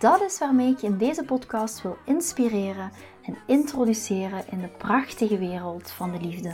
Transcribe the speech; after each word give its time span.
Dat 0.00 0.20
is 0.20 0.38
waarmee 0.38 0.70
ik 0.70 0.78
je 0.78 0.86
in 0.86 0.98
deze 0.98 1.24
podcast 1.24 1.82
wil 1.82 1.96
inspireren 2.04 2.90
en 3.22 3.36
introduceren 3.46 4.44
in 4.50 4.60
de 4.60 4.68
prachtige 4.68 5.38
wereld 5.38 5.90
van 5.90 6.12
de 6.12 6.20
liefde. 6.20 6.48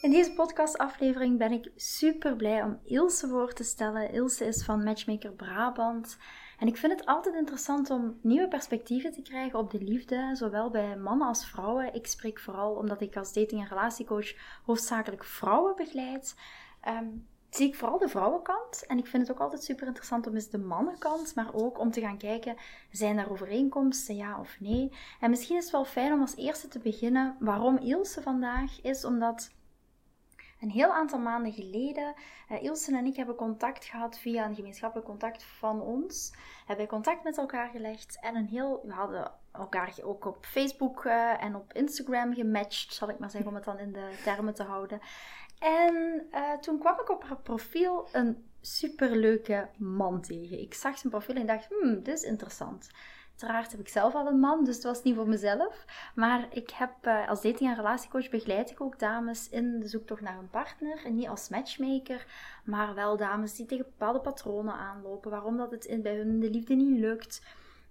In 0.00 0.10
deze 0.10 0.32
podcastaflevering 0.36 1.38
ben 1.38 1.52
ik 1.52 1.70
super 1.76 2.36
blij 2.36 2.62
om 2.62 2.80
Ilse 2.84 3.28
voor 3.28 3.52
te 3.52 3.64
stellen. 3.64 4.12
Ilse 4.12 4.46
is 4.46 4.64
van 4.64 4.82
Matchmaker 4.82 5.32
Brabant. 5.32 6.16
En 6.58 6.66
ik 6.66 6.76
vind 6.76 6.92
het 6.92 7.06
altijd 7.06 7.34
interessant 7.34 7.90
om 7.90 8.18
nieuwe 8.22 8.48
perspectieven 8.48 9.12
te 9.12 9.22
krijgen 9.22 9.58
op 9.58 9.70
de 9.70 9.82
liefde, 9.82 10.30
zowel 10.32 10.70
bij 10.70 10.96
mannen 10.96 11.28
als 11.28 11.46
vrouwen. 11.46 11.94
Ik 11.94 12.06
spreek 12.06 12.40
vooral 12.40 12.74
omdat 12.74 13.00
ik 13.00 13.16
als 13.16 13.32
dating- 13.32 13.60
en 13.60 13.68
relatiecoach 13.68 14.34
hoofdzakelijk 14.64 15.24
vrouwen 15.24 15.76
begeleid. 15.76 16.34
Ehm, 16.80 17.06
zie 17.50 17.68
ik 17.68 17.74
vooral 17.74 17.98
de 17.98 18.08
vrouwenkant. 18.08 18.86
En 18.86 18.98
ik 18.98 19.06
vind 19.06 19.22
het 19.22 19.36
ook 19.36 19.42
altijd 19.42 19.64
super 19.64 19.86
interessant 19.86 20.26
om 20.26 20.34
eens 20.34 20.48
de 20.48 20.58
mannenkant, 20.58 21.34
maar 21.34 21.54
ook 21.54 21.78
om 21.78 21.90
te 21.90 22.00
gaan 22.00 22.18
kijken, 22.18 22.56
zijn 22.90 23.18
er 23.18 23.30
overeenkomsten, 23.30 24.16
ja 24.16 24.40
of 24.40 24.56
nee? 24.60 24.92
En 25.20 25.30
misschien 25.30 25.56
is 25.56 25.62
het 25.62 25.72
wel 25.72 25.84
fijn 25.84 26.12
om 26.12 26.20
als 26.20 26.36
eerste 26.36 26.68
te 26.68 26.78
beginnen 26.78 27.36
waarom 27.38 27.76
Ilse 27.76 28.22
vandaag 28.22 28.82
is, 28.82 29.04
omdat 29.04 29.50
een 30.64 30.70
heel 30.70 30.92
aantal 30.92 31.18
maanden 31.18 31.52
geleden, 31.52 32.14
uh, 32.50 32.62
Ilse 32.62 32.96
en 32.96 33.06
ik 33.06 33.16
hebben 33.16 33.34
contact 33.34 33.84
gehad 33.84 34.18
via 34.18 34.46
een 34.46 34.54
gemeenschappelijk 34.54 35.08
contact 35.08 35.42
van 35.42 35.80
ons. 35.80 36.34
Hebben 36.66 36.86
contact 36.86 37.24
met 37.24 37.38
elkaar 37.38 37.68
gelegd 37.68 38.18
en 38.20 38.36
een 38.36 38.46
heel, 38.46 38.80
we 38.84 38.92
hadden 38.92 39.32
elkaar 39.52 39.94
ook 40.02 40.24
op 40.24 40.46
Facebook 40.46 41.04
uh, 41.04 41.44
en 41.44 41.54
op 41.54 41.72
Instagram 41.72 42.34
gematcht, 42.34 42.94
zal 42.94 43.08
ik 43.08 43.18
maar 43.18 43.30
zeggen, 43.30 43.50
om 43.50 43.54
het 43.54 43.64
dan 43.64 43.78
in 43.78 43.92
de 43.92 44.20
termen 44.22 44.54
te 44.54 44.62
houden. 44.62 45.00
En 45.58 46.26
uh, 46.32 46.52
toen 46.52 46.78
kwam 46.78 47.00
ik 47.00 47.10
op 47.10 47.24
haar 47.24 47.40
profiel 47.40 48.08
een 48.12 48.50
superleuke 48.60 49.68
man 49.76 50.20
tegen. 50.20 50.60
Ik 50.60 50.74
zag 50.74 50.98
zijn 50.98 51.12
profiel 51.12 51.34
en 51.34 51.46
dacht, 51.46 51.68
hmm, 51.68 52.02
dit 52.02 52.14
is 52.14 52.22
interessant. 52.22 52.90
Uiteraard 53.34 53.70
heb 53.70 53.80
ik 53.80 53.88
zelf 53.88 54.14
al 54.14 54.26
een 54.26 54.38
man, 54.38 54.64
dus 54.64 54.74
het 54.74 54.84
was 54.84 55.02
niet 55.02 55.14
voor 55.14 55.28
mezelf. 55.28 55.84
Maar 56.14 56.46
ik 56.50 56.70
heb 56.70 56.90
uh, 57.02 57.28
als 57.28 57.42
dating- 57.42 57.70
en 57.70 57.76
relatiecoach 57.76 58.30
begeleid 58.30 58.70
ik 58.70 58.80
ook 58.80 58.98
dames 58.98 59.48
in 59.48 59.80
de 59.80 59.88
zoektocht 59.88 60.20
naar 60.20 60.38
een 60.38 60.50
partner. 60.50 61.04
En 61.04 61.14
niet 61.14 61.28
als 61.28 61.48
matchmaker, 61.48 62.26
maar 62.64 62.94
wel 62.94 63.16
dames 63.16 63.54
die 63.54 63.66
tegen 63.66 63.84
bepaalde 63.84 64.20
patronen 64.20 64.74
aanlopen. 64.74 65.30
Waarom 65.30 65.56
dat 65.56 65.70
het 65.70 66.02
bij 66.02 66.16
hun 66.16 66.40
de 66.40 66.50
liefde 66.50 66.74
niet 66.74 66.98
lukt. 66.98 67.42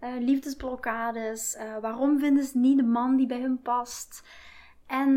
Uh, 0.04 0.10
liefdesblokkades. 0.20 1.56
Uh, 1.56 1.78
waarom 1.78 2.20
vinden 2.20 2.44
ze 2.44 2.58
niet 2.58 2.78
de 2.78 2.84
man 2.84 3.16
die 3.16 3.28
bij 3.28 3.42
hun 3.42 3.62
past. 3.62 4.24
En 4.88 5.10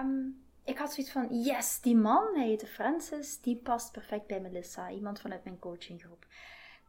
um, 0.00 0.42
ik 0.64 0.78
had 0.78 0.92
zoiets 0.92 1.12
van, 1.12 1.42
yes, 1.42 1.80
die 1.80 1.96
man, 1.96 2.34
hij 2.34 2.46
heette 2.46 2.66
Francis, 2.66 3.40
die 3.40 3.56
past 3.56 3.92
perfect 3.92 4.26
bij 4.26 4.40
Melissa. 4.40 4.90
Iemand 4.90 5.20
vanuit 5.20 5.44
mijn 5.44 5.58
coachinggroep. 5.58 6.26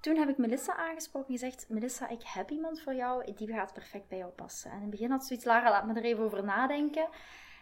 Toen 0.03 0.17
heb 0.17 0.29
ik 0.29 0.37
Melissa 0.37 0.75
aangesproken 0.75 1.33
en 1.33 1.39
gezegd: 1.39 1.69
Melissa, 1.69 2.09
ik 2.09 2.21
heb 2.23 2.49
iemand 2.49 2.81
voor 2.81 2.93
jou, 2.93 3.33
die 3.33 3.47
gaat 3.47 3.73
perfect 3.73 4.07
bij 4.07 4.17
jou 4.17 4.31
passen. 4.31 4.69
En 4.71 4.75
in 4.75 4.81
het 4.81 4.91
begin 4.91 5.11
had 5.11 5.21
ze 5.21 5.27
zoiets, 5.27 5.45
Lara, 5.45 5.69
laat 5.69 5.85
me 5.85 5.93
er 5.93 6.03
even 6.03 6.23
over 6.23 6.43
nadenken. 6.43 7.07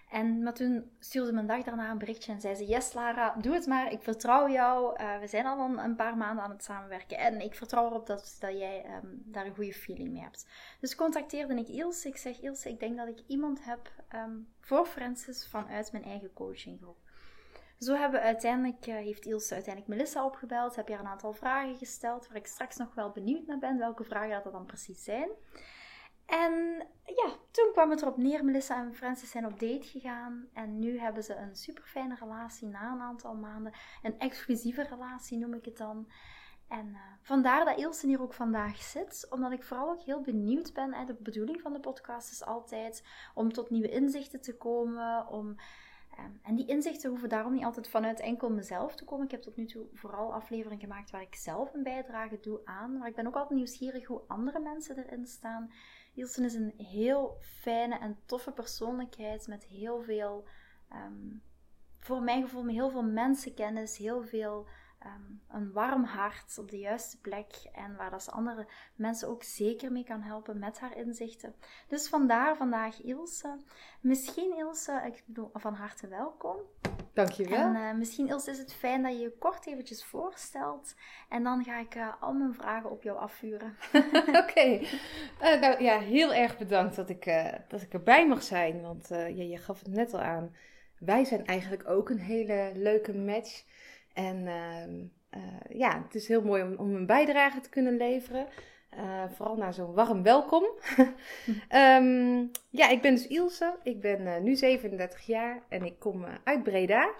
En 0.10 0.44
maar 0.44 0.54
toen 0.54 0.92
stuurde 1.00 1.38
een 1.38 1.46
dag 1.46 1.64
daarna 1.64 1.92
een 1.92 1.98
berichtje 1.98 2.32
en 2.32 2.42
zei 2.42 2.56
ze: 2.56 2.66
Yes, 2.66 2.94
Lara, 2.94 3.36
doe 3.42 3.54
het 3.54 3.66
maar. 3.66 3.92
Ik 3.92 4.02
vertrouw 4.02 4.50
jou. 4.50 5.02
Uh, 5.02 5.20
we 5.20 5.28
zijn 5.28 5.46
al 5.46 5.78
een, 5.78 5.96
paar 5.96 6.18
maanden 6.18 6.44
aan 6.44 6.52
het 6.52 6.64
samenwerken. 6.64 7.18
En 7.18 7.42
ik 7.42 7.56
vertrouw 7.56 7.86
erop 7.86 8.08
dat, 8.08 8.38
dat 8.40 8.58
jij 8.58 8.86
um, 8.86 9.22
daar 9.26 9.46
een 9.46 9.56
goede 9.56 9.74
feeling 9.74 10.12
mee 10.12 10.22
hebt. 10.22 10.48
Dus 10.80 10.96
contacteerde 10.96 11.56
ik 11.56 11.68
Ilse. 11.68 12.08
Ik 12.08 12.18
zeg: 12.18 12.40
Ilse, 12.40 12.70
ik 12.70 12.80
denk 12.80 12.98
dat 12.98 13.08
ik 13.08 13.24
iemand 13.28 13.64
heb 13.64 13.92
um, 14.16 14.48
voor 14.60 14.86
Francis 14.86 15.48
vanuit 15.48 15.92
mijn 15.92 16.04
eigen 16.04 16.34
coachinggroep. 16.34 17.01
Zo 17.82 17.96
hebben 17.96 18.22
uiteindelijk, 18.22 18.88
uh, 18.88 18.96
heeft 18.96 19.26
Ilse 19.26 19.54
uiteindelijk 19.54 19.96
Melissa 19.96 20.26
opgebeld. 20.26 20.76
Heb 20.76 20.88
je 20.88 20.94
haar 20.94 21.04
een 21.04 21.10
aantal 21.10 21.34
vragen 21.34 21.78
gesteld, 21.78 22.28
waar 22.28 22.38
ik 22.38 22.48
straks 22.48 22.78
nog 22.78 22.94
wel 22.94 23.10
benieuwd 23.10 23.48
naar 23.48 23.58
ben, 23.58 23.78
welke 23.78 24.04
vragen 24.04 24.44
dat 24.44 24.54
dan 24.54 24.66
precies 24.66 25.04
zijn. 25.04 25.30
En 26.26 26.88
ja, 27.06 27.36
toen 27.52 27.70
kwam 27.72 27.90
het 27.90 28.02
erop 28.02 28.18
neer, 28.18 28.46
Melissa 28.46 28.84
en 28.84 28.96
Francis 28.96 29.32
zijn 29.32 29.46
op 29.46 29.60
date 29.60 29.88
gegaan. 29.88 30.48
En 30.54 30.80
nu 30.80 31.00
hebben 31.00 31.24
ze 31.24 31.36
een 31.36 31.56
super 31.56 31.84
fijne 31.84 32.16
relatie 32.20 32.68
na 32.68 32.92
een 32.92 33.02
aantal 33.02 33.36
maanden. 33.36 33.74
Een 34.02 34.20
exclusieve 34.20 34.84
relatie 34.84 35.38
noem 35.38 35.54
ik 35.54 35.66
het 35.66 35.78
dan. 35.78 36.12
En 36.68 36.88
uh, 36.88 37.00
vandaar 37.22 37.66
dat 37.66 37.78
Ilse 37.78 38.08
hier 38.08 38.22
ook 38.22 38.34
vandaag 38.34 38.78
zit, 38.82 39.28
omdat 39.30 39.52
ik 39.52 39.64
vooral 39.64 39.90
ook 39.90 40.02
heel 40.02 40.22
benieuwd 40.22 40.74
ben. 40.74 40.94
Hè, 40.94 41.06
de 41.06 41.16
bedoeling 41.20 41.62
van 41.62 41.74
de 41.74 41.80
podcast 41.80 42.32
is 42.32 42.44
altijd 42.44 43.04
om 43.34 43.54
tot 43.54 43.70
nieuwe 43.70 43.90
inzichten 43.90 44.42
te 44.42 44.58
komen, 44.58 45.28
om 45.28 45.56
en 46.44 46.56
die 46.56 46.68
inzichten 46.68 47.10
hoeven 47.10 47.30
daarom 47.30 47.54
niet 47.54 47.64
altijd 47.64 47.88
vanuit 47.90 48.20
enkel 48.20 48.50
mezelf 48.50 48.96
te 48.96 49.04
komen. 49.04 49.26
Ik 49.26 49.32
heb 49.32 49.42
tot 49.42 49.56
nu 49.56 49.66
toe 49.66 49.86
vooral 49.94 50.34
afleveringen 50.34 50.80
gemaakt 50.80 51.12
waar 51.12 51.22
ik 51.22 51.36
zelf 51.36 51.74
een 51.74 51.84
bijdrage 51.84 52.40
doe 52.42 52.62
aan. 52.64 52.98
Maar 52.98 53.08
ik 53.08 53.16
ben 53.16 53.28
ook 53.28 53.36
altijd 53.36 53.60
nieuwsgierig 53.60 54.06
hoe 54.06 54.22
andere 54.28 54.60
mensen 54.60 54.98
erin 54.98 55.26
staan. 55.26 55.72
Ilsen 56.14 56.44
is 56.44 56.54
een 56.54 56.74
heel 56.78 57.38
fijne 57.42 57.98
en 57.98 58.18
toffe 58.26 58.52
persoonlijkheid 58.52 59.48
met 59.48 59.64
heel 59.64 60.02
veel, 60.02 60.48
um, 60.94 61.42
voor 62.00 62.22
mijn 62.22 62.42
gevoel, 62.44 62.66
heel 62.66 62.90
veel 62.90 63.04
mensenkennis, 63.04 63.98
heel 63.98 64.24
veel 64.24 64.68
um, 65.06 65.42
een 65.50 65.72
warm 65.72 66.04
hart 66.04 66.58
op 66.58 66.70
de 66.70 66.80
juiste 66.80 67.20
plek 67.20 67.48
en 67.74 67.96
waar 67.96 68.10
dat 68.10 68.24
ze 68.24 68.32
andere 68.32 68.68
mensen 68.96 69.28
ook 69.28 69.44
zeker 69.44 69.92
mee 69.92 70.04
kan 70.04 70.22
helpen 70.22 70.60
met 70.60 70.80
haar 70.80 70.98
inzichten. 70.98 71.56
Dus 71.88 72.10
vandaar 72.10 72.58
vandaag 72.58 73.02
Ilse. 73.02 73.58
Misschien 74.02 74.58
Ilse, 74.58 75.02
ik 75.06 75.24
bedoel 75.26 75.50
van 75.54 75.74
harte 75.74 76.08
welkom. 76.08 76.58
Dankjewel. 77.14 77.60
En 77.60 77.76
uh, 77.76 77.94
misschien 77.94 78.28
Ilse 78.28 78.52
is 78.52 78.58
het 78.58 78.74
fijn 78.74 79.04
dat 79.04 79.12
je 79.12 79.20
je 79.20 79.38
kort 79.38 79.68
eventjes 79.68 80.06
voorstelt 80.06 80.96
en 81.30 81.44
dan 81.44 81.64
ga 81.64 81.80
ik 81.80 81.96
uh, 81.96 82.14
al 82.20 82.34
mijn 82.34 82.54
vragen 82.54 82.92
op 82.92 83.04
jou 83.04 83.18
afvuren. 83.18 83.78
Oké. 83.94 84.38
Okay. 84.38 84.80
Uh, 85.42 85.62
nou 85.62 85.84
ja, 85.84 86.00
heel 86.00 86.34
erg 86.34 86.58
bedankt 86.58 86.96
dat 86.96 87.10
ik, 87.10 87.52
dat 87.68 87.82
ik 87.82 87.94
erbij 87.94 88.28
mag 88.28 88.44
zijn, 88.44 88.82
want 88.82 89.08
ja, 89.10 89.26
je 89.44 89.58
gaf 89.58 89.80
het 89.80 89.94
net 89.94 90.14
al 90.14 90.22
aan. 90.22 90.56
Wij 91.00 91.26
zijn 91.26 91.46
eigenlijk 91.46 91.90
ook 91.90 92.10
een 92.10 92.20
hele 92.20 92.72
leuke 92.76 93.14
match. 93.14 93.64
En 94.14 94.46
uh, 94.46 95.42
uh, 95.42 95.80
ja, 95.80 96.02
het 96.04 96.16
is 96.16 96.28
heel 96.28 96.42
mooi 96.42 96.64
om, 96.64 96.76
om 96.76 96.96
een 96.96 97.06
bijdrage 97.06 97.60
te 97.60 97.70
kunnen 97.70 97.98
leveren. 97.98 98.48
Uh, 98.98 99.24
vooral 99.36 99.56
naar 99.56 99.74
zo'n 99.74 99.94
warm 99.94 100.24
welkom. 100.24 100.64
um, 101.76 102.52
ja, 102.82 102.90
ik 102.90 103.02
ben 103.02 103.16
dus 103.16 103.28
Ilse. 103.28 103.78
Ik 103.84 104.02
ben 104.02 104.44
nu 104.44 104.56
37 104.56 105.26
jaar 105.26 105.64
en 105.70 105.86
ik 105.86 106.00
kom 106.00 106.26
uit 106.44 106.64
Breda. 106.64 107.14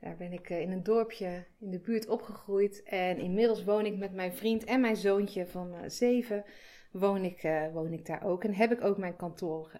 Daar 0.00 0.16
ben 0.16 0.32
ik 0.32 0.48
in 0.48 0.70
een 0.70 0.82
dorpje 0.82 1.44
in 1.60 1.70
de 1.70 1.78
buurt 1.78 2.08
opgegroeid. 2.08 2.82
En 2.82 3.18
inmiddels 3.18 3.64
woon 3.64 3.86
ik 3.86 3.96
met 3.96 4.12
mijn 4.12 4.32
vriend 4.34 4.64
en 4.64 4.80
mijn 4.80 4.96
zoontje 4.96 5.46
van 5.46 5.74
7. 5.86 6.44
Woon 6.90 7.24
ik, 7.24 7.48
woon 7.72 7.92
ik 7.92 8.06
daar 8.06 8.24
ook. 8.24 8.44
En 8.44 8.54
heb 8.54 8.72
ik 8.72 8.84
ook 8.84 8.98
mijn 8.98 9.16
kantoor 9.16 9.72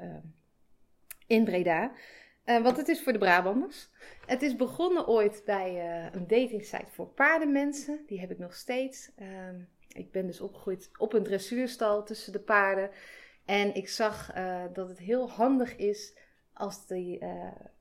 in 1.26 1.44
Breda. 1.44 1.92
Uh, 2.46 2.62
want 2.62 2.76
het 2.76 2.88
is 2.88 3.02
voor 3.02 3.12
de 3.12 3.18
Brabanders. 3.18 3.88
Het 4.26 4.42
is 4.42 4.56
begonnen 4.56 5.06
ooit 5.06 5.42
bij 5.44 5.74
uh, 5.74 6.12
een 6.12 6.26
datingsite 6.26 6.90
voor 6.90 7.06
paardenmensen. 7.06 8.04
Die 8.06 8.20
heb 8.20 8.30
ik 8.30 8.38
nog 8.38 8.54
steeds. 8.54 9.10
Uh, 9.18 9.28
ik 9.88 10.12
ben 10.12 10.26
dus 10.26 10.40
opgegroeid 10.40 10.90
op 10.96 11.12
een 11.12 11.22
dressuurstal 11.22 12.04
tussen 12.04 12.32
de 12.32 12.40
paarden. 12.40 12.90
En 13.44 13.74
ik 13.74 13.88
zag 13.88 14.36
uh, 14.36 14.64
dat 14.72 14.88
het 14.88 14.98
heel 14.98 15.30
handig 15.30 15.76
is 15.76 16.16
als 16.52 16.86
die 16.86 17.18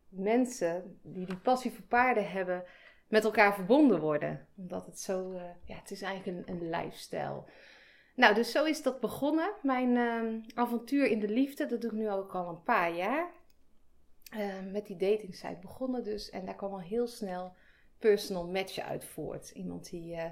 mensen 0.10 1.00
die 1.02 1.26
die 1.26 1.38
passie 1.38 1.72
voor 1.72 1.86
paarden 1.86 2.32
hebben, 2.32 2.64
met 3.08 3.24
elkaar 3.24 3.54
verbonden 3.54 4.00
worden. 4.00 4.48
Omdat 4.58 4.86
het 4.86 5.00
zo, 5.00 5.34
ja, 5.66 5.76
het 5.76 5.92
is 5.92 6.02
eigenlijk 6.02 6.48
een, 6.48 6.56
een 6.56 6.70
lifestyle. 6.70 7.44
Nou, 8.16 8.34
dus 8.34 8.52
zo 8.52 8.64
is 8.64 8.82
dat 8.82 9.00
begonnen. 9.00 9.52
Mijn 9.62 9.98
ehm, 9.98 10.40
avontuur 10.54 11.06
in 11.06 11.20
de 11.20 11.30
liefde, 11.30 11.66
dat 11.66 11.82
doe 11.82 11.92
ik 11.92 11.98
nu 11.98 12.12
ook 12.12 12.36
al 12.36 12.50
een 12.50 12.64
paar 12.64 12.96
jaar. 12.96 13.32
Uh, 14.38 14.72
met 14.72 14.86
die 14.86 14.96
datingsite 14.96 15.58
begonnen 15.62 16.04
dus. 16.04 16.30
En 16.30 16.46
daar 16.46 16.56
kwam 16.56 16.72
al 16.72 16.82
heel 16.82 17.08
snel 17.08 17.54
personal 17.98 18.48
match 18.48 18.80
uit 18.80 19.06
voort. 19.06 19.50
Iemand 19.50 19.90
die, 19.90 20.16
uh, 20.16 20.26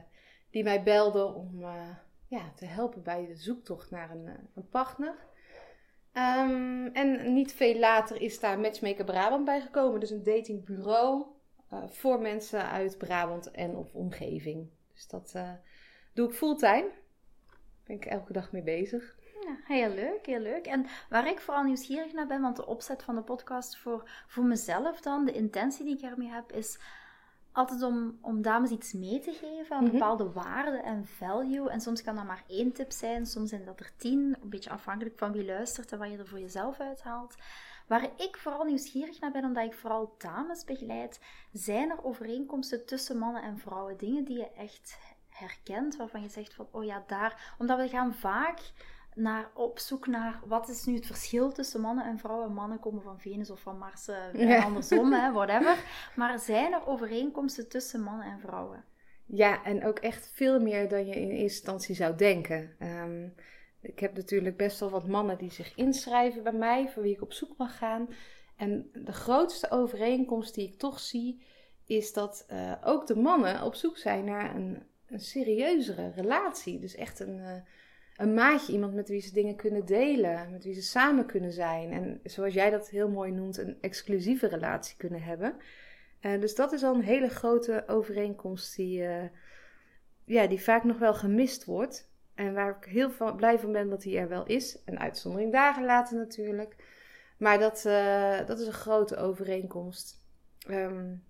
die 0.50 0.64
mij 0.64 0.84
belde 0.84 1.26
om 1.26 1.62
uh, 1.62 1.90
ja, 2.28 2.52
te 2.56 2.66
helpen 2.66 3.04
bij 3.04 3.26
de 3.26 3.36
zoektocht 3.36 3.92
naar 3.92 4.12
een, 4.12 4.28
een 4.56 4.70
partner. 4.70 5.16
Ehm, 6.12 6.86
en 6.94 7.34
niet 7.34 7.54
veel 7.54 7.80
later 7.80 8.22
is 8.22 8.40
daar 8.40 8.60
Matchmaker 8.60 9.06
Brabant 9.06 9.46
bij 9.46 9.62
gekomen. 9.62 10.00
Dus 10.00 10.10
een 10.10 10.24
datingbureau 10.24 11.26
voor 11.88 12.22
mensen 12.22 12.70
uit 12.70 12.98
Brabant 12.98 13.52
en 13.52 13.76
of 13.76 13.94
omgeving. 13.94 14.70
Dus 14.94 15.08
dat 15.08 15.36
doe 16.14 16.30
ik 16.30 16.36
fulltime. 16.36 16.92
Ben 17.86 17.96
ik 17.96 18.06
elke 18.06 18.34
dag 18.34 18.52
mee 18.52 18.64
bezig. 18.64 19.16
Ja, 19.52 19.76
heel 19.76 19.90
leuk, 19.90 20.26
heel 20.26 20.40
leuk. 20.40 20.66
En 20.66 20.86
waar 21.10 21.28
ik 21.28 21.40
vooral 21.40 21.64
nieuwsgierig 21.64 22.14
naar 22.14 22.28
ben, 22.28 22.42
want 22.42 22.56
de 22.56 22.66
opzet 22.66 23.04
van 23.04 23.16
de 23.16 23.22
podcast 23.22 23.78
voor, 23.78 24.10
voor 24.28 24.44
mezelf 24.44 25.02
dan, 25.02 25.26
de 25.26 25.32
intentie 25.32 25.86
die 25.86 25.98
ik 25.98 26.02
ermee 26.02 26.30
heb, 26.30 26.52
is 26.52 26.80
altijd 27.52 27.82
om, 27.82 28.18
om 28.22 28.42
dames 28.42 28.70
iets 28.70 28.94
mee 28.94 29.20
te 29.20 29.32
geven, 29.32 29.78
een 29.78 29.84
mhm. 29.84 29.92
bepaalde 29.92 30.32
waarde 30.32 30.78
en 30.78 31.06
value. 31.06 31.70
En 31.70 31.82
soms 31.82 32.02
kan 32.02 32.16
dat 32.16 32.26
maar 32.26 32.44
één 32.48 32.72
tip 32.72 32.92
zijn, 32.92 33.26
soms 33.26 33.50
zijn 33.50 33.66
dat 33.66 33.80
er 33.80 33.92
tien, 33.98 34.38
een 34.42 34.50
beetje 34.50 34.70
afhankelijk 34.70 35.18
van 35.18 35.32
wie 35.32 35.46
luistert 35.46 35.92
en 35.92 36.00
wat 36.00 36.12
je 36.12 36.18
er 36.18 36.28
voor 36.28 36.40
jezelf 36.40 36.80
uithaalt. 36.80 37.36
Waar 37.88 38.10
ik 38.18 38.38
vooral 38.38 38.64
nieuwsgierig 38.64 39.20
naar 39.20 39.32
ben, 39.32 39.46
omdat 39.46 39.66
ik 39.66 39.74
vooral 39.74 40.16
dames 40.18 40.64
begeleid, 40.64 41.20
zijn 41.54 41.90
er 41.90 42.04
overeenkomsten 42.04 42.86
tussen 42.86 43.18
mannen 43.18 43.44
en 43.44 43.58
vrouwen? 43.58 43.98
Dingen 43.98 44.24
die 44.24 44.38
je 44.38 44.52
echt 44.52 44.98
herkent, 45.30 45.96
waarvan 45.96 46.22
je 46.22 46.30
zegt 46.30 46.54
van, 46.54 46.68
oh 46.72 46.84
ja, 46.84 47.04
daar. 47.08 47.56
Omdat 47.58 47.80
we 47.80 47.88
gaan 47.88 48.14
vaak 48.14 48.60
naar, 49.16 49.52
op 49.54 49.80
zoek 49.80 50.08
naar 50.08 50.40
wat 50.46 50.70
is 50.70 50.86
nu 50.86 50.96
het 50.96 51.06
verschil 51.06 51.52
tussen 51.52 51.82
mannen 51.82 52.06
en 52.06 52.18
vrouwen. 52.18 52.54
Mannen 52.54 52.80
komen 52.80 53.02
van 53.02 53.20
Venus 53.20 53.50
of 53.50 53.60
van 53.60 53.78
Mars, 53.78 54.08
uh, 54.34 54.66
andersom, 54.66 55.14
hè, 55.14 55.32
whatever. 55.32 55.84
Maar 56.16 56.40
zijn 56.40 56.74
er 56.74 56.88
overeenkomsten 56.88 57.70
tussen 57.70 58.02
mannen 58.02 58.26
en 58.26 58.40
vrouwen? 58.40 58.84
Ja, 59.26 59.64
en 59.64 59.86
ook 59.86 60.00
echt 60.00 60.32
veel 60.34 60.60
meer 60.60 60.90
dan 60.90 61.06
je 61.06 61.14
in 61.14 61.30
eerste 61.30 61.42
instantie 61.42 61.96
zou 61.96 62.16
denken. 62.16 62.76
Ehm, 62.80 63.28
ik 63.82 64.00
heb 64.00 64.16
natuurlijk 64.16 64.58
best 64.58 64.80
wel 64.80 64.90
wat 64.90 65.08
mannen 65.08 65.38
die 65.38 65.52
zich 65.52 65.76
inschrijven 65.76 66.44
bij 66.44 66.54
mij, 66.54 66.90
voor 66.90 67.04
wie 67.04 67.14
ik 67.14 67.22
op 67.22 67.34
zoek 67.34 67.58
mag 67.58 67.78
gaan. 67.78 68.08
En 68.56 68.90
de 68.94 69.14
grootste 69.14 69.72
overeenkomst 69.72 70.56
die 70.56 70.68
ik 70.68 70.78
toch 70.78 71.00
zie, 71.00 71.44
is 71.86 72.14
dat 72.14 72.46
uh, 72.52 72.74
ook 72.84 73.08
de 73.08 73.16
mannen 73.16 73.64
op 73.64 73.76
zoek 73.76 73.98
zijn 73.98 74.26
naar 74.26 74.56
een, 74.56 74.84
een 75.08 75.20
serieuzere 75.20 76.12
relatie. 76.16 76.80
Dus 76.80 76.96
echt 76.96 77.20
een, 77.20 77.38
uh, 77.38 77.52
een 78.22 78.34
maatje, 78.34 78.74
iemand 78.74 78.94
met 78.94 79.10
wie 79.10 79.22
ze 79.22 79.34
dingen 79.34 79.56
kunnen 79.56 79.86
delen, 79.86 80.52
met 80.52 80.64
wie 80.64 80.74
ze 80.74 80.82
samen 80.82 81.26
kunnen 81.26 81.52
zijn. 81.52 81.92
En 81.92 82.20
zoals 82.24 82.54
jij 82.54 82.70
dat 82.70 82.90
heel 82.90 83.10
mooi 83.10 83.32
noemt, 83.32 83.58
een 83.58 83.78
exclusieve 83.82 84.48
relatie 84.48 84.98
kunnen 84.98 85.22
hebben. 85.22 85.56
Uh, 86.22 86.42
dus 86.42 86.56
dat 86.56 86.72
is 86.72 86.84
al 86.84 86.96
een 86.96 87.04
hele 87.04 87.30
grote 87.30 87.84
overeenkomst 87.88 88.76
die, 88.76 89.04
ja, 90.24 90.48
die 90.48 90.62
vaak 90.62 90.84
nog 90.84 90.98
wel 90.98 91.14
gemist 91.14 91.66
wordt. 91.66 92.10
En 92.36 92.54
waar 92.54 92.78
ik 92.78 92.86
heel 92.86 93.36
blij 93.36 93.60
van 93.60 93.72
ben 93.72 93.90
dat 93.90 94.04
hij 94.04 94.18
er 94.18 94.28
wel 94.28 94.46
is. 94.46 94.82
Een 94.86 95.00
uitzondering 95.00 95.52
dagen 95.52 95.86
later 95.86 96.18
natuurlijk. 96.18 96.76
Maar 97.38 97.60
dat, 97.60 97.84
uh, 97.88 98.46
dat 98.46 98.60
is 98.60 98.68
een 98.68 98.74
grote 98.74 99.18
overeenkomst. 99.18 100.24
Um, 100.70 101.24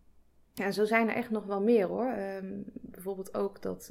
ja, 0.54 0.72
zo 0.72 0.86
zijn 0.86 1.10
er 1.10 1.16
echt 1.16 1.30
nog 1.30 1.46
wel 1.46 1.62
meer 1.62 1.88
hoor. 1.88 2.18
Um, 2.18 2.64
bijvoorbeeld 2.74 3.34
ook 3.34 3.62
dat 3.62 3.86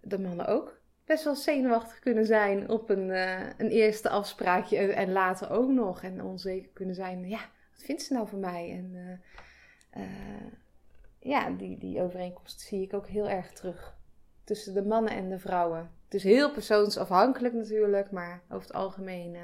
de 0.00 0.18
mannen 0.18 0.46
ook 0.46 0.80
best 1.06 1.24
wel 1.24 1.34
zenuwachtig 1.34 1.98
kunnen 1.98 2.26
zijn 2.26 2.68
op 2.68 2.90
een, 2.90 3.08
uh, 3.08 3.40
een 3.40 3.70
eerste 3.70 4.08
afspraakje. 4.08 4.76
En, 4.78 5.12
later 5.12 5.50
ook 5.50 5.70
nog. 5.70 6.02
En 6.02 6.22
onzeker 6.22 6.70
kunnen 6.72 6.94
zijn. 6.94 7.28
Ja, 7.28 7.40
wat 7.72 7.82
vindt 7.82 8.02
ze 8.02 8.12
nou 8.12 8.28
van 8.28 8.40
mij? 8.40 8.70
En 8.70 9.20
ja, 11.18 11.50
die, 11.50 11.78
die 11.78 12.02
overeenkomst 12.02 12.60
zie 12.60 12.82
ik 12.82 12.94
ook 12.94 13.06
heel 13.06 13.28
erg 13.28 13.52
terug 13.52 13.96
tussen 14.44 14.74
de 14.74 14.84
mannen 14.84 15.12
en 15.12 15.28
de 15.28 15.38
vrouwen. 15.38 15.90
Het 16.04 16.14
is 16.14 16.22
heel 16.22 16.52
persoonsafhankelijk 16.52 17.54
natuurlijk, 17.54 18.10
maar 18.10 18.42
over 18.48 18.66
het 18.66 18.76
algemeen 18.76 19.36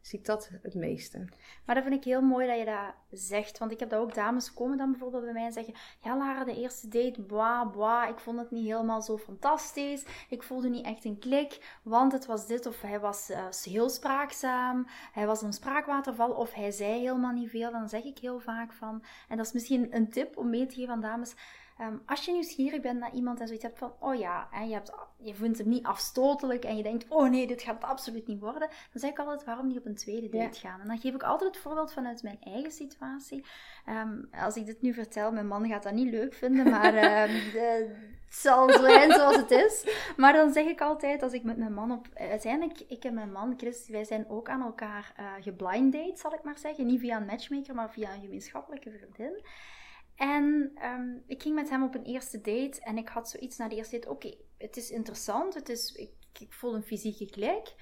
zie 0.00 0.18
ik 0.18 0.24
dat 0.24 0.50
het 0.62 0.74
meeste. 0.74 1.28
Maar 1.66 1.74
dat 1.74 1.84
vind 1.84 1.96
ik 1.96 2.04
heel 2.04 2.22
mooi 2.22 2.46
dat 2.46 2.58
je 2.58 2.64
dat 2.64 2.94
zegt, 3.10 3.58
want 3.58 3.72
ik 3.72 3.80
heb 3.80 3.90
dat 3.90 4.00
ook 4.00 4.14
dames 4.14 4.54
komen 4.54 4.78
dan 4.78 4.90
bijvoorbeeld 4.90 5.24
bij 5.24 5.32
mij 5.32 5.44
en 5.44 5.52
zeggen, 5.52 5.74
ja 6.00 6.16
Lara, 6.16 6.44
de 6.44 6.56
eerste 6.56 6.88
date, 6.88 7.22
bwa 7.22 7.64
bwa, 7.64 8.06
ik 8.06 8.18
vond 8.18 8.38
het 8.38 8.50
niet 8.50 8.66
helemaal 8.66 9.02
zo 9.02 9.18
fantastisch, 9.18 10.04
ik 10.28 10.42
voelde 10.42 10.68
niet 10.68 10.84
echt 10.84 11.04
een 11.04 11.18
klik, 11.18 11.78
want 11.82 12.12
het 12.12 12.26
was 12.26 12.46
dit 12.46 12.66
of 12.66 12.80
hij 12.80 13.00
was 13.00 13.30
uh, 13.30 13.46
heel 13.50 13.88
spraakzaam, 13.88 14.86
hij 15.12 15.26
was 15.26 15.42
een 15.42 15.52
spraakwaterval 15.52 16.30
of 16.30 16.52
hij 16.52 16.70
zei 16.70 17.00
helemaal 17.00 17.32
niet 17.32 17.50
veel, 17.50 17.70
dan 17.70 17.88
zeg 17.88 18.04
ik 18.04 18.18
heel 18.18 18.40
vaak 18.40 18.72
van, 18.72 19.02
en 19.28 19.36
dat 19.36 19.46
is 19.46 19.52
misschien 19.52 19.96
een 19.96 20.10
tip 20.10 20.36
om 20.36 20.50
mee 20.50 20.66
te 20.66 20.74
geven 20.74 20.92
aan 20.92 21.00
dames, 21.00 21.34
Ehm, 21.80 21.96
als 22.06 22.24
je 22.24 22.32
nieuwsgierig 22.32 22.80
bent 22.80 22.98
naar 22.98 23.14
iemand 23.14 23.40
en 23.40 23.46
zoiets 23.46 23.64
hebt 23.64 23.78
van, 23.78 23.92
oh 24.00 24.14
ja, 24.14 24.48
en 24.52 24.68
je, 24.68 24.74
hebt, 24.74 24.92
je 25.16 25.34
vindt 25.34 25.58
hem 25.58 25.68
niet 25.68 25.84
afstotelijk 25.84 26.64
en 26.64 26.76
je 26.76 26.82
denkt, 26.82 27.04
oh 27.08 27.30
nee, 27.30 27.46
dit 27.46 27.62
gaat 27.62 27.74
het 27.74 27.84
absoluut 27.84 28.26
niet 28.26 28.40
worden, 28.40 28.68
dan 28.92 29.00
zeg 29.00 29.10
ik 29.10 29.18
altijd 29.18 29.44
waarom 29.44 29.66
niet 29.66 29.78
op 29.78 29.86
een 29.86 29.94
tweede 29.94 30.28
date 30.28 30.58
gaan. 30.58 30.80
En 30.80 30.86
dan 30.86 30.98
geef 30.98 31.14
ik 31.14 31.22
altijd 31.22 31.54
het 31.54 31.62
voorbeeld 31.62 31.92
vanuit 31.92 32.22
mijn 32.22 32.38
eigen 32.40 32.70
situatie. 32.70 33.44
Ehm, 33.86 34.22
als 34.30 34.56
ik 34.56 34.66
dit 34.66 34.82
nu 34.82 34.92
vertel, 34.92 35.32
mijn 35.32 35.46
man 35.46 35.68
gaat 35.68 35.82
dat 35.82 35.92
niet 35.92 36.10
leuk 36.10 36.34
vinden, 36.34 36.70
maar 36.70 36.94
um, 36.94 37.34
de, 37.52 37.96
het 38.24 38.34
zal 38.34 38.70
zijn 38.70 39.12
zoals 39.12 39.36
het 39.36 39.50
is. 39.50 39.86
Maar 40.16 40.32
dan 40.32 40.52
zeg 40.52 40.66
ik 40.66 40.80
altijd, 40.80 41.22
als 41.22 41.32
ik 41.32 41.42
met 41.42 41.56
mijn 41.56 41.74
man 41.74 41.92
op... 41.92 42.08
Uiteindelijk, 42.14 42.80
ik 42.88 43.04
en 43.04 43.14
mijn 43.14 43.32
man, 43.32 43.54
Chris, 43.56 43.88
wij 43.88 44.04
zijn 44.04 44.28
ook 44.28 44.48
aan 44.48 44.62
elkaar 44.62 45.14
uh, 45.20 45.32
geblind 45.40 45.92
date, 45.92 46.18
zal 46.18 46.34
ik 46.34 46.42
maar 46.42 46.58
zeggen. 46.58 46.86
Niet 46.86 47.00
via 47.00 47.16
een 47.16 47.26
matchmaker, 47.26 47.74
maar 47.74 47.90
via 47.90 48.14
een 48.14 48.20
gemeenschappelijke 48.20 48.90
vriendin. 48.90 49.42
En 50.20 50.70
ehm, 50.74 51.16
ik 51.26 51.42
ging 51.42 51.54
met 51.54 51.70
hem 51.70 51.82
op 51.82 51.94
een 51.94 52.04
eerste 52.04 52.40
date 52.40 52.80
en 52.80 52.96
ik 52.96 53.08
had 53.08 53.28
zoiets 53.28 53.56
na 53.56 53.68
de 53.68 53.76
eerste 53.76 53.98
date. 53.98 54.10
Oké, 54.10 54.34
het 54.58 54.76
is 54.76 54.90
interessant, 54.90 55.54
het 55.54 55.68
is, 55.68 55.92
ik, 55.92 56.10
ik 56.40 56.52
voel 56.52 56.74
een 56.74 56.82
fysieke 56.82 57.30
klik. 57.30 57.74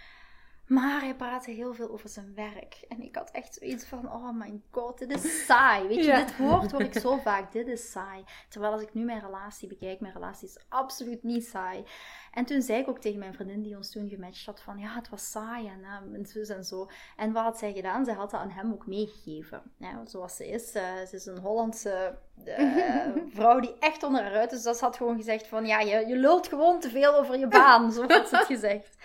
Maar 0.69 1.01
hij 1.01 1.15
praatte 1.15 1.51
heel 1.51 1.75
veel 1.75 1.91
over 1.91 2.09
zijn 2.09 2.35
werk. 2.35 2.85
En 2.89 3.03
ik 3.03 3.17
had 3.17 3.31
echt 3.31 3.55
zoiets 3.55 3.85
van, 3.85 4.13
oh 4.13 4.31
my 4.33 4.61
god, 4.71 4.99
dit 4.99 5.25
is 5.25 5.45
saai. 5.47 5.89
Weet 5.89 6.05
je, 6.05 6.13
dit 6.13 6.37
woord 6.37 6.73
hoor 6.73 6.81
ik 6.83 6.99
zo 6.99 7.17
vaak, 7.29 7.53
dit 7.53 7.67
is 7.67 7.91
saai. 7.91 8.25
Terwijl 8.49 8.73
als 8.73 8.83
ik 8.83 8.95
nu 8.95 9.05
mijn 9.05 9.21
relatie 9.21 9.69
bekijk, 9.69 10.01
mijn 10.01 10.13
relatie 10.13 10.49
is 10.49 10.65
absoluut 10.69 11.23
niet 11.23 11.47
saai. 11.47 11.85
En 12.33 12.45
toen 12.45 12.63
zei 12.63 12.81
ik 12.81 12.89
ook 12.89 12.99
tegen 12.99 13.19
mijn 13.19 13.35
vriendin 13.35 13.63
die 13.63 13.77
ons 13.77 13.91
toen 13.91 14.09
gematcht 14.09 14.47
had 14.47 14.61
van, 14.61 14.79
ja, 14.79 14.95
het 14.95 15.09
was 15.09 15.31
saai 15.31 15.69
en, 15.69 15.81
uh, 15.81 16.19
en 16.19 16.27
zo 16.27 16.55
en 16.55 16.65
zo. 16.65 16.89
En 17.17 17.33
wat 17.33 17.43
had 17.43 17.59
zij 17.59 17.73
gedaan? 17.73 18.05
Zij 18.05 18.15
had 18.15 18.31
dat 18.31 18.41
aan 18.41 18.51
hem 18.51 18.73
ook 18.73 18.87
meegegeven. 18.87 19.63
Ja, 19.77 20.07
zoals 20.07 20.37
ze 20.37 20.49
is. 20.49 20.75
Uh, 20.75 20.83
ze 21.09 21.17
is 21.17 21.27
een 21.27 21.39
Hollandse 21.39 22.19
uh, 22.47 23.09
vrouw 23.35 23.61
die 23.61 23.75
echt 23.79 24.03
onder 24.03 24.23
haar 24.23 24.35
uit 24.35 24.53
is. 24.53 24.63
Dus 24.63 24.63
dat 24.63 24.81
had 24.81 24.97
gewoon 24.97 25.17
gezegd 25.17 25.47
van, 25.47 25.67
ja, 25.67 25.81
je, 25.81 26.07
je 26.07 26.17
lult 26.17 26.49
gewoon 26.49 26.81
te 26.81 26.91
veel 26.91 27.15
over 27.15 27.39
je 27.39 27.49
baan. 27.49 27.93
Zo 27.93 28.07
had 28.07 28.29
ze 28.29 28.37
het 28.37 28.47
gezegd. 28.47 28.97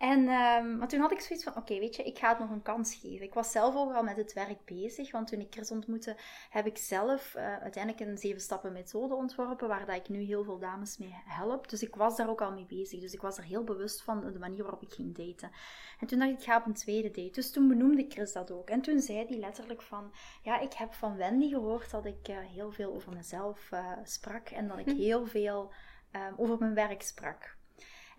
En 0.00 0.18
um, 0.18 0.78
maar 0.78 0.88
toen 0.88 1.00
had 1.00 1.12
ik 1.12 1.20
zoiets 1.20 1.44
van, 1.44 1.56
oké, 1.56 1.78
weet 1.78 1.96
je, 1.96 2.02
ik 2.02 2.18
ga 2.18 2.28
het 2.28 2.38
nog 2.38 2.50
een 2.50 2.62
kans 2.62 2.94
geven. 2.94 3.26
Ik 3.26 3.34
was 3.34 3.50
zelf 3.50 3.76
ook 3.76 3.94
al 3.94 4.02
met 4.02 4.16
het 4.16 4.32
werk 4.32 4.64
bezig, 4.64 5.10
want 5.10 5.28
toen 5.28 5.40
ik 5.40 5.46
Chris 5.50 5.70
ontmoette, 5.70 6.16
heb 6.50 6.66
ik 6.66 6.78
zelf 6.78 7.34
uh, 7.34 7.56
uiteindelijk 7.56 8.08
een 8.08 8.18
zeven 8.18 8.40
stappen 8.40 8.72
methode 8.72 9.14
ontworpen, 9.14 9.68
waar 9.68 9.86
dat 9.86 9.96
ik 9.96 10.08
nu 10.08 10.20
heel 10.22 10.44
veel 10.44 10.58
dames 10.58 10.98
mee 10.98 11.14
help. 11.24 11.68
Dus 11.68 11.82
ik 11.82 11.96
was 11.96 12.16
daar 12.16 12.28
ook 12.28 12.40
al 12.40 12.52
mee 12.52 12.66
bezig. 12.66 13.00
Dus 13.00 13.12
ik 13.12 13.20
was 13.20 13.38
er 13.38 13.44
heel 13.44 13.64
bewust 13.64 14.02
van 14.02 14.32
de 14.32 14.38
manier 14.38 14.62
waarop 14.62 14.82
ik 14.82 14.92
ging 14.92 15.16
daten. 15.16 15.50
En 15.98 16.06
toen 16.06 16.18
dacht 16.18 16.30
ik, 16.30 16.38
ik 16.38 16.44
ga 16.44 16.56
op 16.56 16.66
een 16.66 16.74
tweede 16.74 17.10
date. 17.10 17.30
Dus 17.30 17.50
toen 17.50 17.68
benoemde 17.68 18.04
Chris 18.08 18.32
dat 18.32 18.50
ook. 18.50 18.70
En 18.70 18.80
toen 18.80 19.00
zei 19.00 19.26
hij 19.26 19.38
letterlijk 19.38 19.82
van, 19.82 20.12
ja, 20.42 20.60
ik 20.60 20.72
heb 20.72 20.92
van 20.92 21.16
Wendy 21.16 21.48
gehoord 21.48 21.90
dat 21.90 22.04
ik 22.04 22.28
uh, 22.28 22.38
heel 22.38 22.72
veel 22.72 22.94
over 22.94 23.12
mezelf 23.12 23.70
uh, 23.70 23.92
sprak 24.04 24.48
en 24.48 24.68
dat 24.68 24.78
ik 24.78 24.90
heel 25.06 25.26
veel 25.26 25.72
um, 26.12 26.34
over 26.36 26.58
mijn 26.58 26.74
werk 26.74 27.02
sprak. 27.02 27.58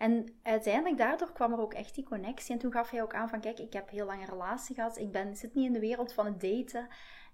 En 0.01 0.39
uiteindelijk 0.43 0.97
daardoor 0.97 1.31
kwam 1.31 1.51
er 1.51 1.59
ook 1.59 1.73
echt 1.73 1.95
die 1.95 2.03
connectie. 2.03 2.53
En 2.53 2.59
toen 2.59 2.71
gaf 2.71 2.89
hij 2.89 3.01
ook 3.01 3.13
aan 3.13 3.29
van, 3.29 3.39
kijk, 3.39 3.59
ik 3.59 3.73
heb 3.73 3.89
heel 3.89 4.05
lang 4.05 4.21
een 4.21 4.29
relatie 4.29 4.75
gehad. 4.75 4.97
Ik 4.97 5.11
ben, 5.11 5.35
zit 5.35 5.53
niet 5.53 5.65
in 5.65 5.73
de 5.73 5.79
wereld 5.79 6.13
van 6.13 6.25
het 6.25 6.41
daten. 6.41 6.87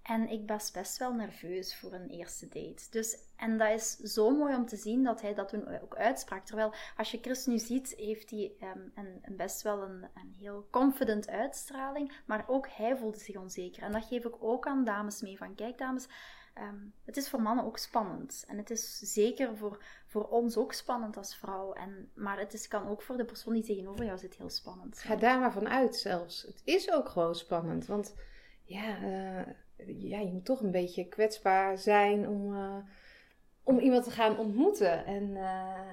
En 0.03 0.29
ik 0.29 0.47
was 0.47 0.71
best 0.71 0.97
wel 0.97 1.13
nerveus 1.13 1.77
voor 1.77 1.93
een 1.93 2.09
eerste 2.09 2.47
date. 2.47 2.87
Dus, 2.89 3.17
en 3.35 3.57
dat 3.57 3.69
is 3.69 3.95
zo 3.95 4.29
mooi 4.29 4.55
om 4.55 4.65
te 4.65 4.75
zien 4.75 5.03
dat 5.03 5.21
hij 5.21 5.33
dat 5.33 5.49
toen 5.49 5.81
ook 5.81 5.95
uitsprak. 5.95 6.45
Terwijl 6.45 6.73
als 6.97 7.11
je 7.11 7.19
Chris 7.21 7.45
nu 7.45 7.57
ziet, 7.57 7.93
heeft 7.97 8.29
hij 8.29 8.53
een, 8.59 8.91
een, 9.21 9.35
best 9.35 9.61
wel 9.61 9.81
een, 9.81 10.03
een, 10.13 10.35
heel 10.39 10.67
confident 10.71 11.29
uitstraling. 11.29 12.21
Maar 12.25 12.45
ook 12.47 12.67
hij 12.69 12.97
voelde 12.97 13.19
zich 13.19 13.35
onzeker. 13.35 13.83
En 13.83 13.91
dat 13.91 14.05
geef 14.05 14.25
ik 14.25 14.43
ook 14.43 14.67
aan 14.67 14.83
dames 14.83 15.21
mee. 15.21 15.37
Van 15.37 15.55
kijk 15.55 15.77
dames, 15.77 16.07
um, 16.61 16.93
het 17.05 17.17
is 17.17 17.29
voor 17.29 17.41
mannen 17.41 17.65
ook 17.65 17.77
spannend. 17.77 18.45
En 18.47 18.57
het 18.57 18.69
is 18.69 18.99
zeker 18.99 19.57
voor, 19.57 19.83
voor 20.05 20.27
ons 20.27 20.57
ook 20.57 20.73
spannend 20.73 21.17
als 21.17 21.35
vrouw. 21.35 21.73
En, 21.73 22.11
maar 22.13 22.39
het 22.39 22.53
is, 22.53 22.67
kan 22.67 22.87
ook 22.87 23.01
voor 23.01 23.17
de 23.17 23.25
persoon 23.25 23.53
die 23.53 23.63
tegenover 23.63 24.05
jou 24.05 24.17
zit 24.17 24.35
heel 24.35 24.49
spannend 24.49 24.97
zijn. 24.97 25.13
Ga 25.13 25.19
daar 25.19 25.39
maar 25.39 25.51
van 25.51 25.67
uit 25.67 25.95
zelfs. 25.95 26.41
Het 26.41 26.61
is 26.63 26.91
ook 26.91 27.09
gewoon 27.09 27.35
spannend. 27.35 27.85
Want 27.85 28.15
ja, 28.63 29.01
uh, 29.01 29.41
ja 30.09 30.19
je 30.19 30.31
moet 30.31 30.45
toch 30.45 30.61
een 30.61 30.71
beetje 30.71 31.07
kwetsbaar 31.07 31.77
zijn 31.77 32.27
om, 32.27 32.53
uh, 32.53 32.77
om 33.63 33.79
iemand 33.79 34.03
te 34.03 34.11
gaan 34.11 34.37
ontmoeten. 34.37 35.05
En, 35.05 35.23
uh, 35.23 35.91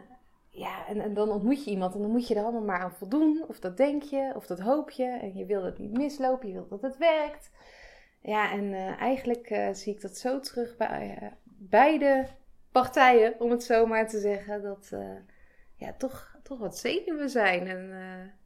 ja, 0.50 0.86
en, 0.86 1.00
en 1.00 1.14
dan 1.14 1.30
ontmoet 1.30 1.64
je 1.64 1.70
iemand 1.70 1.94
en 1.94 2.00
dan 2.00 2.10
moet 2.10 2.28
je 2.28 2.34
er 2.34 2.42
allemaal 2.42 2.64
maar 2.64 2.80
aan 2.80 2.94
voldoen. 2.94 3.44
Of 3.48 3.60
dat 3.60 3.76
denk 3.76 4.02
je, 4.02 4.32
of 4.36 4.46
dat 4.46 4.60
hoop 4.60 4.90
je. 4.90 5.06
En 5.06 5.34
je 5.34 5.46
wil 5.46 5.64
het 5.64 5.78
niet 5.78 5.96
mislopen, 5.96 6.48
je 6.48 6.54
wilt 6.54 6.70
dat 6.70 6.82
het 6.82 6.96
werkt. 6.96 7.50
Ja, 8.26 8.52
en 8.52 8.64
uh, 8.64 9.00
eigenlijk 9.00 9.50
uh, 9.50 9.68
zie 9.72 9.94
ik 9.94 10.00
dat 10.00 10.16
zo 10.16 10.40
terug 10.40 10.76
bij 10.76 11.18
uh, 11.22 11.28
beide 11.44 12.26
partijen, 12.72 13.40
om 13.40 13.50
het 13.50 13.62
zo 13.62 13.86
maar 13.86 14.08
te 14.08 14.20
zeggen. 14.20 14.62
Dat 14.62 14.92
ja, 15.76 15.92
toch, 15.98 16.36
toch 16.42 16.58
wat 16.58 16.78
zenuwen 16.78 17.30
zijn 17.30 17.66
en 17.66 17.92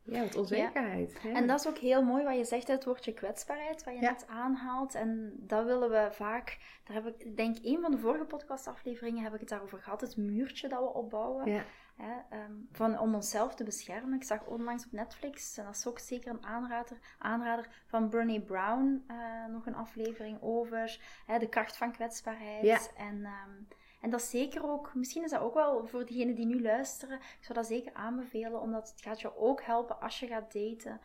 ja, 0.03 0.23
wat 0.23 0.37
onzekerheid. 0.37 1.19
En 1.35 1.47
dat 1.47 1.61
is 1.61 1.69
ook 1.69 1.79
heel 1.79 2.03
mooi 2.03 2.25
wat 2.25 2.37
je 2.37 2.45
zegt, 2.45 2.69
het 2.69 2.85
woordje 2.85 3.13
kwetsbaarheid, 3.13 3.85
wat 3.85 3.95
je 3.95 4.01
net 4.01 4.27
aanhaalt. 4.29 4.95
En 4.95 5.33
dat 5.37 5.65
willen 5.65 5.91
we 5.91 6.09
vaak, 6.11 6.59
daar 6.85 7.03
heb 7.03 7.07
ik, 7.07 7.37
denk 7.37 7.57
een 7.63 7.81
van 7.81 7.91
de 7.91 7.99
vorige 7.99 8.25
podcastafleveringen 8.25 9.23
heb 9.23 9.35
ik 9.35 9.41
het 9.41 9.49
daarover 9.49 9.79
gehad, 9.79 10.01
het 10.01 10.17
muurtje 10.17 10.69
dat 10.69 10.81
we 10.81 10.93
opbouwen. 10.93 11.51
Ja. 11.51 11.65
Hè, 11.99 12.43
um, 12.45 12.69
van, 12.73 12.99
om 12.99 13.15
onszelf 13.15 13.55
te 13.55 13.65
beschermen. 13.65 14.15
Ik 14.15 14.25
zag 14.25 14.47
onlangs 14.47 14.85
op 14.85 14.93
Netflix, 14.93 15.57
en 15.57 15.65
dat 15.65 15.75
is 15.75 15.87
ook 15.87 15.99
zeker 15.99 16.31
een 16.31 16.45
aanrader, 16.45 16.99
aanrader 17.19 17.69
van 17.87 18.09
Bernie 18.11 18.41
Brown, 18.41 19.05
uh, 19.11 19.47
nog 19.47 19.67
een 19.67 19.75
aflevering 19.75 20.39
over 20.41 21.01
hè, 21.27 21.39
de 21.39 21.49
kracht 21.49 21.77
van 21.77 21.93
kwetsbaarheid. 21.93 22.65
Ja. 22.65 22.79
En, 22.97 23.17
um, 23.17 23.69
en 24.01 24.11
dat 24.11 24.21
is 24.21 24.31
zeker 24.31 24.71
ook, 24.71 24.95
misschien 24.95 25.25
is 25.25 25.31
dat 25.31 25.41
ook 25.41 25.55
wel 25.55 25.87
voor 25.87 26.07
diegenen 26.07 26.35
die 26.35 26.47
nu 26.47 26.63
luisteren, 26.63 27.17
ik 27.17 27.45
zou 27.45 27.59
dat 27.59 27.67
zeker 27.67 27.95
aanbevelen, 27.95 28.61
omdat 28.61 28.91
het 28.91 29.01
gaat 29.01 29.21
je 29.21 29.37
ook 29.37 29.63
helpen 29.63 30.01
als 30.01 30.21
je 30.21 30.27
gaat 30.27 30.53
daten. 30.53 31.01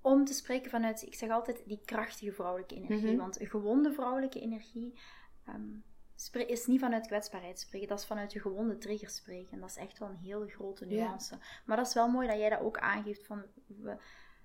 Om 0.00 0.24
te 0.24 0.34
spreken 0.34 0.70
vanuit, 0.70 1.02
ik 1.02 1.14
zeg 1.14 1.30
altijd, 1.30 1.62
die 1.66 1.80
krachtige 1.84 2.32
vrouwelijke 2.32 2.74
energie. 2.74 3.00
Mm 3.00 3.08
-hmm. 3.08 3.16
Want 3.16 3.40
een 3.40 3.46
gewonde 3.46 3.92
vrouwelijke 3.92 4.40
energie 4.40 4.98
um, 5.48 5.84
is 6.46 6.66
niet 6.66 6.80
vanuit 6.80 7.06
kwetsbaarheid 7.06 7.58
spreken, 7.58 7.88
dat 7.88 7.98
is 7.98 8.06
vanuit 8.06 8.32
je 8.32 8.40
gewonde 8.40 8.78
trigger 8.78 9.10
spreken. 9.10 9.52
En 9.52 9.60
dat 9.60 9.70
is 9.70 9.76
echt 9.76 9.98
wel 9.98 10.08
een 10.08 10.16
hele 10.16 10.48
grote 10.48 10.86
nuance. 10.86 11.38
Maar 11.64 11.76
dat 11.76 11.86
is 11.86 11.94
wel 11.94 12.08
mooi 12.08 12.28
dat 12.28 12.38
jij 12.38 12.48
dat 12.48 12.60
ook 12.60 12.78
aangeeft 12.78 13.26
van 13.26 13.42
we, 13.66 13.96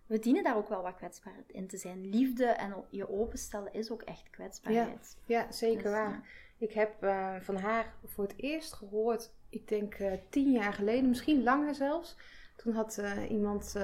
we 0.06 0.20
dienen 0.20 0.44
daar 0.44 0.56
ook 0.56 0.70
wel 0.70 0.82
wat 0.82 0.96
kwetsbaarheid 0.96 1.50
in 1.50 1.68
te 1.68 1.78
zijn. 1.78 2.10
Liefde 2.10 2.46
en 2.46 2.86
je 2.90 3.10
openstellen 3.10 3.74
is 3.74 3.92
ook 3.92 4.02
echt 4.02 4.30
kwetsbaarheid. 4.30 5.18
Ja, 5.26 5.40
ja 5.40 5.52
zeker 5.52 5.84
dus, 5.84 5.92
waar. 5.92 6.30
Ik 6.58 6.72
heb 6.72 7.04
uh, 7.04 7.36
van 7.40 7.56
haar 7.56 7.94
voor 8.06 8.24
het 8.24 8.34
eerst 8.38 8.74
gehoord, 8.74 9.32
ik 9.50 9.68
denk 9.68 10.00
uh, 10.00 10.14
tien 10.30 10.52
jaar 10.52 10.74
geleden, 10.74 11.10
misschien 11.10 11.44
langer 11.44 11.76
zelfs. 11.76 12.18
Toen 12.56 12.74
had 12.74 12.98
uh, 13.00 13.30
iemand 13.30 13.76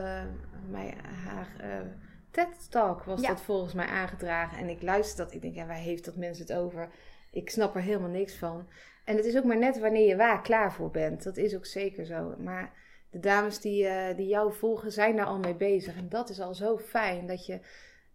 mij 0.69 0.97
haar 1.25 1.83
TED-talk, 2.31 3.03
was 3.03 3.21
dat 3.21 3.41
volgens 3.41 3.73
mij 3.73 3.85
aangedragen. 3.85 4.57
En 4.57 4.69
ik 4.69 4.81
luisterde 4.81 5.23
dat, 5.23 5.33
ik 5.33 5.41
denk, 5.41 5.55
ja, 5.55 5.65
waar 5.65 5.75
heeft 5.75 6.05
dat 6.05 6.15
mensen 6.15 6.45
het 6.45 6.55
over? 6.55 6.89
Ik 7.37 7.49
snap 7.49 7.75
er 7.75 7.81
helemaal 7.81 8.09
niks 8.09 8.35
van. 8.35 8.67
En 9.05 9.15
het 9.15 9.25
is 9.25 9.37
ook 9.37 9.43
maar 9.43 9.57
net 9.57 9.79
wanneer 9.79 10.07
je 10.07 10.15
waar 10.15 10.41
klaar 10.41 10.73
voor 10.73 10.91
bent. 10.91 11.23
Dat 11.23 11.37
is 11.37 11.55
ook 11.55 11.65
zeker 11.65 12.05
zo. 12.05 12.35
Maar 12.37 12.73
de 13.09 13.19
dames 13.19 13.59
die, 13.59 13.83
uh, 13.83 14.15
die 14.15 14.27
jou 14.27 14.53
volgen 14.53 14.91
zijn 14.91 15.15
daar 15.15 15.25
al 15.25 15.39
mee 15.39 15.55
bezig. 15.55 15.97
En 15.97 16.09
dat 16.09 16.29
is 16.29 16.39
al 16.39 16.53
zo 16.53 16.77
fijn 16.77 17.27
dat 17.27 17.45
je 17.45 17.59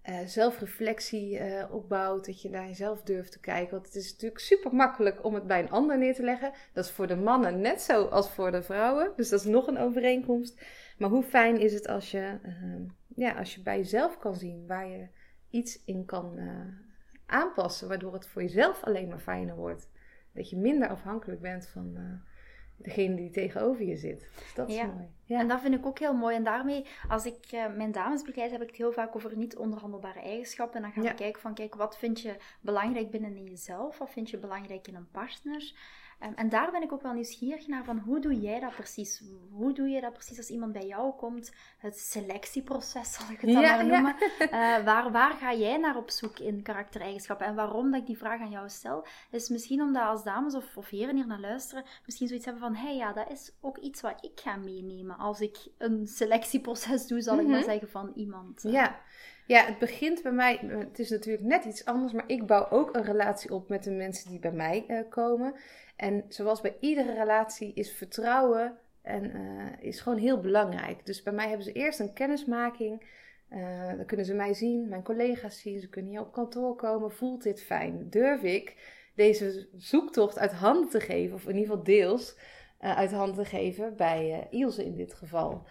uh, 0.09 0.19
zelfreflectie 0.27 1.39
uh, 1.39 1.75
opbouwt. 1.75 2.27
Dat 2.27 2.43
je 2.43 2.51
naar 2.51 2.67
jezelf 2.67 3.03
durft 3.03 3.33
te 3.33 3.41
kijken. 3.41 3.71
Want 3.71 3.87
het 3.87 3.95
is 3.95 4.11
natuurlijk 4.11 4.41
super 4.41 4.75
makkelijk 4.75 5.25
om 5.25 5.35
het 5.35 5.47
bij 5.47 5.61
een 5.61 5.71
ander 5.71 5.99
neer 5.99 6.15
te 6.15 6.25
leggen. 6.25 6.53
Dat 6.73 6.85
is 6.85 6.91
voor 6.91 7.07
de 7.07 7.17
mannen 7.17 7.61
net 7.61 7.83
zo 7.83 8.05
als 8.05 8.31
voor 8.31 8.51
de 8.51 8.63
vrouwen. 8.63 9.13
Dus 9.17 9.29
dat 9.29 9.41
is 9.41 9.47
nog 9.47 9.67
een 9.67 9.79
overeenkomst. 9.79 10.63
Maar 10.99 11.11
hoe 11.11 11.23
fijn 11.23 11.61
is 11.61 11.75
het 11.75 11.89
als 11.89 12.11
je, 12.11 12.39
ja, 13.17 13.33
als 13.33 13.55
je 13.55 13.63
bij 13.63 13.77
jezelf 13.77 14.19
kan 14.19 14.35
zien 14.35 14.67
waar 14.67 14.89
je 14.89 15.07
iets 15.51 15.85
in 15.85 16.05
kan 16.05 16.39
aanpassen, 17.33 17.89
waardoor 17.89 18.13
het 18.13 18.27
voor 18.27 18.43
jezelf 18.43 18.85
alleen 18.85 19.09
maar 19.09 19.19
fijner 19.19 19.57
wordt. 19.57 19.89
Dat 20.33 20.51
je 20.51 20.57
minder 20.57 20.89
afhankelijk 20.89 21.41
bent 21.41 21.69
van 21.69 21.93
uh, 21.97 22.03
degene 22.77 23.15
die 23.15 23.31
tegenover 23.31 23.85
je 23.85 23.97
zit. 23.97 24.21
Dus 24.21 24.55
dat 24.55 24.69
is 24.69 24.77
mooi. 24.77 25.09
Ja. 25.25 25.39
En 25.39 25.49
dat 25.49 25.61
vind 25.61 25.75
ik 25.75 25.87
ook 25.87 25.99
heel 25.99 26.15
mooi. 26.15 26.37
En 26.37 26.45
daarmee, 26.45 26.87
als 27.09 27.27
ik 27.27 27.53
uh, 27.53 27.77
mijn 27.77 27.93
dames 27.93 28.23
begeleid, 28.23 28.51
heb 28.51 28.63
ik 28.63 28.69
het 28.69 28.77
heel 28.77 28.93
vaak 28.93 29.17
over 29.17 29.37
niet 29.37 29.57
onderhandelbare 29.57 30.21
eigenschappen. 30.21 30.77
En 30.77 30.83
dan 30.83 30.93
gaan 30.93 31.03
we 31.03 31.15
kijken 31.15 31.41
van, 31.41 31.55
kijk, 31.55 31.75
wat 31.75 31.99
vind 31.99 32.21
je 32.21 32.37
belangrijk 32.61 33.11
binnen 33.11 33.37
in 33.37 33.45
jezelf? 33.45 33.99
Wat 33.99 34.11
vind 34.11 34.31
je 34.31 34.39
belangrijk 34.39 34.89
in 34.89 34.95
een 34.95 35.11
partner? 35.11 35.73
Um, 36.25 36.33
en 36.35 36.49
daar 36.49 36.71
ben 36.71 36.83
ik 36.83 36.93
ook 36.93 37.03
wel 37.03 37.13
nieuwsgierig 37.13 37.67
naar 37.67 37.85
van 37.85 37.99
hoe 37.99 38.21
doe 38.21 38.41
jij 38.41 38.61
dat 38.61 38.75
precies? 38.75 39.23
Hoe 39.51 39.73
doe 39.73 39.89
je 39.89 40.01
dat 40.01 40.13
precies 40.13 40.37
als 40.37 40.49
iemand 40.49 40.73
bij 40.73 40.87
jou 40.87 41.13
komt? 41.13 41.53
Het 41.79 41.99
selectieproces 41.99 43.13
zal 43.13 43.31
ik 43.31 43.41
het 43.41 43.53
dan 43.53 43.63
maar 43.63 43.87
noemen. 43.87 44.17
Ja. 44.39 44.51
Uh, 44.53 44.85
waar, 44.85 45.13
waar 45.13 45.33
ga 45.33 45.55
jij 45.55 45.77
naar 45.77 45.97
op 45.97 46.11
zoek 46.11 46.39
in 46.39 46.63
karaktereigenschappen? 46.63 47.47
En 47.47 47.55
waarom 47.55 47.91
dat 47.91 48.01
ik 48.01 48.07
die 48.07 48.19
vraag 48.19 48.41
aan 48.41 48.51
jou 48.51 48.69
stel, 48.69 49.07
is 49.31 49.49
misschien 49.49 49.81
omdat 49.81 50.03
als 50.03 50.25
dames 50.25 50.55
of, 50.55 50.77
of 50.77 50.89
heren 50.89 51.17
hier 51.17 51.27
naar 51.27 51.41
luisteren, 51.41 51.85
misschien 52.05 52.27
zoiets 52.27 52.47
hebben 52.47 52.63
van, 52.63 52.75
hé 52.75 52.87
hey, 52.87 52.97
ja, 52.97 53.13
dat 53.13 53.31
is 53.31 53.53
ook 53.61 53.79
iets 53.79 54.01
wat 54.01 54.25
ik 54.25 54.41
ga 54.41 54.57
meenemen 54.57 55.17
als 55.17 55.41
ik 55.41 55.59
een 55.79 56.07
selectieproces 56.07 57.07
doe, 57.07 57.21
zal 57.21 57.39
ik 57.39 57.47
maar 57.47 57.59
mhm. 57.59 57.69
zeggen, 57.69 57.89
van 57.89 58.13
iemand. 58.15 58.65
Uh. 58.65 58.73
Ja. 58.73 59.01
Ja, 59.47 59.65
het 59.65 59.79
begint 59.79 60.23
bij 60.23 60.33
mij, 60.33 60.61
het 60.67 60.99
is 60.99 61.11
natuurlijk 61.11 61.45
net 61.45 61.65
iets 61.65 61.85
anders, 61.85 62.13
maar 62.13 62.25
ik 62.27 62.47
bouw 62.47 62.69
ook 62.71 62.97
een 62.97 63.05
relatie 63.05 63.53
op 63.53 63.69
met 63.69 63.85
de 63.85 63.91
mensen 63.91 64.31
die 64.31 64.39
bij 64.39 64.53
mij 64.53 64.85
uh, 64.89 65.01
komen. 65.09 65.55
En 65.97 66.25
zoals 66.29 66.61
bij 66.61 66.77
iedere 66.81 67.15
relatie 67.15 67.75
is 67.75 67.93
vertrouwen 67.93 68.79
en, 69.03 69.37
uh, 69.37 69.67
is 69.81 70.01
gewoon 70.01 70.19
heel 70.19 70.41
belangrijk. 70.41 71.07
Dus 71.07 71.23
bij 71.23 71.33
mij 71.33 71.47
hebben 71.47 71.65
ze 71.65 71.73
eerst 71.73 72.01
een 72.01 72.13
kennismaking. 72.13 73.21
Uh, 73.51 73.87
dan 73.97 74.07
kunnen 74.07 74.27
ze 74.27 74.35
mij 74.35 74.55
zien, 74.55 74.89
mijn 74.89 75.03
collega's 75.03 75.61
zien, 75.61 75.81
ze 75.81 75.89
kunnen 75.89 76.11
hier 76.11 76.21
op 76.21 76.33
kantoor 76.33 76.77
komen. 76.77 77.13
Voelt 77.13 77.43
dit 77.43 77.63
fijn? 77.63 78.07
Durf 78.11 78.43
ik 78.43 78.77
deze 79.15 79.69
zoektocht 79.77 80.39
uit 80.39 80.53
handen 80.53 80.89
te 80.89 81.01
geven, 81.01 81.35
of 81.35 81.43
in 81.43 81.57
ieder 81.57 81.69
geval 81.69 81.85
deels 81.85 82.37
uit 82.79 83.13
handen 83.13 83.45
te 83.45 83.51
geven, 83.51 83.97
bij 83.97 84.47
Ilse 84.51 84.85
in 84.85 84.95
dit 84.95 85.15
geval? 85.15 85.67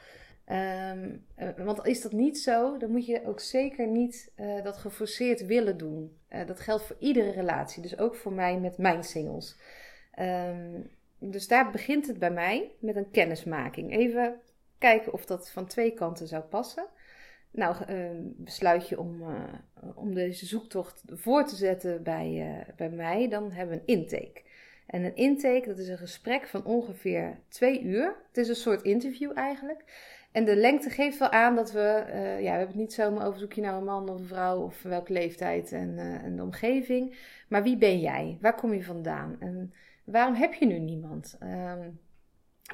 Um, 0.51 1.25
want 1.65 1.85
is 1.85 2.01
dat 2.01 2.11
niet 2.11 2.39
zo, 2.39 2.77
dan 2.77 2.91
moet 2.91 3.05
je 3.05 3.25
ook 3.25 3.39
zeker 3.39 3.87
niet 3.87 4.31
dat 4.63 4.77
geforceerd 4.77 5.45
willen 5.45 5.77
doen. 5.77 6.17
dat 6.45 6.59
geldt 6.59 6.83
voor 6.83 6.95
iedere 6.99 7.31
relatie, 7.31 7.81
dus 7.81 7.97
ook 7.97 8.15
voor 8.15 8.33
mij 8.33 8.59
met 8.59 8.77
mijn 8.77 9.03
singles. 9.03 9.59
Um, 10.19 10.89
dus 11.19 11.47
daar 11.47 11.71
begint 11.71 12.07
het 12.07 12.19
bij 12.19 12.31
mij 12.31 12.71
met 12.79 12.95
een 12.95 13.11
kennismaking. 13.11 13.91
Even 13.91 14.39
kijken 14.77 15.13
of 15.13 15.25
dat 15.25 15.51
van 15.51 15.67
twee 15.67 15.93
kanten 15.93 16.27
zou 16.27 16.43
passen. 16.43 16.85
Nou, 17.51 17.75
uh, 17.89 18.09
besluit 18.21 18.89
je 18.89 18.99
om, 18.99 19.23
om 19.95 20.13
deze 20.13 20.45
zoektocht 20.45 21.03
voor 21.07 21.45
te 21.45 21.55
zetten 21.55 22.03
bij, 22.03 22.65
bij 22.75 22.89
mij, 22.89 23.27
dan 23.29 23.51
hebben 23.51 23.75
we 23.75 23.81
een 23.81 24.01
intake. 24.01 24.41
En 24.87 25.03
een 25.03 25.15
intake, 25.15 25.67
dat 25.67 25.77
is 25.77 25.87
een 25.87 25.97
gesprek 25.97 26.47
van 26.47 26.65
ongeveer 26.65 27.39
twee 27.47 27.81
uur. 27.81 28.15
Het 28.27 28.37
is 28.37 28.47
een 28.47 28.55
soort 28.55 28.81
interview 28.81 29.31
eigenlijk. 29.37 29.83
En 30.31 30.45
de 30.45 30.55
lengte 30.55 30.89
geeft 30.89 31.17
wel 31.17 31.31
aan 31.31 31.55
dat 31.55 31.71
we, 31.71 32.03
ja, 32.13 32.37
we 32.37 32.47
hebben 32.47 32.67
het 32.67 32.75
niet 32.75 32.93
zomaar 32.93 33.27
over 33.27 33.39
zoek 33.39 33.53
je 33.53 33.61
nou 33.61 33.77
een 33.77 33.83
man 33.83 34.09
of 34.09 34.19
een 34.19 34.27
vrouw 34.27 34.61
of 34.61 34.81
welke 34.81 35.13
leeftijd 35.13 35.71
en, 35.71 35.97
en 35.97 36.35
de 36.35 36.43
omgeving. 36.43 37.17
Maar 37.49 37.63
wie 37.63 37.77
ben 37.77 37.99
jij? 37.99 38.37
Waar 38.41 38.55
kom 38.55 38.73
je 38.73 38.83
vandaan? 38.83 39.35
En 39.39 39.73
Waarom 40.11 40.33
heb 40.33 40.53
je 40.53 40.65
nu 40.65 40.79
niemand? 40.79 41.37
Um, 41.43 41.99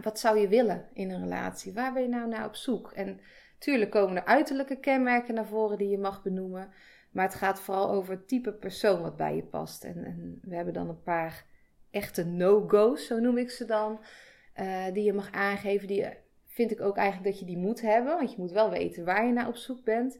wat 0.02 0.20
zou 0.20 0.38
je 0.40 0.48
willen 0.48 0.86
in 0.94 1.12
een 1.12 1.22
relatie? 1.22 1.74
Waar 1.74 1.94
ben 1.94 2.02
je 2.02 2.08
nou 2.08 2.28
naar 2.28 2.46
op 2.46 2.56
zoek? 2.56 2.92
En 2.92 3.20
tuurlijk 3.58 3.92
komen 3.92 4.16
er 4.16 4.26
uiterlijke 4.26 4.80
kenmerken 4.80 5.34
naar 5.34 5.46
voren 5.46 5.78
die 5.78 5.90
je 5.90 5.98
mag 5.98 6.24
benoemen. 6.24 6.70
Maar 7.12 7.26
het 7.26 7.36
gaat 7.36 7.60
vooral 7.60 7.90
over 7.90 8.14
het 8.14 8.28
type 8.28 8.54
persoon 8.54 9.02
wat 9.02 9.18
bij 9.18 9.36
je 9.36 9.44
past. 9.44 9.84
En, 9.84 10.04
en 10.06 10.40
we 10.42 10.56
hebben 10.56 10.74
dan 10.74 10.90
een 10.90 11.04
paar 11.04 11.46
echte 11.92 12.26
no-go's, 12.26 13.06
zo 13.06 13.20
noem 13.20 13.38
ik 13.38 13.50
ze 13.50 13.66
dan. 13.66 14.00
Uh, 14.56 14.86
die 14.94 15.04
je 15.04 15.14
mag 15.14 15.32
aangeven. 15.32 15.88
Die 15.88 16.06
vind 16.58 16.72
ik 16.72 16.82
ook 16.82 16.98
eigenlijk 16.98 17.30
dat 17.30 17.40
je 17.40 17.46
die 17.46 17.58
moet 17.58 17.82
hebben. 17.82 18.18
Want 18.18 18.32
je 18.32 18.38
moet 18.38 18.52
wel 18.52 18.70
weten 18.70 19.06
waar 19.06 19.26
je 19.26 19.34
naar 19.34 19.48
op 19.48 19.56
zoek 19.56 19.84
bent. 19.84 20.20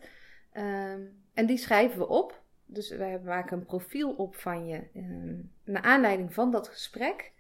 Um, 0.54 1.24
en 1.34 1.46
die 1.46 1.58
schrijven 1.58 2.00
we 2.00 2.08
op. 2.08 2.42
Dus 2.66 2.90
wij 2.90 3.20
maken 3.20 3.58
een 3.58 3.66
profiel 3.66 4.12
op 4.12 4.36
van 4.36 4.68
je 4.68 4.84
um, 4.96 5.52
naar 5.64 5.82
aanleiding 5.82 6.34
van 6.34 6.52
dat 6.52 6.68
gesprek. 6.68 7.32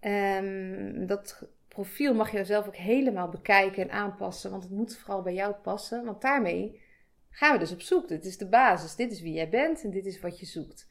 Um, 0.00 1.06
dat 1.06 1.48
profiel 1.68 2.14
mag 2.14 2.30
je 2.30 2.44
zelf 2.44 2.66
ook 2.66 2.76
helemaal 2.76 3.28
bekijken 3.28 3.82
en 3.82 3.90
aanpassen, 3.90 4.50
want 4.50 4.62
het 4.62 4.72
moet 4.72 4.96
vooral 4.96 5.22
bij 5.22 5.34
jou 5.34 5.54
passen. 5.54 6.04
Want 6.04 6.22
daarmee 6.22 6.80
gaan 7.30 7.52
we 7.52 7.58
dus 7.58 7.72
op 7.72 7.80
zoek. 7.80 8.08
Dit 8.08 8.24
is 8.24 8.38
de 8.38 8.48
basis. 8.48 8.94
Dit 8.94 9.12
is 9.12 9.20
wie 9.20 9.32
jij 9.32 9.48
bent 9.48 9.84
en 9.84 9.90
dit 9.90 10.06
is 10.06 10.20
wat 10.20 10.38
je 10.38 10.46
zoekt. 10.46 10.88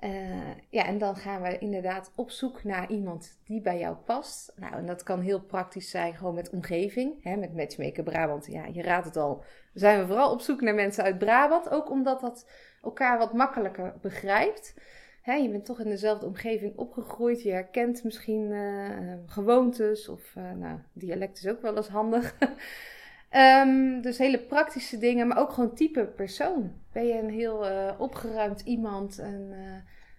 Uh, 0.00 0.50
ja, 0.68 0.84
en 0.84 0.98
dan 0.98 1.16
gaan 1.16 1.42
we 1.42 1.58
inderdaad 1.58 2.12
op 2.14 2.30
zoek 2.30 2.64
naar 2.64 2.90
iemand 2.90 3.38
die 3.44 3.60
bij 3.60 3.78
jou 3.78 3.96
past. 3.96 4.52
Nou, 4.56 4.74
en 4.74 4.86
dat 4.86 5.02
kan 5.02 5.20
heel 5.20 5.40
praktisch 5.40 5.90
zijn, 5.90 6.14
gewoon 6.14 6.34
met 6.34 6.50
omgeving. 6.50 7.22
Hè, 7.22 7.36
met 7.36 7.54
Matchmaker 7.54 8.02
Brabant, 8.02 8.46
ja, 8.46 8.64
je 8.66 8.82
raadt 8.82 9.06
het 9.06 9.16
al. 9.16 9.44
Zijn 9.74 10.00
we 10.00 10.06
vooral 10.06 10.32
op 10.32 10.40
zoek 10.40 10.60
naar 10.60 10.74
mensen 10.74 11.04
uit 11.04 11.18
Brabant. 11.18 11.70
Ook 11.70 11.90
omdat 11.90 12.20
dat 12.20 12.50
elkaar 12.82 13.18
wat 13.18 13.32
makkelijker 13.32 13.94
begrijpt. 14.00 14.74
Hè, 15.22 15.34
je 15.34 15.50
bent 15.50 15.64
toch 15.64 15.80
in 15.80 15.88
dezelfde 15.88 16.26
omgeving 16.26 16.76
opgegroeid. 16.76 17.42
Je 17.42 17.52
herkent 17.52 18.04
misschien 18.04 18.50
uh, 18.50 19.12
gewoontes 19.26 20.08
of 20.08 20.34
uh, 20.38 20.52
nou, 20.52 20.78
dialect 20.92 21.38
is 21.38 21.46
ook 21.48 21.62
wel 21.62 21.76
eens 21.76 21.88
handig. 21.88 22.36
um, 23.30 24.00
dus 24.00 24.18
hele 24.18 24.38
praktische 24.38 24.98
dingen, 24.98 25.26
maar 25.26 25.38
ook 25.38 25.52
gewoon 25.52 25.74
type 25.74 26.06
persoon. 26.06 26.72
Ben 26.92 27.06
je 27.06 27.18
een 27.18 27.30
heel 27.30 27.70
uh, 27.70 27.92
opgeruimd 27.98 28.60
iemand 28.60 29.18
en 29.18 29.52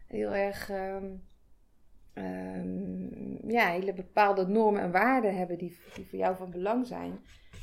heel 0.07 0.35
erg 0.35 0.69
um, 0.69 1.23
um, 2.13 3.39
ja, 3.51 3.67
hele 3.67 3.93
bepaalde 3.93 4.47
normen 4.47 4.81
en 4.81 4.91
waarden 4.91 5.37
hebben 5.37 5.57
die, 5.57 5.77
die 5.95 6.07
voor 6.09 6.19
jou 6.19 6.35
van 6.35 6.51
belang 6.51 6.87
zijn, 6.87 7.19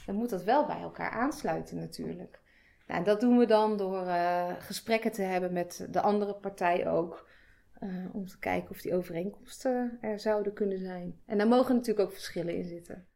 dan 0.07 0.15
moet 0.15 0.31
dat 0.31 0.45
wel 0.45 0.67
bij 0.67 0.81
elkaar 0.81 1.11
aansluiten 1.11 1.77
natuurlijk. 1.77 2.41
Nou, 2.87 3.05
dat 3.05 3.21
doen 3.21 3.39
we 3.39 3.47
dan 3.47 3.77
door 3.77 4.07
uh, 4.07 4.53
gesprekken 4.59 5.13
te 5.13 5.23
hebben 5.23 5.53
met 5.53 5.89
de 5.91 6.01
andere 6.01 6.35
partij 6.35 6.89
ook. 6.89 7.33
Om 8.13 8.27
te 8.27 8.39
kijken 8.39 8.71
of 8.71 8.81
die 8.81 8.95
overeenkomsten 8.95 9.99
er 10.01 10.21
zouden 10.21 10.53
kunnen 10.53 10.79
zijn. 10.79 11.21
En 11.27 11.39
daar 11.39 11.49
mogen 11.49 11.75
natuurlijk 11.75 12.07
ook 12.09 12.13
verschillen 12.13 12.57
in 12.57 12.65
zitten. 12.65 13.07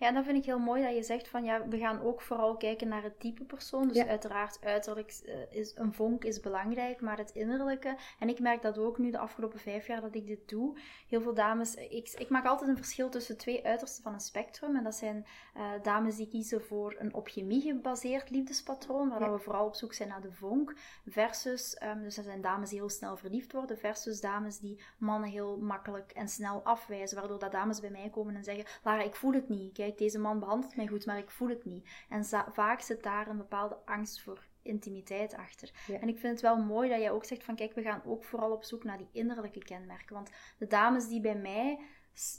Ja, 0.00 0.12
dat 0.12 0.24
vind 0.24 0.36
ik 0.36 0.44
heel 0.44 0.58
mooi 0.58 0.82
dat 0.82 0.94
je 0.94 1.02
zegt 1.02 1.28
van 1.28 1.44
ja, 1.44 1.68
we 1.68 1.78
gaan 1.78 2.02
ook 2.02 2.20
vooral 2.20 2.56
kijken 2.56 2.88
naar 2.88 3.02
het 3.02 3.20
type 3.20 3.44
persoon. 3.44 3.88
Dus 3.88 4.06
uiteraard, 4.06 4.58
uiterlijk 4.64 5.20
uh, 5.24 5.34
is 5.50 5.72
een 5.76 5.92
vonk 5.92 6.24
is 6.24 6.40
belangrijk, 6.40 7.00
maar 7.00 7.16
het 7.16 7.30
innerlijke. 7.30 7.96
En 8.18 8.28
ik 8.28 8.40
merk 8.40 8.62
dat 8.62 8.78
ook 8.78 8.98
nu 8.98 9.10
de 9.10 9.18
afgelopen 9.18 9.58
vijf 9.58 9.86
jaar 9.86 10.00
dat 10.00 10.14
ik 10.14 10.26
dit 10.26 10.48
doe. 10.48 10.78
Heel 11.08 11.20
veel 11.20 11.34
dames, 11.34 11.74
ik, 11.74 12.08
ik 12.18 12.28
maak 12.28 12.46
altijd 12.46 12.70
een 12.70 12.76
verschil 12.76 13.08
tussen 13.08 13.36
twee 13.38 13.64
uitersten 13.64 14.02
van 14.02 14.12
een 14.12 14.20
spectrum. 14.20 14.76
En 14.76 14.84
dat 14.84 14.94
zijn 14.94 15.26
uh, 15.56 15.62
dames 15.82 16.16
die 16.16 16.28
kiezen 16.28 16.62
voor 16.62 16.94
een 16.98 17.14
op 17.14 17.28
chemie 17.28 17.60
gebaseerd 17.60 18.30
liefdespatroon, 18.30 19.08
waar 19.08 19.32
we 19.32 19.38
vooral 19.38 19.66
op 19.66 19.74
zoek 19.74 19.92
zijn 19.92 20.08
naar 20.08 20.22
de 20.22 20.32
vonk. 20.32 20.74
Versus, 21.06 21.82
um, 21.82 22.02
dus 22.02 22.14
dat 22.14 22.24
zijn 22.24 22.40
dames 22.40 22.68
die 22.68 22.78
heel 22.78 22.88
snel 22.88 23.16
verliefd 23.16 23.52
worden, 23.52 23.78
versus 23.78 24.20
dames 24.20 24.58
die 24.58 24.80
mannen 24.98 25.30
heel 25.30 25.58
makkelijk 25.58 26.12
en 26.12 26.28
snel 26.28 26.60
afwijzen. 26.64 27.18
Waardoor 27.18 27.38
dat 27.38 27.52
dames 27.52 27.80
bij 27.80 27.90
mij 27.90 28.10
komen 28.10 28.36
en 28.36 28.44
zeggen: 28.44 28.64
Lara, 28.82 29.02
ik 29.02 29.14
voel 29.14 29.32
het 29.32 29.48
niet. 29.48 29.72
Kijk, 29.72 29.89
deze 29.98 30.18
man 30.18 30.38
behandelt 30.38 30.76
mij 30.76 30.86
goed, 30.86 31.06
maar 31.06 31.18
ik 31.18 31.30
voel 31.30 31.48
het 31.48 31.64
niet. 31.64 31.88
En 32.08 32.24
vaak 32.52 32.80
zit 32.80 33.02
daar 33.02 33.28
een 33.28 33.36
bepaalde 33.36 33.78
angst 33.84 34.22
voor 34.22 34.48
intimiteit 34.62 35.34
achter. 35.34 35.70
En 36.00 36.08
ik 36.08 36.18
vind 36.18 36.32
het 36.32 36.40
wel 36.40 36.56
mooi 36.56 36.88
dat 36.88 37.00
jij 37.00 37.10
ook 37.10 37.24
zegt 37.24 37.44
van 37.44 37.54
kijk, 37.54 37.74
we 37.74 37.82
gaan 37.82 38.02
ook 38.04 38.24
vooral 38.24 38.52
op 38.52 38.64
zoek 38.64 38.84
naar 38.84 38.98
die 38.98 39.08
innerlijke 39.12 39.64
kenmerken. 39.64 40.14
Want 40.14 40.30
de 40.58 40.66
dames 40.66 41.08
die 41.08 41.20
bij 41.20 41.36
mij, 41.36 41.78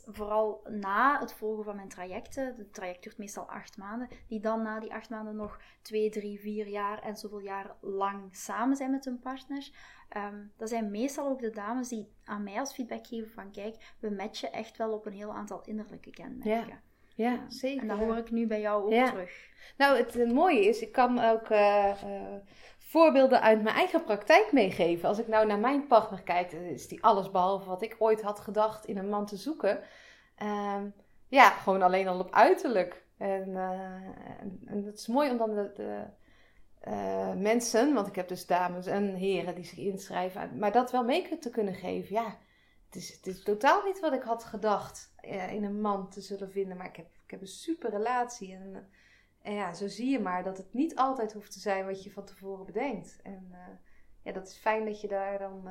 vooral 0.06 0.68
na 0.70 1.20
het 1.20 1.34
volgen 1.34 1.64
van 1.64 1.76
mijn 1.76 1.90
trajecten, 1.90 2.56
het 2.56 2.74
traject 2.74 3.04
duurt 3.04 3.18
meestal 3.18 3.50
acht 3.50 3.78
maanden, 3.78 4.08
die 4.28 4.40
dan 4.40 4.62
na 4.62 4.80
die 4.80 4.94
acht 4.94 5.10
maanden 5.10 5.36
nog 5.36 5.60
twee, 5.82 6.10
drie, 6.10 6.40
vier 6.40 6.68
jaar 6.68 7.00
en 7.00 7.18
zoveel 7.18 7.40
jaar 7.40 7.76
lang 7.82 8.36
samen 8.36 8.76
zijn 8.76 8.92
met 8.92 9.06
hun 9.06 9.20
partner, 9.20 9.70
um, 10.18 10.52
dat 10.58 10.70
zijn 10.70 10.92
meestal 10.92 11.28
ook 11.28 11.42
de 11.42 11.50
dames 11.50 11.88
die 11.88 12.12
aan 12.24 12.44
mij 12.44 12.60
als 12.60 12.74
feedback 12.74 13.08
geven 13.08 13.32
van 13.32 13.52
kijk, 13.52 13.96
we 14.00 14.10
matchen 14.10 14.52
echt 14.52 14.78
wel 14.78 14.94
op 14.94 15.06
een 15.06 15.14
heel 15.14 15.34
aantal 15.34 15.62
innerlijke 15.62 16.12
kenmerken. 16.12 16.68
Ja. 16.68 16.82
Ja, 17.22 17.40
zeker. 17.48 17.82
En 17.82 17.88
dat 17.88 17.98
hoor 17.98 18.18
ik 18.18 18.32
nu 18.32 18.48
bij 18.48 18.62
jou 18.62 18.84
ook 18.84 19.08
terug. 19.08 19.50
Nou, 19.78 19.98
het, 19.98 20.34
mooie 20.34 20.66
is, 20.66 20.82
ik 20.82 20.92
kan 20.92 21.20
ook 21.20 21.50
uh, 21.50 21.94
uh, 22.06 22.22
voorbeelden 22.78 23.42
uit 23.42 23.64
mijn 23.64 23.76
eigen 23.76 24.04
praktijk 24.04 24.52
meegeven. 24.52 25.10
Als 25.10 25.20
ik 25.20 25.28
nou 25.28 25.48
naar 25.48 25.60
mijn 25.60 25.88
partner 25.88 26.22
kijk, 26.22 26.52
is 26.52 26.88
die 26.88 27.04
alles 27.04 27.32
behalve 27.32 27.70
wat 27.70 27.82
ik 27.82 27.96
ooit 28.00 28.22
had 28.22 28.40
gedacht 28.40 28.86
in 28.86 28.98
een 28.98 29.10
man 29.10 29.26
te 29.26 29.38
zoeken. 29.38 29.80
Uh, 30.44 30.82
ja, 31.28 31.50
gewoon 31.50 31.82
alleen 31.82 32.08
al 32.08 32.20
op 32.20 32.34
uiterlijk. 32.34 33.04
En, 33.18 33.50
uh, 33.50 33.70
en, 34.66 34.84
het 34.86 34.98
is 34.98 35.08
mooi 35.08 35.30
om 35.30 35.38
dan 35.38 35.56
de, 35.56 35.72
de 35.76 37.34
mensen, 37.38 37.94
want 37.94 38.08
ik 38.08 38.16
heb 38.16 38.28
dus 38.28 38.46
dames 38.46 38.86
en 38.86 39.14
heren 39.14 39.56
die 39.56 39.66
zich 39.66 39.78
inschrijven, 39.78 40.58
maar 40.58 40.72
dat 40.72 40.92
wel 40.92 41.04
mee 41.04 41.38
te 41.40 41.50
kunnen 41.50 41.76
geven. 41.76 42.16
Ja, 42.16 42.38
het 42.92 43.02
is, 43.02 43.16
het 43.16 43.28
is 43.28 43.44
totaal 43.44 43.84
niet 43.84 44.00
wat 44.00 44.14
ik 44.14 44.22
had 44.22 44.44
gedacht 44.44 45.14
in 45.50 45.64
een 45.64 45.82
man 45.82 46.10
te 46.10 46.22
zullen 46.22 46.52
vinden. 46.52 46.78
Maar 46.78 46.88
ik 46.88 46.96
heb, 46.96 47.10
ik 47.26 47.32
heb 47.32 47.42
een 47.42 47.48
super 47.48 47.90
relatie. 47.90 48.54
En, 48.54 48.90
en 49.42 49.54
ja, 49.54 49.74
zo 49.74 49.88
zie 49.88 50.10
je 50.10 50.20
maar 50.20 50.44
dat 50.44 50.58
het 50.58 50.74
niet 50.74 50.96
altijd 50.96 51.34
hoeft 51.34 51.52
te 51.52 51.60
zijn 51.60 51.86
wat 51.86 52.04
je 52.04 52.12
van 52.12 52.26
tevoren 52.26 52.66
bedenkt. 52.66 53.20
En 53.24 53.48
uh, 53.52 53.58
ja, 54.22 54.32
dat 54.32 54.48
is 54.48 54.58
fijn 54.58 54.86
dat 54.86 55.02
je 55.02 55.08
daar 55.08 55.40
dan. 55.40 55.70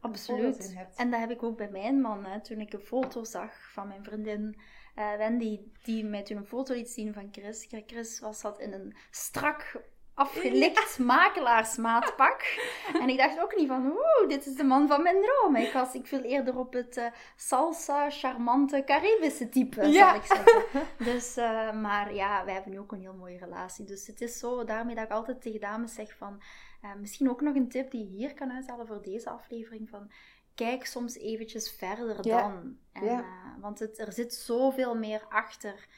Absoluut. 0.00 0.68
In 0.68 0.76
hebt. 0.76 0.96
En 0.96 1.10
dat 1.10 1.20
heb 1.20 1.30
ik 1.30 1.42
ook 1.42 1.56
bij 1.56 1.70
mijn 1.70 2.00
man. 2.00 2.24
Hè. 2.24 2.40
Toen 2.40 2.60
ik 2.60 2.72
een 2.72 2.80
foto 2.80 3.24
zag 3.24 3.72
van 3.72 3.88
mijn 3.88 4.04
vriendin 4.04 4.56
uh, 4.96 5.16
Wendy, 5.16 5.60
die 5.82 6.04
mij 6.04 6.22
toen 6.22 6.36
een 6.36 6.46
foto 6.46 6.74
liet 6.74 6.90
zien 6.90 7.12
van 7.12 7.28
Chris. 7.32 7.66
Chris 7.86 8.20
was 8.20 8.40
dat 8.40 8.60
in 8.60 8.72
een 8.72 8.96
strak 9.10 9.82
afgelikt 10.14 10.98
makelaarsmaatpak. 10.98 12.42
En 13.02 13.08
ik 13.08 13.18
dacht 13.18 13.40
ook 13.40 13.56
niet 13.56 13.68
van, 13.68 13.86
oeh, 13.86 14.28
dit 14.28 14.46
is 14.46 14.54
de 14.54 14.64
man 14.64 14.88
van 14.88 15.02
mijn 15.02 15.22
droom. 15.22 15.56
Ik, 15.56 15.72
was, 15.72 15.94
ik 15.94 16.06
viel 16.06 16.22
eerder 16.22 16.58
op 16.58 16.72
het 16.72 16.96
uh, 16.96 17.06
salsa, 17.36 18.10
charmante, 18.10 18.82
Caribische 18.84 19.48
type, 19.48 19.86
ja. 19.86 20.08
zal 20.08 20.14
ik 20.16 20.24
zeggen. 20.24 20.86
Dus, 21.12 21.38
uh, 21.38 21.72
maar 21.72 22.14
ja, 22.14 22.44
wij 22.44 22.54
hebben 22.54 22.72
nu 22.72 22.78
ook 22.78 22.92
een 22.92 23.00
heel 23.00 23.14
mooie 23.14 23.38
relatie. 23.38 23.84
Dus 23.84 24.06
het 24.06 24.20
is 24.20 24.38
zo, 24.38 24.64
daarmee 24.64 24.94
dat 24.94 25.04
ik 25.04 25.10
altijd 25.10 25.42
tegen 25.42 25.60
dames 25.60 25.94
zeg 25.94 26.16
van, 26.16 26.42
uh, 26.84 26.90
misschien 27.00 27.30
ook 27.30 27.40
nog 27.40 27.54
een 27.54 27.68
tip 27.68 27.90
die 27.90 28.00
je 28.00 28.16
hier 28.16 28.34
kan 28.34 28.52
uithalen 28.52 28.86
voor 28.86 29.02
deze 29.02 29.30
aflevering 29.30 29.88
van, 29.88 30.10
kijk 30.54 30.86
soms 30.86 31.16
eventjes 31.16 31.70
verder 31.70 32.22
dan. 32.22 32.78
En, 32.92 33.24
want 33.60 33.78
het, 33.78 33.98
er 33.98 34.12
zit 34.12 34.34
zoveel 34.34 34.94
meer 34.94 35.26
achter 35.28 35.88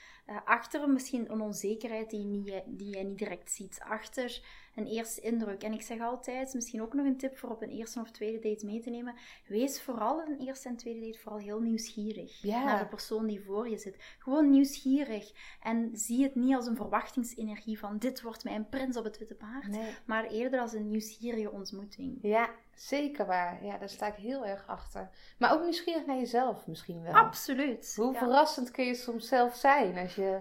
achter 0.44 0.88
misschien 0.88 1.32
een 1.32 1.40
onzekerheid 1.40 2.10
die 2.10 2.20
je, 2.20 2.26
niet, 2.26 2.62
die 2.66 2.96
je 2.96 3.04
niet 3.04 3.18
direct 3.18 3.50
ziet. 3.50 3.80
Achter 3.80 4.40
een 4.76 4.86
eerste 4.86 5.20
indruk. 5.20 5.62
En 5.62 5.72
ik 5.72 5.82
zeg 5.82 6.00
altijd, 6.00 6.54
misschien 6.54 6.82
ook 6.82 6.94
nog 6.94 7.06
een 7.06 7.16
tip 7.16 7.36
voor 7.38 7.50
op 7.50 7.62
een 7.62 7.70
eerste 7.70 8.00
of 8.00 8.10
tweede 8.10 8.48
date 8.48 8.66
mee 8.66 8.80
te 8.80 8.90
nemen. 8.90 9.14
Wees 9.46 9.82
vooral 9.82 10.22
in 10.22 10.32
een 10.32 10.46
eerste 10.46 10.68
en 10.68 10.76
tweede 10.76 11.00
date 11.00 11.18
vooral 11.18 11.40
heel 11.40 11.60
nieuwsgierig 11.60 12.42
naar 12.42 12.78
de 12.78 12.86
persoon 12.86 13.26
die 13.26 13.44
voor 13.44 13.68
je 13.68 13.78
zit. 13.78 14.16
Gewoon 14.18 14.50
nieuwsgierig. 14.50 15.32
En 15.62 15.90
zie 15.92 16.22
het 16.22 16.34
niet 16.34 16.54
als 16.54 16.66
een 16.66 16.76
verwachtingsenergie 16.76 17.78
van 17.78 17.98
dit 17.98 18.22
wordt 18.22 18.44
mijn 18.44 18.68
prins 18.68 18.96
op 18.96 19.04
het 19.04 19.18
witte 19.18 19.34
paard. 19.34 19.76
Maar 20.06 20.24
eerder 20.24 20.60
als 20.60 20.72
een 20.72 20.88
nieuwsgierige 20.88 21.50
ontmoeting. 21.50 22.18
Ja, 22.22 22.50
zeker 22.74 23.26
waar. 23.26 23.64
Ja, 23.64 23.78
daar 23.78 23.88
sta 23.88 24.06
ik 24.06 24.14
heel 24.14 24.46
erg 24.46 24.66
achter. 24.66 25.10
Maar 25.38 25.52
ook 25.52 25.62
nieuwsgierig 25.62 26.06
naar 26.06 26.16
jezelf 26.16 26.66
misschien 26.66 27.02
wel. 27.02 27.12
Absoluut. 27.12 27.92
Hoe 27.96 28.14
verrassend 28.14 28.70
kun 28.70 28.84
je 28.84 28.94
soms 28.94 29.28
zelf 29.28 29.54
zijn 29.54 29.98
als 29.98 30.14
je 30.14 30.40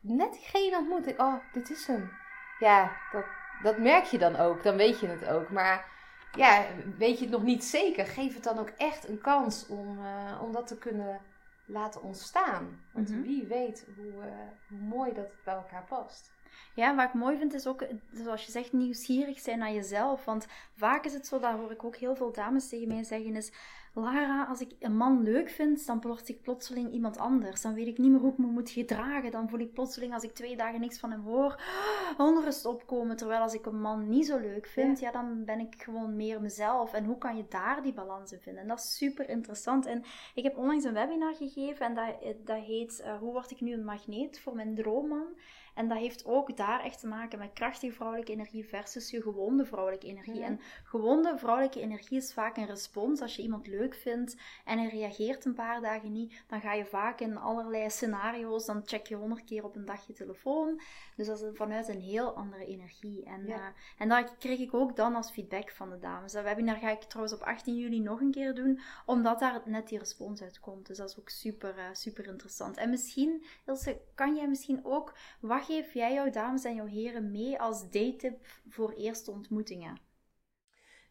net 0.00 0.32
diegene 0.32 0.76
ontmoet. 0.76 1.18
Oh, 1.18 1.34
dit 1.52 1.70
is 1.70 1.86
hem. 1.86 2.10
Ja, 2.58 2.96
dat, 3.12 3.24
dat 3.62 3.78
merk 3.78 4.04
je 4.04 4.18
dan 4.18 4.36
ook. 4.36 4.62
Dan 4.62 4.76
weet 4.76 5.00
je 5.00 5.06
het 5.06 5.28
ook. 5.28 5.50
Maar 5.50 5.90
ja, 6.36 6.66
weet 6.98 7.18
je 7.18 7.24
het 7.24 7.32
nog 7.32 7.42
niet 7.42 7.64
zeker, 7.64 8.06
geef 8.06 8.34
het 8.34 8.44
dan 8.44 8.58
ook 8.58 8.72
echt 8.76 9.08
een 9.08 9.20
kans 9.20 9.66
om, 9.66 9.98
uh, 9.98 10.42
om 10.42 10.52
dat 10.52 10.66
te 10.66 10.78
kunnen 10.78 11.20
laten 11.66 12.02
ontstaan. 12.02 12.80
Want 12.92 13.10
mhm. 13.10 13.22
wie 13.22 13.46
weet 13.46 13.86
hoe, 13.96 14.06
uh, 14.06 14.24
hoe 14.68 14.78
mooi 14.78 15.12
dat 15.12 15.24
het 15.24 15.44
bij 15.44 15.54
elkaar 15.54 15.84
past. 15.84 16.30
Ja, 16.74 16.94
wat 16.94 17.04
ik 17.06 17.14
mooi 17.14 17.36
vind 17.38 17.54
is 17.54 17.66
ook, 17.66 17.86
zoals 18.12 18.44
je 18.44 18.52
zegt, 18.52 18.72
nieuwsgierig 18.72 19.40
zijn 19.40 19.58
naar 19.58 19.72
jezelf. 19.72 20.24
Want 20.24 20.46
vaak 20.76 21.04
is 21.04 21.12
het 21.12 21.26
zo, 21.26 21.38
dat 21.38 21.52
hoor 21.52 21.70
ik 21.70 21.84
ook 21.84 21.96
heel 21.96 22.16
veel 22.16 22.32
dames 22.32 22.68
tegen 22.68 22.88
mij 22.88 23.02
zeggen, 23.02 23.36
is 23.36 23.52
Lara, 23.94 24.44
als 24.44 24.60
ik 24.60 24.72
een 24.78 24.96
man 24.96 25.22
leuk 25.22 25.50
vind, 25.50 25.86
dan 25.86 26.00
word 26.00 26.28
ik 26.28 26.42
plotseling 26.42 26.92
iemand 26.92 27.18
anders. 27.18 27.62
Dan 27.62 27.74
weet 27.74 27.86
ik 27.86 27.98
niet 27.98 28.10
meer 28.10 28.20
hoe 28.20 28.32
ik 28.32 28.38
me 28.38 28.46
moet 28.46 28.70
gedragen. 28.70 29.30
Dan 29.30 29.48
voel 29.48 29.60
ik 29.60 29.72
plotseling, 29.72 30.14
als 30.14 30.22
ik 30.22 30.34
twee 30.34 30.56
dagen 30.56 30.80
niks 30.80 30.98
van 30.98 31.10
hem 31.10 31.20
hoor, 31.20 31.62
onrust 32.18 32.64
opkomen. 32.64 33.16
Terwijl 33.16 33.40
als 33.40 33.54
ik 33.54 33.66
een 33.66 33.80
man 33.80 34.08
niet 34.08 34.26
zo 34.26 34.38
leuk 34.38 34.66
vind, 34.66 35.00
ja. 35.00 35.10
dan 35.10 35.44
ben 35.44 35.60
ik 35.60 35.82
gewoon 35.82 36.16
meer 36.16 36.40
mezelf. 36.40 36.92
En 36.92 37.04
hoe 37.04 37.18
kan 37.18 37.36
je 37.36 37.44
daar 37.48 37.82
die 37.82 37.92
balans 37.92 38.32
in 38.32 38.40
vinden? 38.40 38.62
En 38.62 38.68
dat 38.68 38.78
is 38.78 38.96
super 38.96 39.28
interessant. 39.28 39.86
En 39.86 40.04
ik 40.34 40.42
heb 40.42 40.56
onlangs 40.56 40.84
een 40.84 40.94
webinar 40.94 41.34
gegeven 41.34 41.86
en 41.86 41.94
dat, 41.94 42.36
dat 42.44 42.62
heet 42.64 43.02
uh, 43.04 43.18
Hoe 43.18 43.32
word 43.32 43.50
ik 43.50 43.60
nu 43.60 43.72
een 43.72 43.84
magneet 43.84 44.40
voor 44.40 44.54
mijn 44.54 44.74
droomman? 44.74 45.26
En 45.74 45.88
dat 45.88 45.98
heeft 45.98 46.24
ook 46.24 46.56
daar 46.56 46.84
echt 46.84 47.00
te 47.00 47.06
maken 47.06 47.38
met 47.38 47.52
krachtige 47.52 47.92
vrouwelijke 47.92 48.32
energie 48.32 48.64
versus 48.64 49.10
je 49.10 49.22
gewonde 49.22 49.64
vrouwelijke 49.64 50.06
energie. 50.06 50.42
En 50.42 50.60
gewonde 50.84 51.38
vrouwelijke 51.38 51.80
energie 51.80 52.16
is 52.16 52.32
vaak 52.32 52.56
een 52.56 52.66
respons. 52.66 53.20
Als 53.20 53.36
je 53.36 53.42
iemand 53.42 53.66
leuk 53.66 53.81
vindt 53.90 54.36
en 54.64 54.78
hij 54.78 54.88
reageert 54.88 55.44
een 55.44 55.54
paar 55.54 55.80
dagen 55.80 56.12
niet, 56.12 56.42
dan 56.46 56.60
ga 56.60 56.72
je 56.72 56.84
vaak 56.84 57.20
in 57.20 57.36
allerlei 57.36 57.90
scenario's, 57.90 58.66
dan 58.66 58.82
check 58.84 59.06
je 59.06 59.14
honderd 59.14 59.44
keer 59.44 59.64
op 59.64 59.76
een 59.76 59.84
dag 59.84 60.06
je 60.06 60.12
telefoon. 60.12 60.80
Dus 61.16 61.26
dat 61.26 61.40
is 61.40 61.48
vanuit 61.52 61.88
een 61.88 62.00
heel 62.00 62.34
andere 62.34 62.66
energie. 62.66 63.24
En, 63.24 63.46
ja. 63.46 63.56
uh, 63.56 63.64
en 63.98 64.08
dat 64.08 64.36
kreeg 64.38 64.58
ik 64.58 64.74
ook 64.74 64.96
dan 64.96 65.14
als 65.14 65.30
feedback 65.30 65.70
van 65.70 65.90
de 65.90 65.98
dames. 65.98 66.32
Dat 66.32 66.44
webinar 66.44 66.76
ga 66.76 66.90
ik 66.90 67.02
trouwens 67.02 67.36
op 67.36 67.42
18 67.42 67.76
juli 67.76 68.00
nog 68.00 68.20
een 68.20 68.30
keer 68.30 68.54
doen, 68.54 68.80
omdat 69.06 69.38
daar 69.38 69.62
net 69.64 69.88
die 69.88 69.98
respons 69.98 70.42
uit 70.42 70.60
komt. 70.60 70.86
Dus 70.86 70.96
dat 70.96 71.10
is 71.10 71.18
ook 71.18 71.28
super, 71.28 71.78
uh, 71.78 71.84
super 71.92 72.26
interessant. 72.26 72.76
En 72.76 72.90
misschien, 72.90 73.44
Ilse, 73.66 74.00
kan 74.14 74.34
jij 74.34 74.48
misschien 74.48 74.84
ook 74.84 75.14
geef 75.62 75.94
jij 75.94 76.12
jouw 76.12 76.30
dames 76.30 76.64
en 76.64 76.74
jouw 76.74 76.86
heren 76.86 77.30
mee 77.30 77.60
als 77.60 77.82
date-tip 77.82 78.46
voor 78.68 78.92
eerste 78.92 79.30
ontmoetingen? 79.30 80.11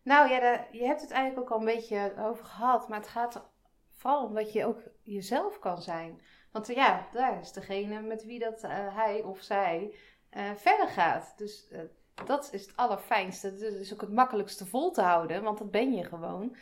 Nou 0.03 0.29
ja, 0.29 0.67
je 0.71 0.85
hebt 0.85 1.01
het 1.01 1.11
eigenlijk 1.11 1.41
ook 1.41 1.55
al 1.55 1.67
een 1.67 1.73
beetje 1.73 2.13
over 2.19 2.45
gehad, 2.45 2.89
maar 2.89 2.99
het 2.99 3.07
gaat 3.07 3.49
vooral 3.91 4.25
om 4.25 4.33
dat 4.33 4.53
je 4.53 4.65
ook 4.65 4.81
jezelf 5.03 5.59
kan 5.59 5.81
zijn. 5.81 6.21
Want 6.51 6.67
ja, 6.67 7.07
daar 7.13 7.39
is 7.39 7.51
degene 7.51 8.01
met 8.01 8.25
wie 8.25 8.39
dat 8.39 8.63
uh, 8.63 8.95
hij 8.95 9.21
of 9.21 9.41
zij 9.41 9.95
uh, 10.31 10.51
verder 10.55 10.87
gaat. 10.87 11.33
Dus 11.37 11.73
dat 12.25 12.49
is 12.51 12.61
het 12.61 12.77
allerfijnste. 12.77 13.53
Dat 13.53 13.73
is 13.73 13.93
ook 13.93 14.01
het 14.01 14.11
makkelijkste 14.11 14.65
vol 14.65 14.91
te 14.91 15.01
houden, 15.01 15.43
want 15.43 15.57
dat 15.57 15.71
ben 15.71 15.93
je 15.93 16.03
gewoon. 16.03 16.55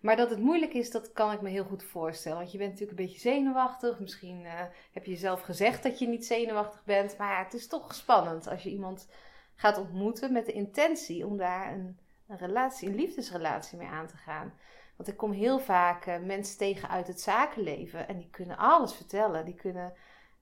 Maar 0.00 0.16
dat 0.16 0.30
het 0.30 0.38
moeilijk 0.38 0.72
is, 0.72 0.90
dat 0.90 1.12
kan 1.12 1.32
ik 1.32 1.40
me 1.40 1.48
heel 1.48 1.64
goed 1.64 1.82
voorstellen. 1.82 2.38
Want 2.38 2.52
je 2.52 2.58
bent 2.58 2.70
natuurlijk 2.70 2.98
een 2.98 3.04
beetje 3.04 3.20
zenuwachtig. 3.20 4.00
Misschien 4.00 4.46
heb 4.92 5.04
je 5.04 5.16
zelf 5.16 5.40
gezegd 5.40 5.82
dat 5.82 5.98
je 5.98 6.08
niet 6.08 6.26
zenuwachtig 6.26 6.84
bent. 6.84 7.18
Maar 7.18 7.32
ja, 7.32 7.44
het 7.44 7.54
is 7.54 7.66
toch 7.66 7.94
spannend 7.94 8.48
als 8.48 8.62
je 8.62 8.70
iemand 8.70 9.08
gaat 9.54 9.78
ontmoeten 9.78 10.32
met 10.32 10.46
de 10.46 10.52
intentie 10.52 11.26
om 11.26 11.36
daar 11.36 11.72
een, 11.72 11.98
een 12.30 12.38
relatie, 12.38 12.88
een 12.88 12.94
liefdesrelatie 12.94 13.78
mee 13.78 13.88
aan 13.88 14.06
te 14.06 14.16
gaan. 14.16 14.52
Want 14.96 15.08
ik 15.08 15.16
kom 15.16 15.32
heel 15.32 15.58
vaak 15.58 16.06
uh, 16.06 16.18
mensen 16.18 16.58
tegen 16.58 16.88
uit 16.88 17.06
het 17.06 17.20
zakenleven 17.20 18.08
en 18.08 18.16
die 18.16 18.30
kunnen 18.30 18.56
alles 18.56 18.94
vertellen. 18.94 19.44
Die 19.44 19.54
kunnen 19.54 19.92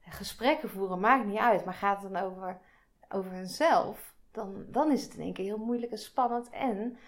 gesprekken 0.00 0.70
voeren, 0.70 1.00
maakt 1.00 1.26
niet 1.26 1.38
uit. 1.38 1.64
Maar 1.64 1.74
gaat 1.74 2.02
het 2.02 2.12
dan 2.12 2.22
over, 2.22 2.60
over 3.08 3.30
hunzelf, 3.30 4.14
dan, 4.30 4.64
dan 4.68 4.92
is 4.92 5.02
het 5.02 5.14
in 5.14 5.20
één 5.20 5.32
keer 5.32 5.44
heel 5.44 5.64
moeilijk 5.64 5.92
en 5.92 5.98
spannend. 5.98 6.50
En 6.50 6.98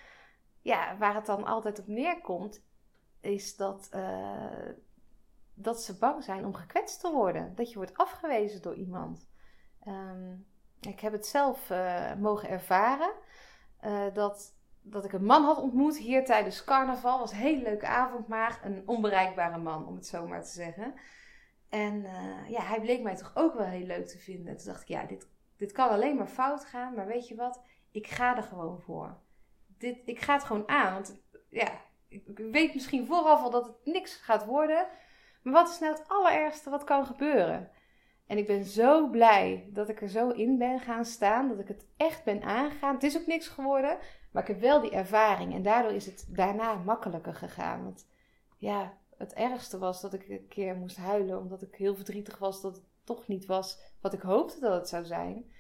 ja, 0.60 0.96
waar 0.98 1.14
het 1.14 1.26
dan 1.26 1.44
altijd 1.44 1.78
op 1.78 1.86
neerkomt, 1.86 2.62
is 3.20 3.56
dat, 3.56 3.90
uh, 3.94 4.70
dat 5.54 5.82
ze 5.82 5.98
bang 5.98 6.24
zijn 6.24 6.44
om 6.44 6.54
gekwetst 6.54 7.00
te 7.00 7.10
worden. 7.10 7.54
Dat 7.54 7.70
je 7.70 7.76
wordt 7.76 7.96
afgewezen 7.96 8.62
door 8.62 8.74
iemand. 8.74 9.28
Ehm, 9.84 10.34
ik 10.80 11.00
heb 11.00 11.12
het 11.12 11.26
zelf 11.26 11.70
uh, 11.70 12.14
mogen 12.14 12.48
ervaren. 12.48 13.12
Dat, 14.12 14.54
dat 14.82 15.04
ik 15.04 15.12
een 15.12 15.24
man 15.24 15.44
had 15.44 15.58
ontmoet 15.58 15.98
hier 15.98 16.24
tijdens 16.24 16.64
carnaval. 16.64 17.18
was 17.18 17.30
een 17.30 17.36
hele 17.36 17.62
leuke 17.62 17.86
avond, 17.86 18.28
maar 18.28 18.60
een 18.64 18.82
onbereikbare 18.86 19.58
man, 19.58 19.86
om 19.86 19.94
het 19.94 20.06
zo 20.06 20.26
maar 20.26 20.42
te 20.42 20.50
zeggen. 20.50 20.94
En 21.68 21.94
uh, 21.94 22.50
ja, 22.50 22.62
hij 22.62 22.80
bleek 22.80 23.02
mij 23.02 23.16
toch 23.16 23.32
ook 23.34 23.54
wel 23.54 23.66
heel 23.66 23.86
leuk 23.86 24.06
te 24.06 24.18
vinden. 24.18 24.56
Toen 24.56 24.66
dacht 24.66 24.82
ik, 24.82 24.88
ja, 24.88 25.04
dit, 25.04 25.28
dit 25.56 25.72
kan 25.72 25.88
alleen 25.88 26.16
maar 26.16 26.26
fout 26.26 26.64
gaan. 26.64 26.94
Maar 26.94 27.06
weet 27.06 27.28
je 27.28 27.34
wat? 27.34 27.62
Ik 27.90 28.06
ga 28.06 28.36
er 28.36 28.42
gewoon 28.42 28.80
voor. 28.80 29.16
Dit, 29.78 29.98
ik 30.04 30.20
ga 30.20 30.32
het 30.32 30.44
gewoon 30.44 30.68
aan. 30.68 30.92
Want 30.92 31.22
ja, 31.48 31.70
ik 32.08 32.22
weet 32.50 32.74
misschien 32.74 33.06
vooraf 33.06 33.42
al 33.42 33.50
dat 33.50 33.66
het 33.66 33.76
niks 33.84 34.14
gaat 34.14 34.44
worden. 34.44 34.86
Maar 35.42 35.52
wat 35.52 35.68
is 35.68 35.78
nou 35.78 35.92
het 35.92 36.08
allerergste 36.08 36.70
wat 36.70 36.84
kan 36.84 37.06
gebeuren? 37.06 37.70
En 38.30 38.38
ik 38.38 38.46
ben 38.46 38.64
zo 38.64 39.08
blij 39.08 39.68
dat 39.72 39.88
ik 39.88 40.00
er 40.00 40.08
zo 40.08 40.28
in 40.28 40.58
ben 40.58 40.80
gaan 40.80 41.04
staan. 41.04 41.48
Dat 41.48 41.58
ik 41.58 41.68
het 41.68 41.86
echt 41.96 42.24
ben 42.24 42.42
aangegaan. 42.42 42.94
Het 42.94 43.02
is 43.02 43.18
ook 43.18 43.26
niks 43.26 43.48
geworden. 43.48 43.98
Maar 44.30 44.42
ik 44.42 44.48
heb 44.48 44.60
wel 44.60 44.80
die 44.80 44.90
ervaring. 44.90 45.54
En 45.54 45.62
daardoor 45.62 45.92
is 45.92 46.06
het 46.06 46.26
daarna 46.28 46.74
makkelijker 46.74 47.34
gegaan. 47.34 47.84
Want 47.84 48.06
ja, 48.56 48.92
het 49.16 49.32
ergste 49.32 49.78
was 49.78 50.00
dat 50.00 50.14
ik 50.14 50.28
een 50.28 50.48
keer 50.48 50.76
moest 50.76 50.96
huilen. 50.96 51.38
Omdat 51.38 51.62
ik 51.62 51.74
heel 51.74 51.94
verdrietig 51.94 52.38
was 52.38 52.60
dat 52.60 52.76
het 52.76 52.84
toch 53.04 53.28
niet 53.28 53.46
was 53.46 53.80
wat 54.00 54.12
ik 54.12 54.20
hoopte 54.20 54.60
dat 54.60 54.74
het 54.74 54.88
zou 54.88 55.04
zijn. 55.04 55.50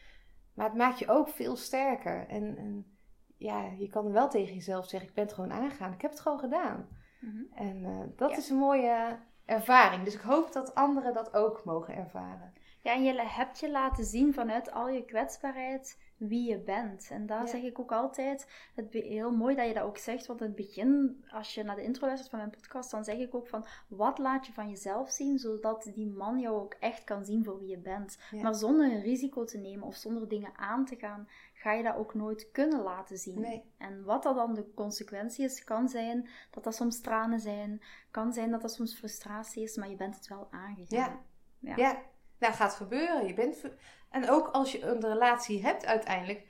Maar 0.54 0.66
het 0.66 0.76
maakt 0.76 0.98
je 0.98 1.08
ook 1.08 1.28
veel 1.28 1.56
sterker. 1.56 2.28
En, 2.28 2.56
en 2.56 2.96
ja, 3.36 3.66
je 3.78 3.88
kan 3.88 4.12
wel 4.12 4.28
tegen 4.28 4.54
jezelf 4.54 4.88
zeggen: 4.88 5.08
Ik 5.08 5.14
ben 5.14 5.24
het 5.24 5.34
gewoon 5.34 5.52
aangegaan. 5.52 5.92
Ik 5.92 6.02
heb 6.02 6.10
het 6.10 6.20
gewoon 6.20 6.38
gedaan. 6.38 6.88
Mhm. 7.20 7.42
En 7.54 7.76
uh, 7.76 8.00
dat 8.16 8.36
is 8.36 8.48
een 8.48 8.58
mooie 8.58 9.18
ervaring. 9.44 10.04
Dus 10.04 10.14
ik 10.14 10.20
hoop 10.20 10.52
dat 10.52 10.74
anderen 10.74 11.14
dat 11.14 11.34
ook 11.34 11.64
mogen 11.64 11.94
ervaren. 11.94 12.58
Ja, 12.82 12.94
en 12.94 13.02
je 13.02 13.22
hebt 13.22 13.60
je 13.60 13.70
laten 13.70 14.04
zien 14.04 14.34
vanuit 14.34 14.72
al 14.72 14.88
je 14.88 15.04
kwetsbaarheid 15.04 15.98
wie 16.16 16.48
je 16.48 16.58
bent. 16.58 17.08
En 17.10 17.26
daar 17.26 17.48
zeg 17.48 17.62
ik 17.62 17.78
ook 17.78 17.92
altijd, 17.92 18.46
het 18.74 18.92
heel 18.92 19.30
mooi 19.30 19.54
dat 19.54 19.66
je 19.66 19.74
dat 19.74 19.82
ook 19.82 19.98
zegt, 19.98 20.26
want 20.26 20.40
in 20.40 20.46
het 20.46 20.56
begin, 20.56 21.24
als 21.30 21.54
je 21.54 21.62
naar 21.62 21.76
de 21.76 21.82
intro 21.82 22.06
luistert 22.06 22.30
van 22.30 22.38
mijn 22.38 22.50
podcast, 22.50 22.90
dan 22.90 23.04
zeg 23.04 23.16
ik 23.16 23.34
ook 23.34 23.48
van, 23.48 23.66
wat 23.88 24.18
laat 24.18 24.46
je 24.46 24.52
van 24.52 24.68
jezelf 24.68 25.10
zien, 25.10 25.38
zodat 25.38 25.90
die 25.94 26.06
man 26.06 26.40
jou 26.40 26.60
ook 26.60 26.74
echt 26.74 27.04
kan 27.04 27.24
zien 27.24 27.44
voor 27.44 27.58
wie 27.58 27.68
je 27.68 27.78
bent. 27.78 28.18
Maar 28.42 28.54
zonder 28.54 28.92
een 28.92 29.02
risico 29.02 29.44
te 29.44 29.58
nemen 29.58 29.86
of 29.86 29.96
zonder 29.96 30.28
dingen 30.28 30.52
aan 30.56 30.84
te 30.84 30.96
gaan, 30.96 31.28
ga 31.52 31.72
je 31.72 31.82
dat 31.82 31.96
ook 31.96 32.14
nooit 32.14 32.50
kunnen 32.50 32.82
laten 32.82 33.18
zien. 33.18 33.40
Nee. 33.40 33.64
En 33.78 34.04
wat 34.04 34.22
dat 34.22 34.34
dan 34.34 34.54
de 34.54 34.74
consequentie 34.74 35.44
is, 35.44 35.64
kan 35.64 35.88
zijn 35.88 36.28
dat 36.50 36.64
dat 36.64 36.74
soms 36.74 37.00
tranen 37.00 37.40
zijn, 37.40 37.82
kan 38.10 38.32
zijn 38.32 38.50
dat 38.50 38.62
dat 38.62 38.72
soms 38.72 38.94
frustratie 38.94 39.62
is, 39.62 39.76
maar 39.76 39.90
je 39.90 39.96
bent 39.96 40.14
het 40.14 40.28
wel 40.28 40.48
aangegaan. 40.50 40.98
Ja, 40.98 41.20
ja. 41.58 41.76
ja. 41.76 42.02
Nou, 42.40 42.54
gaat 42.54 42.74
gebeuren. 42.74 43.26
Je 43.26 43.34
bent 43.34 43.62
en 44.10 44.30
ook 44.30 44.48
als 44.48 44.72
je 44.72 44.82
een 44.82 45.00
relatie 45.00 45.62
hebt 45.62 45.86
uiteindelijk, 45.86 46.46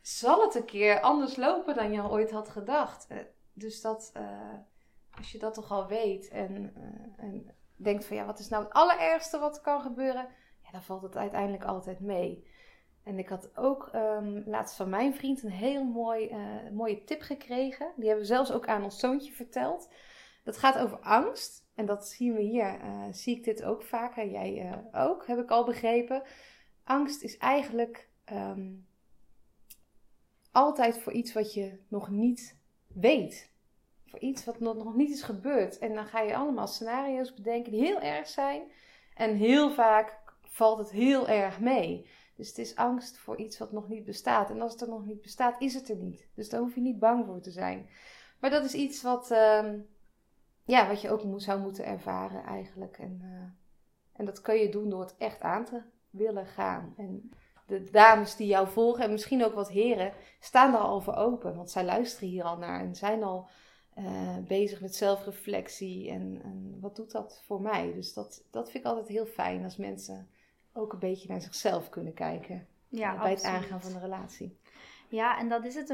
zal 0.00 0.42
het 0.42 0.54
een 0.54 0.64
keer 0.64 1.00
anders 1.00 1.36
lopen 1.36 1.74
dan 1.74 1.92
je 1.92 2.10
ooit 2.10 2.30
had 2.30 2.48
gedacht. 2.48 3.06
Eh, 3.08 3.18
dus 3.52 3.80
dat, 3.80 4.12
uh, 4.16 4.54
als 5.16 5.32
je 5.32 5.38
dat 5.38 5.54
toch 5.54 5.70
al 5.70 5.86
weet 5.86 6.28
en, 6.28 6.72
uh, 6.76 7.24
en 7.24 7.54
denkt 7.76 8.04
van 8.04 8.16
ja, 8.16 8.24
wat 8.24 8.38
is 8.38 8.48
nou 8.48 8.64
het 8.64 8.72
allerergste 8.72 9.38
wat 9.38 9.60
kan 9.60 9.80
gebeuren? 9.80 10.28
Ja, 10.62 10.70
dan 10.70 10.82
valt 10.82 11.02
het 11.02 11.16
uiteindelijk 11.16 11.64
altijd 11.64 12.00
mee. 12.00 12.48
En 13.04 13.18
ik 13.18 13.28
had 13.28 13.56
ook 13.56 13.90
um, 13.94 14.42
laatst 14.46 14.76
van 14.76 14.88
mijn 14.88 15.14
vriend 15.14 15.42
een 15.42 15.50
heel 15.50 15.84
mooi, 15.84 16.34
mooie 16.72 17.04
tip 17.04 17.22
gekregen. 17.22 17.92
Die 17.96 18.06
hebben 18.06 18.26
we 18.26 18.32
zelfs 18.32 18.52
ook 18.52 18.68
aan 18.68 18.84
ons 18.84 18.98
zoontje 18.98 19.32
verteld. 19.32 19.92
Dat 20.44 20.56
gaat 20.56 20.78
over 20.78 20.98
angst. 20.98 21.69
En 21.80 21.86
dat 21.86 22.08
zien 22.08 22.34
we 22.34 22.40
hier, 22.40 22.80
zie 23.10 23.36
ik 23.36 23.44
dit 23.44 23.62
ook 23.62 23.82
vaker. 23.82 24.30
Jij 24.30 24.84
ook, 24.92 25.26
heb 25.26 25.38
ik 25.38 25.50
al 25.50 25.64
begrepen 25.64 26.22
angst 26.90 27.22
is 27.22 27.36
eigenlijk 27.36 28.08
ehm, 28.24 28.72
altijd 30.52 30.98
voor 30.98 31.12
iets 31.12 31.32
wat 31.32 31.54
je 31.54 31.78
nog 31.88 32.10
niet 32.10 32.58
weet. 32.86 33.52
Voor 34.06 34.18
iets 34.18 34.44
wat 34.44 34.60
nog 34.60 34.94
niet 34.94 35.10
is 35.10 35.22
gebeurd. 35.22 35.78
En 35.78 35.94
dan 35.94 36.06
ga 36.06 36.20
je 36.20 36.36
allemaal 36.36 36.66
scenario's 36.66 37.34
bedenken 37.34 37.72
die 37.72 37.80
heel 37.80 38.00
erg 38.00 38.28
zijn. 38.28 38.62
En 39.14 39.36
heel 39.36 39.70
vaak 39.70 40.18
valt 40.40 40.78
het 40.78 40.90
heel 40.90 41.28
erg 41.28 41.60
mee. 41.60 42.08
Dus 42.36 42.48
het 42.48 42.58
is 42.58 42.76
angst 42.76 43.18
voor 43.18 43.36
iets 43.36 43.58
wat 43.58 43.72
nog 43.72 43.88
niet 43.88 44.04
bestaat. 44.04 44.50
En 44.50 44.60
als 44.60 44.72
het 44.72 44.80
er 44.80 44.88
nog 44.88 45.04
niet 45.04 45.22
bestaat, 45.22 45.60
is 45.60 45.74
het 45.74 45.88
er 45.88 45.96
niet. 45.96 46.28
Dus 46.34 46.48
daar 46.48 46.60
hoef 46.60 46.74
je 46.74 46.80
niet 46.80 46.98
bang 46.98 47.26
voor 47.26 47.40
te 47.40 47.50
zijn. 47.50 47.88
Maar 48.40 48.50
dat 48.50 48.64
is 48.64 48.74
iets 48.74 49.02
wat, 49.02 49.30
ehm, 49.30 49.78
ja, 50.70 50.88
wat 50.88 51.00
je 51.00 51.10
ook 51.10 51.22
zou 51.36 51.60
moeten 51.60 51.84
ervaren 51.84 52.44
eigenlijk. 52.44 52.98
En, 52.98 53.20
uh, 53.22 53.42
en 54.12 54.24
dat 54.24 54.40
kun 54.40 54.54
je 54.54 54.68
doen 54.68 54.90
door 54.90 55.00
het 55.00 55.16
echt 55.18 55.40
aan 55.40 55.64
te 55.64 55.82
willen 56.10 56.46
gaan. 56.46 56.94
En 56.96 57.30
de 57.66 57.90
dames 57.90 58.36
die 58.36 58.46
jou 58.46 58.68
volgen, 58.68 59.04
en 59.04 59.10
misschien 59.10 59.44
ook 59.44 59.54
wat 59.54 59.70
heren, 59.70 60.12
staan 60.40 60.72
daar 60.72 60.80
al 60.80 61.00
voor 61.00 61.14
open. 61.14 61.56
Want 61.56 61.70
zij 61.70 61.84
luisteren 61.84 62.28
hier 62.28 62.44
al 62.44 62.58
naar 62.58 62.80
en 62.80 62.94
zijn 62.94 63.22
al 63.22 63.48
uh, 63.98 64.36
bezig 64.46 64.80
met 64.80 64.94
zelfreflectie. 64.94 66.10
En, 66.10 66.40
en, 66.42 66.78
wat 66.80 66.96
doet 66.96 67.10
dat 67.10 67.42
voor 67.44 67.60
mij? 67.60 67.92
Dus 67.92 68.12
dat, 68.12 68.44
dat 68.50 68.70
vind 68.70 68.84
ik 68.84 68.90
altijd 68.90 69.08
heel 69.08 69.26
fijn 69.26 69.64
als 69.64 69.76
mensen 69.76 70.28
ook 70.72 70.92
een 70.92 70.98
beetje 70.98 71.28
naar 71.28 71.40
zichzelf 71.40 71.88
kunnen 71.88 72.14
kijken. 72.14 72.66
Ja, 72.88 73.18
bij 73.18 73.30
het 73.30 73.44
aangaan 73.44 73.80
van 73.80 73.92
de 73.92 73.98
relatie. 73.98 74.58
Ja, 75.08 75.38
en 75.38 75.48
dat 75.48 75.64
is 75.64 75.74
het. 75.74 75.90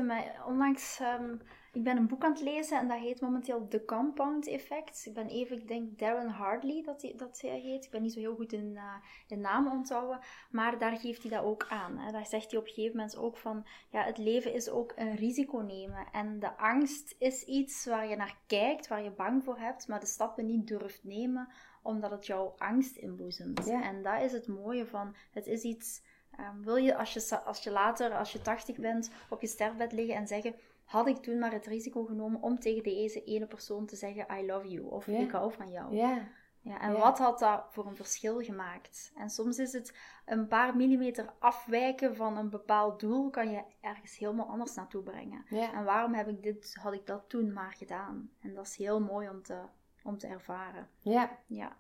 Onlangs 0.47 1.01
um, 1.01 1.41
ik 1.77 1.85
ben 1.85 1.97
een 1.97 2.07
boek 2.07 2.25
aan 2.25 2.33
het 2.33 2.41
lezen 2.41 2.79
en 2.79 2.89
dat 2.89 2.99
heet 2.99 3.21
momenteel 3.21 3.69
The 3.69 3.85
Compound 3.85 4.47
Effect. 4.47 5.07
Ik 5.07 5.15
ben 5.15 5.27
even, 5.27 5.57
ik 5.57 5.69
denk 5.69 5.99
Darren 5.99 6.29
Hardley 6.29 6.83
dat, 6.83 7.03
hij, 7.03 7.15
dat 7.17 7.41
hij 7.41 7.61
heet. 7.61 7.85
Ik 7.85 7.91
ben 7.91 8.03
niet 8.03 8.13
zo 8.13 8.19
heel 8.19 8.35
goed 8.35 8.53
in, 8.53 8.73
uh, 8.75 8.95
in 9.29 9.41
namen 9.41 9.73
onthouden. 9.73 10.21
Maar 10.51 10.79
daar 10.79 10.97
geeft 10.97 11.23
hij 11.23 11.31
dat 11.31 11.45
ook 11.45 11.67
aan. 11.69 11.99
Hè. 11.99 12.13
Daar 12.13 12.27
zegt 12.27 12.51
hij 12.51 12.61
op 12.61 12.67
een 12.67 12.73
gegeven 12.73 12.97
moment 12.97 13.17
ook 13.17 13.37
van... 13.37 13.67
Ja, 13.91 14.05
het 14.05 14.19
leven 14.19 14.53
is 14.53 14.69
ook 14.69 14.93
een 14.97 15.15
risico 15.15 15.59
nemen. 15.59 16.07
En 16.13 16.39
de 16.39 16.57
angst 16.57 17.15
is 17.19 17.43
iets 17.43 17.85
waar 17.85 18.09
je 18.09 18.17
naar 18.17 18.37
kijkt, 18.47 18.89
waar 18.89 19.03
je 19.03 19.11
bang 19.11 19.45
voor 19.45 19.59
hebt. 19.59 19.89
Maar 19.89 20.01
de 20.01 20.07
stappen 20.07 20.47
niet 20.47 20.67
durft 20.67 21.05
nemen, 21.05 21.49
omdat 21.83 22.11
het 22.11 22.27
jouw 22.27 22.55
angst 22.59 22.97
inboezemt. 22.97 23.69
En 23.69 24.03
dat 24.03 24.23
is 24.23 24.33
het 24.33 24.47
mooie 24.47 24.87
van... 24.87 25.15
Het 25.31 25.47
is 25.47 25.63
iets... 25.63 26.03
Um, 26.41 26.65
wil 26.65 26.77
je 26.77 26.97
als, 26.97 27.13
je 27.13 27.41
als 27.45 27.63
je 27.63 27.71
later, 27.71 28.15
als 28.15 28.33
je 28.33 28.43
80 28.43 28.77
bent, 28.77 29.11
op 29.31 29.41
je 29.41 29.47
sterfbed 29.47 29.93
liggen 29.93 30.15
en 30.15 30.27
zeggen 30.27 30.55
had 30.87 31.09
ik 31.09 31.17
toen 31.17 31.39
maar 31.39 31.53
het 31.53 31.67
risico 31.67 32.05
genomen 32.05 32.43
om 32.43 32.59
tegen 32.59 32.83
deze 32.83 33.25
ene 33.25 33.47
persoon 33.47 33.87
te 33.87 33.97
zeggen 33.97 34.39
I 34.39 34.47
love 34.47 34.69
you 34.69 34.87
of 34.91 35.07
ik 35.07 35.31
hou 35.31 35.53
van 35.53 35.71
jou. 35.71 35.95
Ja. 35.95 36.29
Ja, 36.67 36.81
en 36.81 36.93
wat 36.93 37.19
had 37.19 37.39
dat 37.39 37.65
voor 37.71 37.87
een 37.87 37.97
verschil 37.97 38.41
gemaakt? 38.41 39.13
En 39.17 39.31
soms 39.31 39.59
is 39.59 39.73
het 39.73 39.95
een 40.25 40.47
paar 40.47 40.77
millimeter 40.77 41.33
afwijken 41.39 42.17
van 42.17 42.37
een 42.37 42.51
bepaald 42.51 43.01
doel, 43.01 43.31
kan 43.31 43.51
je 43.51 43.63
ergens 43.81 44.19
helemaal 44.19 44.47
anders 44.47 44.75
naartoe 44.75 45.03
brengen. 45.03 45.45
En 45.51 45.85
waarom 45.85 46.15
heb 46.15 46.29
ik 46.29 46.43
dit, 46.43 46.79
had 46.83 46.93
ik 46.93 47.07
dat 47.07 47.25
toen 47.29 47.53
maar 47.53 47.73
gedaan? 47.73 48.31
En 48.41 48.55
dat 48.55 48.67
is 48.67 48.77
heel 48.77 49.01
mooi 49.01 49.29
om 49.29 49.43
te, 49.43 49.63
om 50.03 50.19
te 50.19 50.27
ervaren. 50.27 50.89
Ja. 51.01 51.39
ja. 51.47 51.77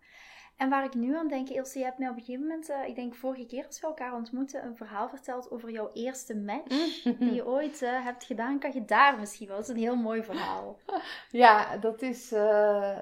En 0.56 0.68
waar 0.68 0.84
ik 0.84 0.94
nu 0.94 1.16
aan 1.16 1.28
denk, 1.28 1.48
Ilse, 1.48 1.78
je 1.78 1.84
hebt 1.84 1.98
mij 1.98 2.08
op 2.08 2.16
een 2.16 2.24
gegeven 2.24 2.46
moment, 2.46 2.70
uh, 2.70 2.88
ik 2.88 2.94
denk 2.94 3.14
vorige 3.14 3.46
keer 3.46 3.66
als 3.66 3.80
we 3.80 3.86
elkaar 3.86 4.14
ontmoeten, 4.14 4.64
een 4.64 4.76
verhaal 4.76 5.08
verteld 5.08 5.50
over 5.50 5.70
jouw 5.70 5.90
eerste 5.92 6.36
match 6.36 7.02
die 7.02 7.34
je 7.34 7.46
ooit 7.46 7.82
uh, 7.82 8.04
hebt 8.04 8.24
gedaan. 8.24 8.58
Kan 8.58 8.72
je 8.72 8.84
daar 8.84 9.18
misschien 9.18 9.46
wel? 9.46 9.56
Dat 9.56 9.64
is 9.64 9.74
een 9.74 9.80
heel 9.80 9.96
mooi 9.96 10.22
verhaal. 10.22 10.78
Ja, 11.30 11.76
dat 11.76 12.02
is 12.02 12.32
uh, 12.32 12.98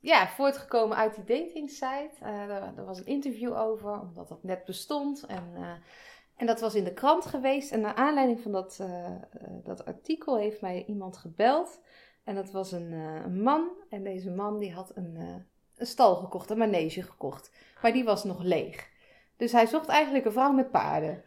ja, 0.00 0.28
voortgekomen 0.28 0.96
uit 0.96 1.14
die 1.14 1.24
dating 1.24 1.70
site. 1.70 2.14
er 2.76 2.84
was 2.84 2.98
een 2.98 3.06
interview 3.06 3.56
over, 3.56 4.00
omdat 4.00 4.28
dat 4.28 4.42
net 4.42 4.64
bestond. 4.64 5.26
En, 5.26 5.54
en 6.36 6.46
dat 6.46 6.60
was 6.60 6.74
in 6.74 6.84
de 6.84 6.92
krant 6.92 7.26
geweest. 7.26 7.72
En 7.72 7.80
naar 7.80 7.94
aanleiding 7.94 8.40
van 8.40 8.52
dat, 8.52 8.80
dat 9.64 9.84
artikel 9.84 10.38
heeft 10.38 10.60
mij 10.60 10.84
iemand 10.86 11.16
gebeld. 11.16 11.80
En 12.24 12.34
dat 12.34 12.50
was 12.50 12.72
een, 12.72 12.92
een 12.92 13.42
man. 13.42 13.70
En 13.88 14.02
deze 14.02 14.30
man 14.30 14.58
die 14.58 14.72
had 14.72 14.96
een 14.96 15.46
een 15.78 15.86
stal 15.86 16.16
gekocht, 16.16 16.50
een 16.50 16.58
manege 16.58 17.02
gekocht. 17.02 17.50
Maar 17.82 17.92
die 17.92 18.04
was 18.04 18.24
nog 18.24 18.42
leeg. 18.42 18.88
Dus 19.36 19.52
hij 19.52 19.66
zocht 19.66 19.88
eigenlijk 19.88 20.24
een 20.24 20.32
vrouw 20.32 20.52
met 20.52 20.70
paarden. 20.70 21.24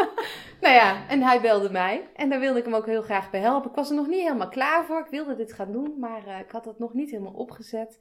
nou 0.60 0.74
ja, 0.74 1.08
en 1.08 1.22
hij 1.22 1.40
belde 1.40 1.70
mij. 1.70 2.08
En 2.14 2.28
daar 2.28 2.40
wilde 2.40 2.58
ik 2.58 2.64
hem 2.64 2.74
ook 2.74 2.86
heel 2.86 3.02
graag 3.02 3.30
bij 3.30 3.40
helpen. 3.40 3.70
Ik 3.70 3.76
was 3.76 3.88
er 3.90 3.96
nog 3.96 4.06
niet 4.06 4.22
helemaal 4.22 4.48
klaar 4.48 4.84
voor. 4.84 4.98
Ik 4.98 5.10
wilde 5.10 5.36
dit 5.36 5.52
gaan 5.52 5.72
doen, 5.72 5.94
maar 5.98 6.26
uh, 6.26 6.38
ik 6.38 6.50
had 6.50 6.64
het 6.64 6.78
nog 6.78 6.94
niet 6.94 7.10
helemaal 7.10 7.32
opgezet. 7.32 7.98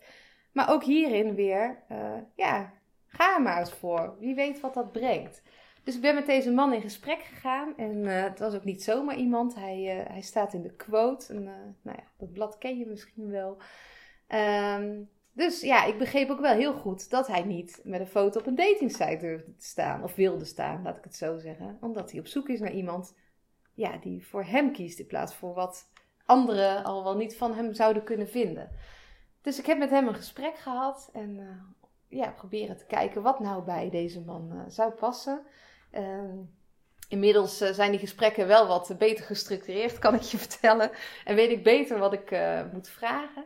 Maar 0.52 0.72
ook 0.72 0.84
hierin 0.84 1.36
weer, 1.36 1.84
uh, 1.92 2.18
ja, 2.36 2.74
ga 3.08 3.36
er 3.36 3.42
maar 3.42 3.60
eens 3.60 3.74
voor. 3.74 4.16
Wie 4.20 4.36
weet 4.36 4.60
wat 4.60 4.74
dat 4.74 4.92
brengt. 4.92 5.44
Dus 5.84 5.96
ik 5.96 6.02
ben 6.02 6.16
met 6.16 6.26
deze 6.26 6.52
man 6.52 6.74
in 6.74 6.82
gesprek 6.82 7.22
gegaan. 7.22 7.78
En 7.78 7.98
uh, 7.98 8.24
het 8.24 8.40
was 8.40 8.56
ook 8.56 8.64
niet 8.64 8.84
zomaar 8.84 9.16
iemand. 9.16 9.56
Hij, 9.56 10.06
hij 10.08 10.22
staat 10.22 10.54
in 10.54 10.62
de 10.62 10.76
quote. 10.76 11.34
En, 11.34 11.44
nou 11.82 11.98
ja, 11.98 12.04
dat 12.18 12.34
blad 12.34 12.58
ken 12.58 12.78
je 12.78 12.86
misschien 12.86 13.30
wel. 13.30 13.58
Um, 14.28 15.10
dus 15.40 15.62
ja, 15.62 15.86
ik 15.86 15.98
begreep 15.98 16.30
ook 16.30 16.40
wel 16.40 16.54
heel 16.54 16.74
goed 16.74 17.10
dat 17.10 17.28
hij 17.28 17.44
niet 17.44 17.82
met 17.84 18.00
een 18.00 18.08
foto 18.08 18.40
op 18.40 18.46
een 18.46 18.56
datingsite 18.56 19.18
durfde 19.18 19.56
te 19.56 19.66
staan. 19.66 20.04
Of 20.04 20.16
wilde 20.16 20.46
staan, 20.46 20.82
laat 20.84 20.98
ik 20.98 21.04
het 21.04 21.16
zo 21.16 21.38
zeggen. 21.38 21.78
Omdat 21.82 22.12
hij 22.12 22.20
op 22.20 22.28
zoek 22.28 22.50
is 22.50 22.60
naar 22.60 22.72
iemand 22.72 23.16
ja, 23.74 23.98
die 23.98 24.28
voor 24.28 24.44
hem 24.44 24.72
kiest 24.72 25.00
in 25.00 25.06
plaats 25.06 25.36
voor 25.36 25.54
wat 25.54 25.90
anderen 26.26 26.84
al 26.84 27.04
wel 27.04 27.16
niet 27.16 27.38
van 27.38 27.54
hem 27.54 27.74
zouden 27.74 28.04
kunnen 28.04 28.28
vinden. 28.28 28.72
dus 29.42 29.60
ik 29.60 29.66
heb 29.66 29.78
met 29.78 29.90
hem 29.90 30.08
een 30.08 30.16
gesprek 30.16 30.58
gehad 30.58 31.10
en 31.14 31.62
ja, 32.08 32.32
proberen 32.32 32.78
te 32.78 32.86
kijken 32.86 33.22
wat 33.22 33.40
nou 33.40 33.64
bij 33.64 33.90
deze 33.90 34.22
man 34.22 34.66
zou 34.68 34.92
passen. 34.92 35.42
Ehm, 35.92 36.38
inmiddels 37.10 37.58
zijn 37.58 37.92
die 37.92 38.00
gesprekken 38.00 38.48
wel 38.48 38.68
wat 38.68 38.96
beter 38.98 39.26
gestructureerd, 39.26 40.00
kan 40.00 40.16
ik 40.16 40.22
je 40.22 40.38
vertellen. 40.48 40.92
En 41.26 41.36
weet 41.36 41.52
ik 41.52 41.64
beter 41.64 42.00
wat 42.00 42.14
ik 42.14 42.38
moet 42.74 42.90
vragen. 42.90 43.46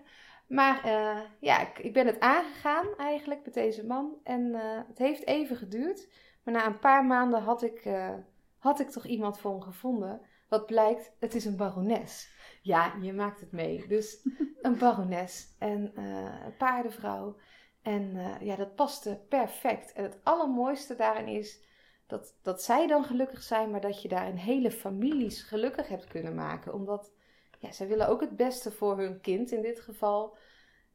Maar 0.53 0.85
uh, 0.85 1.19
ja, 1.39 1.61
ik, 1.61 1.79
ik, 1.79 1.93
ben 1.93 2.05
het 2.05 2.19
aangegaan 2.19 2.87
eigenlijk 2.97 3.45
met 3.45 3.53
deze 3.53 3.85
man. 3.85 4.19
En 4.23 4.41
uh, 4.41 4.79
het 4.87 4.97
heeft 4.97 5.27
even 5.27 5.55
geduurd. 5.55 6.07
Maar 6.43 6.53
na 6.53 6.65
een 6.65 6.79
paar 6.79 7.05
maanden 7.05 7.41
had 7.41 7.63
ik, 7.63 7.85
uh, 7.85 8.13
had 8.57 8.79
ik 8.79 8.89
toch 8.89 9.05
iemand 9.05 9.39
voor 9.39 9.51
hem 9.51 9.61
gevonden. 9.61 10.21
Wat 10.49 10.65
blijkt, 10.65 11.11
het 11.19 11.35
is 11.35 11.45
een 11.45 11.57
barones. 11.57 12.31
Ja, 12.61 12.93
je 13.01 13.13
maakt 13.13 13.39
het 13.39 13.51
mee. 13.51 13.87
Dus 13.87 14.27
een 14.61 14.77
barones 14.77 15.55
en 15.59 15.91
een 15.95 16.57
paardenvrouw. 16.57 17.35
En 17.81 18.17
ja, 18.39 18.55
dat 18.55 18.75
paste 18.75 19.21
perfect. 19.29 19.93
En 19.93 20.03
het 20.03 20.19
allermooiste 20.23 20.95
daarin 20.95 21.27
is 21.27 21.63
dat, 22.07 22.35
dat 22.41 22.63
zij 22.63 22.87
dan 22.87 23.03
gelukkig 23.03 23.43
zijn, 23.43 23.71
maar 23.71 23.81
dat 23.81 24.01
je 24.01 24.07
daar 24.07 24.27
een 24.27 24.37
hele 24.37 24.71
families 24.71 25.41
gelukkig 25.41 25.87
hebt 25.87 26.07
kunnen 26.07 26.35
maken. 26.35 26.73
Omdat 26.73 27.11
ja, 27.63 27.71
zij 27.71 27.87
willen 27.87 28.07
ook 28.07 28.21
het 28.21 28.35
beste 28.35 28.71
voor 28.71 28.97
hun 28.97 29.21
kind 29.21 29.51
in 29.51 29.61
dit 29.61 29.79
geval. 29.79 30.37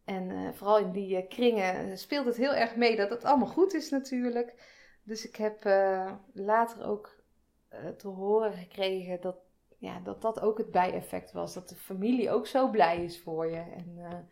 En 0.09 0.31
uh, 0.31 0.49
vooral 0.53 0.79
in 0.79 0.93
die 0.93 1.23
uh, 1.23 1.29
kringen 1.29 1.99
speelt 1.99 2.27
het 2.27 2.37
heel 2.37 2.55
erg 2.55 2.77
mee 2.77 2.97
dat 2.97 3.11
het 3.11 3.25
allemaal 3.25 3.49
goed 3.49 3.75
is 3.75 3.91
natuurlijk. 3.91 4.55
Dus 5.03 5.29
ik 5.29 5.37
heb 5.37 5.65
uh, 5.65 6.13
later 6.33 6.87
ook 6.87 7.17
te 7.97 8.09
horen 8.09 8.53
gekregen 8.53 9.21
dat, 9.21 9.37
ja, 9.79 10.01
dat 10.01 10.23
dat 10.23 10.41
ook 10.41 10.59
het 10.59 10.71
bijeffect 10.71 11.33
was. 11.33 11.55
Dat 11.55 11.69
de 11.69 11.75
familie 11.75 12.31
ook 12.31 12.47
zo 12.47 12.71
blij 12.71 13.05
is 13.05 13.23
voor 13.23 13.47
je. 13.47 13.57
En 13.77 14.29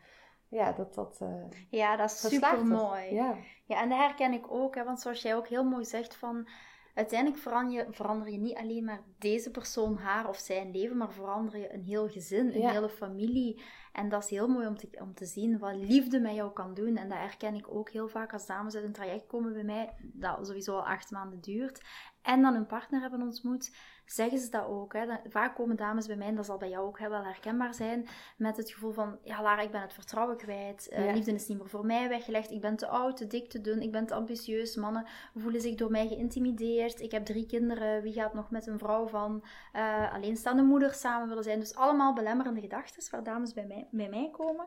ja, 0.48 0.72
dat 0.72 0.94
dat. 0.94 1.24
ja, 1.70 1.96
dat 1.96 2.10
is 2.10 2.28
super 2.28 2.66
mooi. 2.66 3.14
Ja. 3.14 3.36
ja, 3.64 3.82
en 3.82 3.88
dat 3.88 3.98
herken 3.98 4.32
ik 4.32 4.50
ook. 4.50 4.74
Hè, 4.74 4.84
want 4.84 5.00
zoals 5.00 5.22
jij 5.22 5.36
ook 5.36 5.48
heel 5.48 5.64
mooi 5.64 5.84
zegt 5.84 6.14
van 6.14 6.48
uiteindelijk 6.96 7.42
verander 7.42 7.72
je, 7.72 7.86
verander 7.90 8.30
je 8.30 8.38
niet 8.38 8.56
alleen 8.56 8.84
maar 8.84 9.02
deze 9.18 9.50
persoon, 9.50 9.96
haar 9.96 10.28
of 10.28 10.36
zijn 10.36 10.70
leven, 10.70 10.96
maar 10.96 11.12
verander 11.12 11.58
je 11.58 11.72
een 11.72 11.82
heel 11.82 12.08
gezin, 12.08 12.46
een 12.46 12.68
hele 12.68 12.88
familie. 12.88 13.62
En 13.96 14.08
dat 14.08 14.24
is 14.24 14.30
heel 14.30 14.48
mooi 14.48 14.66
om 14.66 14.76
te, 14.76 14.88
om 15.00 15.14
te 15.14 15.26
zien 15.26 15.58
wat 15.58 15.74
liefde 15.74 16.20
met 16.20 16.34
jou 16.34 16.52
kan 16.52 16.74
doen. 16.74 16.96
En 16.96 17.08
dat 17.08 17.18
herken 17.18 17.54
ik 17.54 17.68
ook 17.68 17.90
heel 17.90 18.08
vaak 18.08 18.32
als 18.32 18.46
dames 18.46 18.74
uit 18.74 18.84
een 18.84 18.92
traject 18.92 19.26
komen 19.26 19.52
bij 19.52 19.64
mij, 19.64 19.94
dat 20.02 20.46
sowieso 20.46 20.76
al 20.76 20.86
acht 20.86 21.10
maanden 21.10 21.40
duurt. 21.40 21.82
En 22.26 22.42
dan 22.42 22.54
een 22.54 22.66
partner 22.66 23.00
hebben 23.00 23.22
ontmoet 23.22 23.70
zeggen 24.06 24.38
ze 24.38 24.50
dat 24.50 24.66
ook. 24.66 24.92
Hè. 24.92 25.06
Vaak 25.28 25.54
komen 25.54 25.76
dames 25.76 26.06
bij 26.06 26.16
mij, 26.16 26.26
en 26.26 26.34
dat 26.34 26.46
zal 26.46 26.56
bij 26.56 26.68
jou 26.68 26.86
ook 26.86 26.98
wel 26.98 27.24
herkenbaar 27.24 27.74
zijn, 27.74 28.06
met 28.36 28.56
het 28.56 28.70
gevoel 28.70 28.92
van, 28.92 29.18
ja 29.22 29.42
Lara, 29.42 29.60
ik 29.62 29.70
ben 29.70 29.80
het 29.80 29.92
vertrouwen 29.92 30.36
kwijt. 30.36 30.88
Uh, 30.92 31.12
Liefde 31.12 31.32
is 31.32 31.46
niet 31.46 31.58
meer 31.58 31.68
voor 31.68 31.86
mij 31.86 32.08
weggelegd. 32.08 32.50
Ik 32.50 32.60
ben 32.60 32.76
te 32.76 32.86
oud, 32.86 33.16
te 33.16 33.26
dik, 33.26 33.50
te 33.50 33.60
dun. 33.60 33.82
Ik 33.82 33.92
ben 33.92 34.06
te 34.06 34.14
ambitieus. 34.14 34.76
Mannen 34.76 35.06
voelen 35.34 35.60
zich 35.60 35.74
door 35.74 35.90
mij 35.90 36.08
geïntimideerd. 36.08 37.00
Ik 37.00 37.10
heb 37.10 37.24
drie 37.24 37.46
kinderen. 37.46 38.02
Wie 38.02 38.12
gaat 38.12 38.34
nog 38.34 38.50
met 38.50 38.66
een 38.66 38.78
vrouw 38.78 39.06
van 39.06 39.44
uh, 39.74 40.14
alleenstaande 40.14 40.62
moeder 40.62 40.94
samen 40.94 41.28
willen 41.28 41.44
zijn? 41.44 41.60
Dus 41.60 41.74
allemaal 41.74 42.14
belemmerende 42.14 42.60
gedachten 42.60 43.10
waar 43.10 43.22
dames 43.22 43.52
bij 43.52 43.66
mij, 43.66 43.88
bij 43.90 44.08
mij 44.08 44.28
komen. 44.32 44.66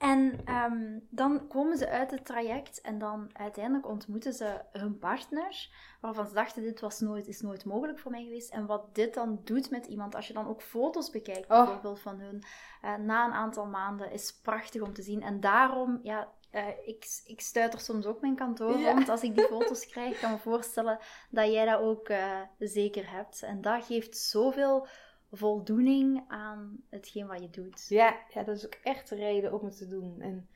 En 0.00 0.40
ehm, 0.44 0.98
dan 1.10 1.46
komen 1.48 1.76
ze 1.76 1.88
uit 1.88 2.10
het 2.10 2.24
traject 2.24 2.80
en 2.80 2.98
dan 2.98 3.30
uiteindelijk 3.32 3.88
ontmoeten 3.88 4.32
ze 4.32 4.60
hun 4.72 4.98
partner, 4.98 5.68
waarvan 6.00 6.26
ze 6.28 6.34
dachten, 6.34 6.62
dit 6.62 6.80
was 6.80 7.00
nooit, 7.00 7.26
is 7.26 7.40
nooit 7.40 7.64
mogelijk 7.64 7.98
voor 7.98 8.10
mij 8.10 8.22
geweest. 8.22 8.50
En 8.50 8.66
wat 8.66 8.94
dit 8.94 9.14
dan 9.14 9.40
doet 9.44 9.70
met 9.70 9.86
iemand, 9.86 10.14
als 10.14 10.26
je 10.26 10.32
dan 10.32 10.48
ook 10.48 10.62
foto's 10.62 11.10
bekijkt, 11.10 11.50
oh. 11.50 11.64
bijvoorbeeld 11.64 12.00
van 12.00 12.20
hun, 12.20 12.42
uh, 12.84 12.94
na 12.96 13.24
een 13.26 13.32
aantal 13.32 13.66
maanden, 13.66 14.10
is 14.12 14.40
prachtig 14.42 14.82
om 14.82 14.92
te 14.92 15.02
zien. 15.02 15.22
En 15.22 15.40
daarom, 15.40 16.00
ja, 16.02 16.28
uh, 16.52 16.68
ik, 16.84 17.20
ik 17.24 17.40
stuit 17.40 17.72
er 17.72 17.80
soms 17.80 18.06
ook 18.06 18.20
mijn 18.20 18.36
kantoor 18.36 18.78
ja. 18.78 18.92
rond 18.92 19.08
als 19.08 19.22
ik 19.22 19.34
die 19.34 19.46
foto's 19.56 19.86
krijg. 19.86 20.14
Ik 20.14 20.20
kan 20.20 20.30
me 20.30 20.38
voorstellen 20.38 20.98
dat 21.30 21.52
jij 21.52 21.64
dat 21.64 21.80
ook 21.80 22.08
uh, 22.08 22.40
zeker 22.58 23.10
hebt. 23.10 23.42
En 23.42 23.60
dat 23.60 23.84
geeft 23.84 24.16
zoveel 24.16 24.86
voldoening 25.32 26.24
aan 26.28 26.82
hetgeen 26.88 27.26
wat 27.26 27.40
je 27.40 27.50
doet. 27.50 27.86
Ja, 27.88 28.16
ja 28.28 28.42
dat 28.42 28.56
is 28.56 28.66
ook 28.66 28.78
echt 28.82 29.08
de 29.08 29.14
reden 29.14 29.52
om 29.52 29.64
het 29.64 29.76
te 29.76 29.86
doen. 29.86 30.20
En 30.20 30.48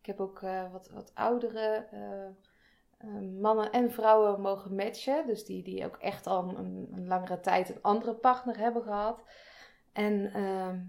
ik 0.00 0.06
heb 0.06 0.20
ook 0.20 0.40
uh, 0.40 0.72
wat, 0.72 0.88
wat 0.88 1.10
oudere 1.14 1.86
uh, 1.92 3.40
mannen 3.40 3.72
en 3.72 3.90
vrouwen 3.90 4.40
mogen 4.40 4.74
matchen. 4.74 5.26
Dus 5.26 5.44
die, 5.44 5.62
die 5.62 5.84
ook 5.84 5.96
echt 5.96 6.26
al 6.26 6.58
een, 6.58 6.88
een 6.92 7.06
langere 7.06 7.40
tijd 7.40 7.68
een 7.68 7.82
andere 7.82 8.14
partner 8.14 8.58
hebben 8.58 8.82
gehad. 8.82 9.22
En, 9.92 10.32
ehm, 10.32 10.80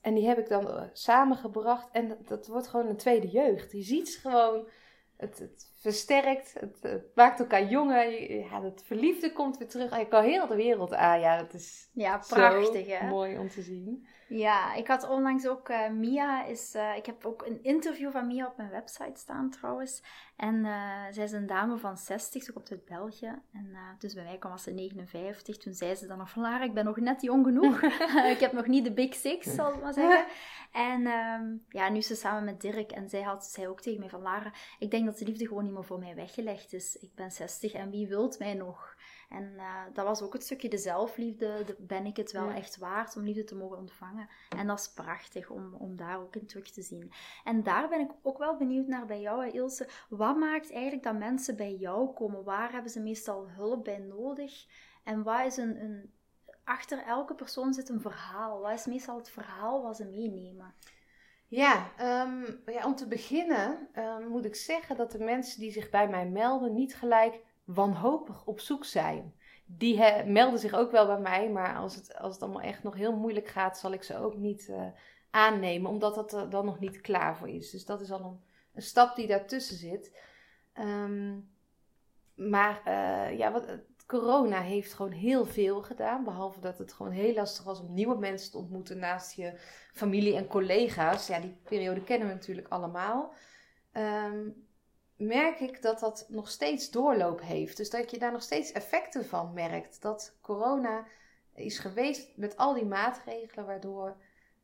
en 0.00 0.14
die 0.14 0.26
heb 0.26 0.38
ik 0.38 0.48
dan 0.48 0.90
samengebracht. 0.92 1.90
En 1.90 2.08
dat, 2.08 2.28
dat 2.28 2.46
wordt 2.46 2.68
gewoon 2.68 2.86
een 2.86 2.96
tweede 2.96 3.28
jeugd. 3.28 3.72
Je 3.72 3.82
ziet 3.82 4.18
gewoon 4.22 4.68
het, 5.16 5.38
het 5.38 5.72
versterkt, 5.84 6.54
het, 6.60 7.02
maakt 7.14 7.40
elkaar 7.40 7.64
jonger. 7.64 8.32
Ja, 8.32 8.62
het 8.62 8.82
verliefde 8.84 9.32
komt 9.32 9.58
weer 9.58 9.68
terug. 9.68 9.98
Je 9.98 10.08
kan 10.08 10.24
heel 10.24 10.46
de 10.46 10.56
wereld 10.56 10.94
aan. 10.94 11.20
Ja, 11.20 11.36
dat 11.36 11.54
is 11.54 11.90
ja, 11.92 12.18
prachtig, 12.28 12.86
hè? 12.86 13.08
mooi 13.08 13.38
om 13.38 13.48
te 13.48 13.62
zien. 13.62 14.06
Ja, 14.28 14.74
ik 14.74 14.86
had 14.86 15.08
onlangs 15.08 15.46
ook 15.46 15.68
uh, 15.68 15.88
Mia. 15.90 16.44
Is, 16.44 16.74
uh, 16.74 16.96
ik 16.96 17.06
heb 17.06 17.24
ook 17.24 17.46
een 17.46 17.62
interview 17.62 18.10
van 18.10 18.26
Mia 18.26 18.46
op 18.46 18.56
mijn 18.56 18.70
website 18.70 19.20
staan 19.20 19.50
trouwens. 19.50 20.02
En 20.36 20.54
uh, 20.54 21.02
zij 21.10 21.24
is 21.24 21.32
een 21.32 21.46
dame 21.46 21.76
van 21.76 21.96
60, 21.96 22.42
ze 22.42 22.52
komt 22.52 22.70
uit 22.70 22.84
België. 22.84 23.42
En 23.52 23.76
dus 23.98 24.14
bij 24.14 24.24
mij 24.24 24.38
kwam 24.38 24.58
ze 24.58 24.70
59. 24.70 25.56
Toen 25.56 25.74
zei 25.74 25.94
ze 25.94 26.06
dan 26.06 26.18
nog 26.18 26.30
van 26.30 26.42
Lara, 26.42 26.64
ik 26.64 26.74
ben 26.74 26.84
nog 26.84 26.96
net 26.96 27.22
jong 27.22 27.44
genoeg. 27.44 27.82
ik 28.34 28.40
heb 28.40 28.52
nog 28.52 28.66
niet 28.66 28.84
de 28.84 28.92
big 28.92 29.14
six, 29.14 29.54
zal 29.54 29.72
ik 29.74 29.82
maar 29.82 29.92
zeggen. 29.92 30.26
En 30.72 31.06
um, 31.06 31.64
ja, 31.68 31.88
nu 31.88 31.96
is 31.96 32.06
ze 32.06 32.14
samen 32.14 32.44
met 32.44 32.60
Dirk. 32.60 32.92
En 32.92 33.08
zij 33.08 33.22
had 33.22 33.44
zei 33.44 33.68
ook 33.68 33.80
tegen 33.80 34.00
mij 34.00 34.08
van 34.08 34.22
Lara, 34.22 34.52
ik 34.78 34.90
denk 34.90 35.06
dat 35.06 35.18
de 35.18 35.24
liefde 35.24 35.46
gewoon 35.46 35.64
niet 35.64 35.72
meer 35.72 35.84
voor 35.84 35.98
mij 35.98 36.14
weggelegd 36.14 36.72
is. 36.72 36.96
Ik 36.96 37.14
ben 37.14 37.30
60 37.30 37.72
en 37.72 37.90
wie 37.90 38.08
wilt 38.08 38.38
mij 38.38 38.54
nog? 38.54 38.96
En 39.34 39.52
uh, 39.56 39.80
dat 39.92 40.04
was 40.04 40.22
ook 40.22 40.32
het 40.32 40.42
stukje 40.42 40.68
de 40.68 40.78
zelfliefde. 40.78 41.62
De, 41.66 41.76
ben 41.78 42.06
ik 42.06 42.16
het 42.16 42.32
wel 42.32 42.50
echt 42.50 42.78
waard 42.78 43.16
om 43.16 43.22
liefde 43.22 43.44
te 43.44 43.54
mogen 43.54 43.78
ontvangen? 43.78 44.28
En 44.56 44.66
dat 44.66 44.78
is 44.78 44.92
prachtig 44.92 45.50
om, 45.50 45.74
om 45.74 45.96
daar 45.96 46.20
ook 46.20 46.36
in 46.36 46.46
terug 46.46 46.70
te 46.70 46.82
zien. 46.82 47.12
En 47.44 47.62
daar 47.62 47.88
ben 47.88 48.00
ik 48.00 48.10
ook 48.22 48.38
wel 48.38 48.56
benieuwd 48.56 48.86
naar 48.86 49.06
bij 49.06 49.20
jou, 49.20 49.50
Ilse. 49.50 49.88
Wat 50.08 50.36
maakt 50.36 50.72
eigenlijk 50.72 51.02
dat 51.02 51.18
mensen 51.18 51.56
bij 51.56 51.74
jou 51.74 52.12
komen? 52.12 52.44
Waar 52.44 52.72
hebben 52.72 52.90
ze 52.90 53.00
meestal 53.00 53.48
hulp 53.48 53.84
bij 53.84 53.98
nodig? 53.98 54.66
En 55.04 55.22
wat 55.22 55.46
is 55.46 55.56
een, 55.56 55.82
een 55.82 56.12
achter 56.64 56.98
elke 56.98 57.34
persoon 57.34 57.74
zit 57.74 57.88
een 57.88 58.00
verhaal. 58.00 58.60
Wat 58.60 58.72
is 58.72 58.86
meestal 58.86 59.16
het 59.16 59.30
verhaal 59.30 59.82
wat 59.82 59.96
ze 59.96 60.04
meenemen? 60.04 60.74
Ja, 61.48 61.90
um, 62.24 62.62
ja 62.66 62.86
om 62.86 62.94
te 62.94 63.06
beginnen 63.06 63.88
um, 63.98 64.28
moet 64.28 64.44
ik 64.44 64.54
zeggen 64.54 64.96
dat 64.96 65.10
de 65.10 65.18
mensen 65.18 65.60
die 65.60 65.72
zich 65.72 65.90
bij 65.90 66.08
mij 66.08 66.26
melden 66.26 66.74
niet 66.74 66.96
gelijk 66.96 67.40
wanhopig 67.64 68.46
op 68.46 68.60
zoek 68.60 68.84
zijn. 68.84 69.34
Die 69.66 70.24
melden 70.24 70.58
zich 70.58 70.74
ook 70.74 70.90
wel 70.90 71.06
bij 71.06 71.20
mij, 71.20 71.50
maar 71.50 71.76
als 71.76 71.94
het, 71.94 72.18
als 72.18 72.34
het 72.34 72.42
allemaal 72.42 72.62
echt 72.62 72.82
nog 72.82 72.94
heel 72.94 73.16
moeilijk 73.16 73.48
gaat, 73.48 73.78
zal 73.78 73.92
ik 73.92 74.02
ze 74.02 74.18
ook 74.18 74.36
niet 74.36 74.68
uh, 74.70 74.86
aannemen, 75.30 75.90
omdat 75.90 76.14
dat 76.14 76.32
er 76.32 76.50
dan 76.50 76.64
nog 76.64 76.78
niet 76.78 77.00
klaar 77.00 77.36
voor 77.36 77.48
is. 77.48 77.70
Dus 77.70 77.84
dat 77.84 78.00
is 78.00 78.10
al 78.10 78.20
een, 78.20 78.40
een 78.74 78.82
stap 78.82 79.16
die 79.16 79.26
daartussen 79.26 79.76
zit. 79.76 80.16
Um, 80.78 81.52
maar 82.34 82.82
uh, 82.86 83.38
ja, 83.38 83.52
wat, 83.52 83.66
corona 84.06 84.60
heeft 84.60 84.94
gewoon 84.94 85.12
heel 85.12 85.46
veel 85.46 85.82
gedaan. 85.82 86.24
Behalve 86.24 86.60
dat 86.60 86.78
het 86.78 86.92
gewoon 86.92 87.12
heel 87.12 87.34
lastig 87.34 87.64
was 87.64 87.80
om 87.80 87.94
nieuwe 87.94 88.18
mensen 88.18 88.50
te 88.50 88.58
ontmoeten 88.58 88.98
naast 88.98 89.32
je 89.32 89.60
familie 89.92 90.36
en 90.36 90.46
collega's. 90.46 91.26
Ja, 91.26 91.40
die 91.40 91.56
periode 91.62 92.04
kennen 92.04 92.28
we 92.28 92.34
natuurlijk 92.34 92.68
allemaal. 92.68 93.32
Um, 93.92 94.63
merk 95.16 95.60
ik 95.60 95.82
dat 95.82 96.00
dat 96.00 96.26
nog 96.28 96.50
steeds 96.50 96.90
doorloop 96.90 97.40
heeft. 97.40 97.76
Dus 97.76 97.90
dat 97.90 98.10
je 98.10 98.18
daar 98.18 98.32
nog 98.32 98.42
steeds 98.42 98.72
effecten 98.72 99.26
van 99.26 99.52
merkt. 99.52 100.02
Dat 100.02 100.36
corona 100.40 101.06
is 101.54 101.78
geweest 101.78 102.36
met 102.36 102.56
al 102.56 102.74
die 102.74 102.84
maatregelen, 102.84 103.66
waardoor 103.66 104.16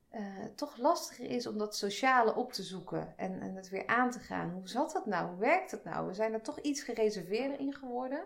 het 0.09 0.57
toch 0.57 0.77
lastiger 0.77 1.31
is 1.31 1.47
om 1.47 1.59
dat 1.59 1.77
sociale 1.77 2.35
op 2.35 2.53
te 2.53 2.63
zoeken 2.63 3.15
en, 3.17 3.41
en 3.41 3.55
het 3.55 3.69
weer 3.69 3.87
aan 3.87 4.11
te 4.11 4.19
gaan. 4.19 4.51
Hoe 4.51 4.69
zat 4.69 4.93
dat 4.93 5.07
nou? 5.07 5.29
Hoe 5.29 5.39
werkt 5.39 5.71
het 5.71 5.85
nou? 5.85 6.07
We 6.07 6.15
zijn 6.15 6.33
er 6.33 6.43
toch 6.43 6.61
iets 6.61 6.83
gereserveerder 6.83 7.59
in 7.59 7.75
geworden. 7.75 8.25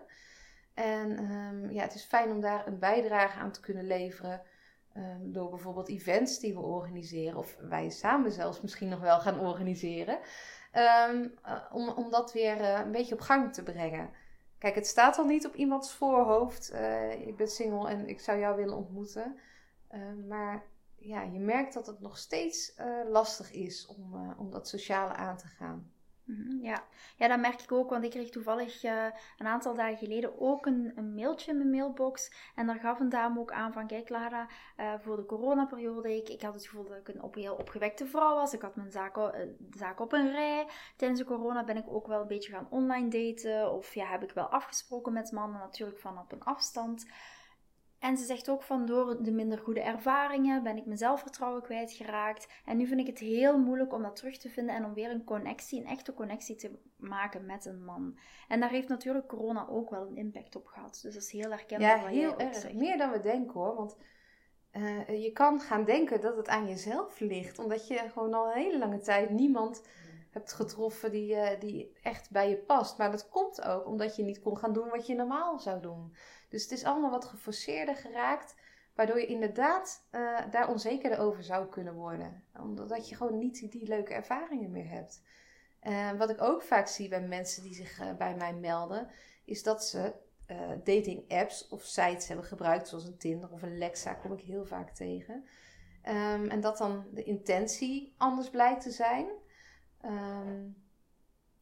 En 0.73 1.31
um, 1.31 1.71
ja, 1.71 1.81
het 1.81 1.95
is 1.95 2.03
fijn 2.03 2.31
om 2.31 2.41
daar 2.41 2.67
een 2.67 2.79
bijdrage 2.79 3.39
aan 3.39 3.51
te 3.51 3.59
kunnen 3.59 3.87
leveren. 3.87 4.41
Um, 4.97 5.31
door 5.31 5.49
bijvoorbeeld 5.49 5.89
events 5.89 6.39
die 6.39 6.53
we 6.53 6.59
organiseren, 6.59 7.37
of 7.37 7.55
wij 7.59 7.89
samen 7.89 8.31
zelfs 8.31 8.61
misschien 8.61 8.89
nog 8.89 8.99
wel 8.99 9.19
gaan 9.19 9.39
organiseren. 9.39 10.19
Um, 10.77 11.33
om, 11.71 11.89
om 11.89 12.11
dat 12.11 12.33
weer 12.33 12.59
uh, 12.59 12.79
een 12.79 12.91
beetje 12.91 13.13
op 13.13 13.21
gang 13.21 13.53
te 13.53 13.63
brengen. 13.63 14.09
Kijk, 14.57 14.75
het 14.75 14.87
staat 14.87 15.17
al 15.17 15.25
niet 15.25 15.45
op 15.45 15.55
iemands 15.55 15.93
voorhoofd. 15.93 16.73
Uh, 16.73 17.27
ik 17.27 17.37
ben 17.37 17.47
single 17.47 17.89
en 17.89 18.07
ik 18.07 18.19
zou 18.19 18.39
jou 18.39 18.55
willen 18.55 18.77
ontmoeten. 18.77 19.39
Uh, 19.91 20.27
maar 20.27 20.63
ja, 20.95 21.21
je 21.21 21.39
merkt 21.39 21.73
dat 21.73 21.87
het 21.87 21.99
nog 21.99 22.17
steeds 22.17 22.73
lastig 23.07 23.51
is 23.51 23.85
om, 23.85 24.35
om 24.37 24.51
dat 24.51 24.67
sociale 24.67 25.13
aan 25.13 25.37
te 25.37 25.47
gaan. 25.47 25.91
Mhm, 26.25 26.63
ja. 26.63 26.83
ja, 27.17 27.27
dat 27.27 27.39
merk 27.39 27.61
ik 27.61 27.71
ook, 27.71 27.89
want 27.89 28.03
ik 28.03 28.09
kreeg 28.09 28.29
toevallig 28.29 28.83
uh, 28.83 29.05
een 29.37 29.47
aantal 29.47 29.75
dagen 29.75 29.97
geleden 29.97 30.39
ook 30.41 30.65
een, 30.65 30.91
een, 30.95 31.13
mailtje 31.15 31.51
in 31.51 31.57
mijn 31.57 31.69
mailbox. 31.69 32.31
En 32.55 32.67
daar 32.67 32.79
gaf 32.79 32.99
een 32.99 33.09
dame 33.09 33.39
ook 33.39 33.51
aan 33.51 33.73
van, 33.73 33.87
kijk 33.87 34.09
Lara, 34.09 34.47
uh, 34.79 34.93
voor 34.99 35.15
de 35.15 35.25
coronaperiode, 35.25 36.15
ik, 36.15 36.29
ik 36.29 36.41
had 36.41 36.53
het 36.53 36.67
gevoel 36.67 36.87
dat 36.87 36.97
ik 36.97 37.07
een 37.07 37.21
op, 37.21 37.35
heel 37.35 37.55
opgewekte 37.55 38.05
vrouw 38.05 38.35
was. 38.35 38.53
Ik 38.53 38.61
had 38.61 38.75
mijn 38.75 38.91
zaken, 38.91 39.39
uh, 39.39 39.77
zaken 39.77 40.05
op 40.05 40.13
een 40.13 40.31
rij. 40.31 40.67
Tijdens 40.95 41.19
de 41.19 41.25
corona 41.25 41.63
ben 41.63 41.77
ik 41.77 41.85
ook 41.87 42.07
wel 42.07 42.21
een 42.21 42.27
beetje 42.27 42.51
gaan 42.51 42.67
online 42.69 43.09
daten. 43.09 43.71
Of 43.71 43.93
ja, 43.93 44.05
heb 44.05 44.23
ik 44.23 44.31
wel 44.31 44.47
afgesproken 44.47 45.13
met 45.13 45.31
mannen, 45.31 45.59
natuurlijk 45.59 45.99
van 45.99 46.19
op 46.19 46.31
een 46.31 46.43
afstand. 46.43 47.05
En 48.05 48.17
ze 48.17 48.25
zegt 48.25 48.49
ook 48.49 48.63
van 48.63 48.85
door 48.85 49.23
de 49.23 49.31
minder 49.31 49.57
goede 49.57 49.81
ervaringen 49.81 50.63
ben 50.63 50.77
ik 50.77 50.85
mijn 50.85 50.97
zelfvertrouwen 50.97 51.61
kwijtgeraakt. 51.61 52.47
En 52.65 52.77
nu 52.77 52.87
vind 52.87 52.99
ik 52.99 53.07
het 53.07 53.19
heel 53.19 53.59
moeilijk 53.59 53.93
om 53.93 54.01
dat 54.01 54.15
terug 54.15 54.37
te 54.37 54.49
vinden 54.49 54.75
en 54.75 54.85
om 54.85 54.93
weer 54.93 55.09
een 55.09 55.23
connectie, 55.23 55.79
een 55.79 55.87
echte 55.87 56.13
connectie 56.13 56.55
te 56.55 56.79
maken 56.97 57.45
met 57.45 57.65
een 57.65 57.83
man. 57.83 58.17
En 58.47 58.59
daar 58.59 58.69
heeft 58.69 58.87
natuurlijk 58.87 59.27
corona 59.27 59.67
ook 59.67 59.89
wel 59.89 60.07
een 60.07 60.17
impact 60.17 60.55
op 60.55 60.65
gehad. 60.65 60.99
Dus 61.01 61.13
dat 61.13 61.23
is 61.23 61.31
heel 61.31 61.49
herkenbaar. 61.49 62.01
Ja, 62.01 62.07
heel 62.07 62.37
erg. 62.37 62.73
Meer 62.73 62.97
dan 62.97 63.11
we 63.11 63.19
denken 63.19 63.53
hoor. 63.53 63.75
Want 63.75 63.97
uh, 64.71 65.23
je 65.23 65.31
kan 65.31 65.59
gaan 65.59 65.85
denken 65.85 66.21
dat 66.21 66.37
het 66.37 66.47
aan 66.47 66.67
jezelf 66.67 67.19
ligt. 67.19 67.59
Omdat 67.59 67.87
je 67.87 67.97
gewoon 67.97 68.33
al 68.33 68.45
een 68.45 68.61
hele 68.61 68.77
lange 68.77 68.99
tijd 68.99 69.29
niemand 69.29 69.83
hebt 70.31 70.53
getroffen 70.53 71.11
die, 71.11 71.35
uh, 71.35 71.59
die 71.59 71.91
echt 72.01 72.31
bij 72.31 72.49
je 72.49 72.57
past. 72.57 72.97
Maar 72.97 73.11
dat 73.11 73.29
komt 73.29 73.61
ook 73.61 73.85
omdat 73.85 74.15
je 74.15 74.23
niet 74.23 74.41
kon 74.41 74.57
gaan 74.57 74.73
doen 74.73 74.89
wat 74.89 75.07
je 75.07 75.15
normaal 75.15 75.59
zou 75.59 75.81
doen. 75.81 76.15
Dus 76.49 76.63
het 76.63 76.71
is 76.71 76.83
allemaal 76.83 77.11
wat 77.11 77.25
geforceerder 77.25 77.95
geraakt, 77.95 78.55
waardoor 78.95 79.19
je 79.19 79.25
inderdaad 79.25 80.07
uh, 80.11 80.51
daar 80.51 80.69
onzekerder 80.69 81.19
over 81.19 81.43
zou 81.43 81.67
kunnen 81.67 81.93
worden. 81.93 82.43
Omdat 82.59 83.09
je 83.09 83.15
gewoon 83.15 83.37
niet 83.37 83.71
die 83.71 83.87
leuke 83.87 84.13
ervaringen 84.13 84.71
meer 84.71 84.89
hebt. 84.89 85.21
Uh, 85.83 86.11
wat 86.11 86.29
ik 86.29 86.41
ook 86.41 86.61
vaak 86.61 86.87
zie 86.87 87.09
bij 87.09 87.21
mensen 87.21 87.63
die 87.63 87.73
zich 87.73 88.01
uh, 88.01 88.13
bij 88.13 88.35
mij 88.35 88.53
melden, 88.53 89.09
is 89.45 89.63
dat 89.63 89.85
ze 89.85 90.23
dating 90.83 91.31
apps 91.31 91.67
of 91.67 91.83
sites 91.83 92.27
hebben 92.27 92.45
gebruikt, 92.45 92.87
zoals 92.87 93.05
een 93.05 93.17
Tinder 93.17 93.51
of 93.51 93.61
een 93.61 93.77
Lexa, 93.77 94.13
kom 94.13 94.33
ik 94.33 94.41
heel 94.41 94.65
vaak 94.65 94.89
tegen. 94.89 95.45
Um, 96.07 96.49
en 96.49 96.61
dat 96.61 96.77
dan 96.77 97.05
de 97.11 97.23
intentie 97.23 98.13
anders 98.17 98.49
blijkt 98.49 98.81
te 98.81 98.91
zijn. 98.91 99.27
Um, 100.05 100.83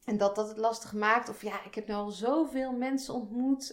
en 0.04 0.16
dat 0.16 0.34
dat 0.34 0.48
het 0.48 0.56
lastig 0.56 0.92
maakt. 0.92 1.28
Of 1.28 1.42
ja, 1.42 1.64
ik 1.64 1.74
heb 1.74 1.86
nu 1.86 1.94
al 1.94 2.10
zoveel 2.10 2.72
mensen 2.72 3.14
ontmoet 3.14 3.72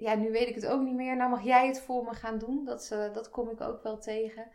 ja, 0.00 0.14
nu 0.14 0.30
weet 0.30 0.48
ik 0.48 0.54
het 0.54 0.66
ook 0.66 0.82
niet 0.82 0.94
meer. 0.94 1.16
Nou 1.16 1.30
mag 1.30 1.42
jij 1.42 1.66
het 1.66 1.80
voor 1.80 2.04
me 2.04 2.14
gaan 2.14 2.38
doen. 2.38 2.64
Dat, 2.64 2.90
uh, 2.92 3.14
dat 3.14 3.30
kom 3.30 3.50
ik 3.50 3.60
ook 3.60 3.82
wel 3.82 3.98
tegen. 3.98 4.48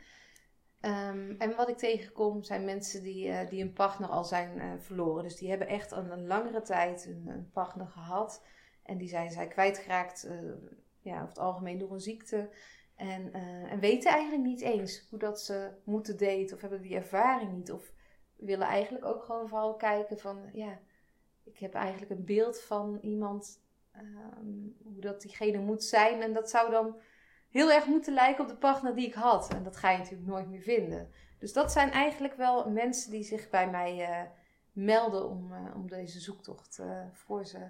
Um, 0.82 1.36
en 1.38 1.56
wat 1.56 1.70
ik 1.70 1.78
tegenkom 1.78 2.44
zijn 2.44 2.66
mensen 2.66 3.04
die, 3.04 3.28
uh, 3.28 3.50
die 3.50 3.64
een 3.64 3.74
partner 3.74 4.10
al 4.10 4.24
zijn 4.24 4.58
uh, 4.58 4.72
verloren. 4.78 5.24
Dus 5.24 5.36
die 5.36 5.50
hebben 5.50 5.68
echt 5.68 5.92
een, 5.92 6.12
een 6.12 6.28
langere 6.28 6.62
tijd 6.62 7.06
een, 7.06 7.28
een, 7.28 7.50
partner 7.54 7.88
gehad. 7.88 8.46
En 8.84 8.98
die 8.98 9.08
zijn 9.08 9.32
zij 9.32 9.48
kwijtgeraakt, 9.48 10.30
ja, 11.02 11.16
over 11.16 11.28
het 11.28 11.38
algemeen 11.38 11.78
door 11.78 11.92
een 11.92 12.02
ziekte. 12.02 12.50
En, 12.96 13.34
en 13.70 13.80
weten 13.80 14.12
eigenlijk 14.12 14.44
niet 14.44 14.62
eens 14.62 15.08
hoe 15.10 15.20
dat 15.20 15.42
ze 15.42 15.72
moeten 15.84 16.18
daten. 16.18 16.56
Of 16.56 16.62
hebben 16.62 16.82
die 16.82 16.96
ervaring 16.96 17.52
niet. 17.52 17.72
Of 17.72 17.92
willen 18.36 18.68
eigenlijk 18.68 19.06
ook 19.06 19.24
gewoon 19.24 19.48
vooral 19.48 19.76
kijken 19.76 20.20
van... 20.20 20.50
Ja, 20.54 20.80
ik 21.44 21.58
heb 21.58 21.74
eigenlijk 21.74 22.12
een 22.12 22.26
beeld 22.26 22.62
van 22.62 22.98
iemand 23.02 23.65
um, 24.00 24.76
hoe 24.84 25.02
dat 25.02 25.22
diegene 25.22 25.58
moet 25.60 25.84
zijn. 25.84 26.22
En 26.22 26.34
dat 26.34 26.50
zou 26.50 26.72
dan 26.72 26.98
heel 27.50 27.72
erg 27.72 27.86
moeten 27.86 28.14
lijken 28.14 28.44
op 28.44 28.50
de 28.50 28.58
partner 28.58 28.96
die 28.96 29.08
ik 29.08 29.14
had. 29.14 29.54
En 29.54 29.64
dat 29.64 29.78
ga 29.78 29.92
je 29.92 29.98
natuurlijk 29.98 30.30
nooit 30.30 30.50
meer 30.50 30.62
vinden. 30.62 31.12
Dus 31.40 31.54
dat 31.54 31.72
zijn 31.72 31.92
eigenlijk 31.92 32.36
wel 32.36 32.70
mensen 32.70 33.12
die 33.12 33.24
zich 33.24 33.50
bij 33.50 33.70
mij 33.70 34.10
uh, 34.10 34.30
melden 34.72 35.30
om, 35.30 35.52
uh, 35.52 35.76
om 35.76 35.90
deze 35.90 36.20
zoektocht 36.20 36.78
uh, 36.82 37.06
voor 37.12 37.46
ze 37.46 37.70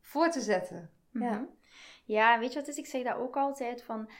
voor 0.00 0.30
te 0.30 0.40
zetten. 0.40 0.90
Mm 1.10 1.22
-hmm. 1.22 1.30
Ja. 1.30 1.48
ja, 2.04 2.38
weet 2.38 2.52
je 2.52 2.58
wat 2.58 2.68
is? 2.68 2.76
Ik 2.76 2.86
zeg 2.86 3.02
dat 3.02 3.16
ook 3.16 3.36
altijd 3.36 3.82
van 3.82 4.10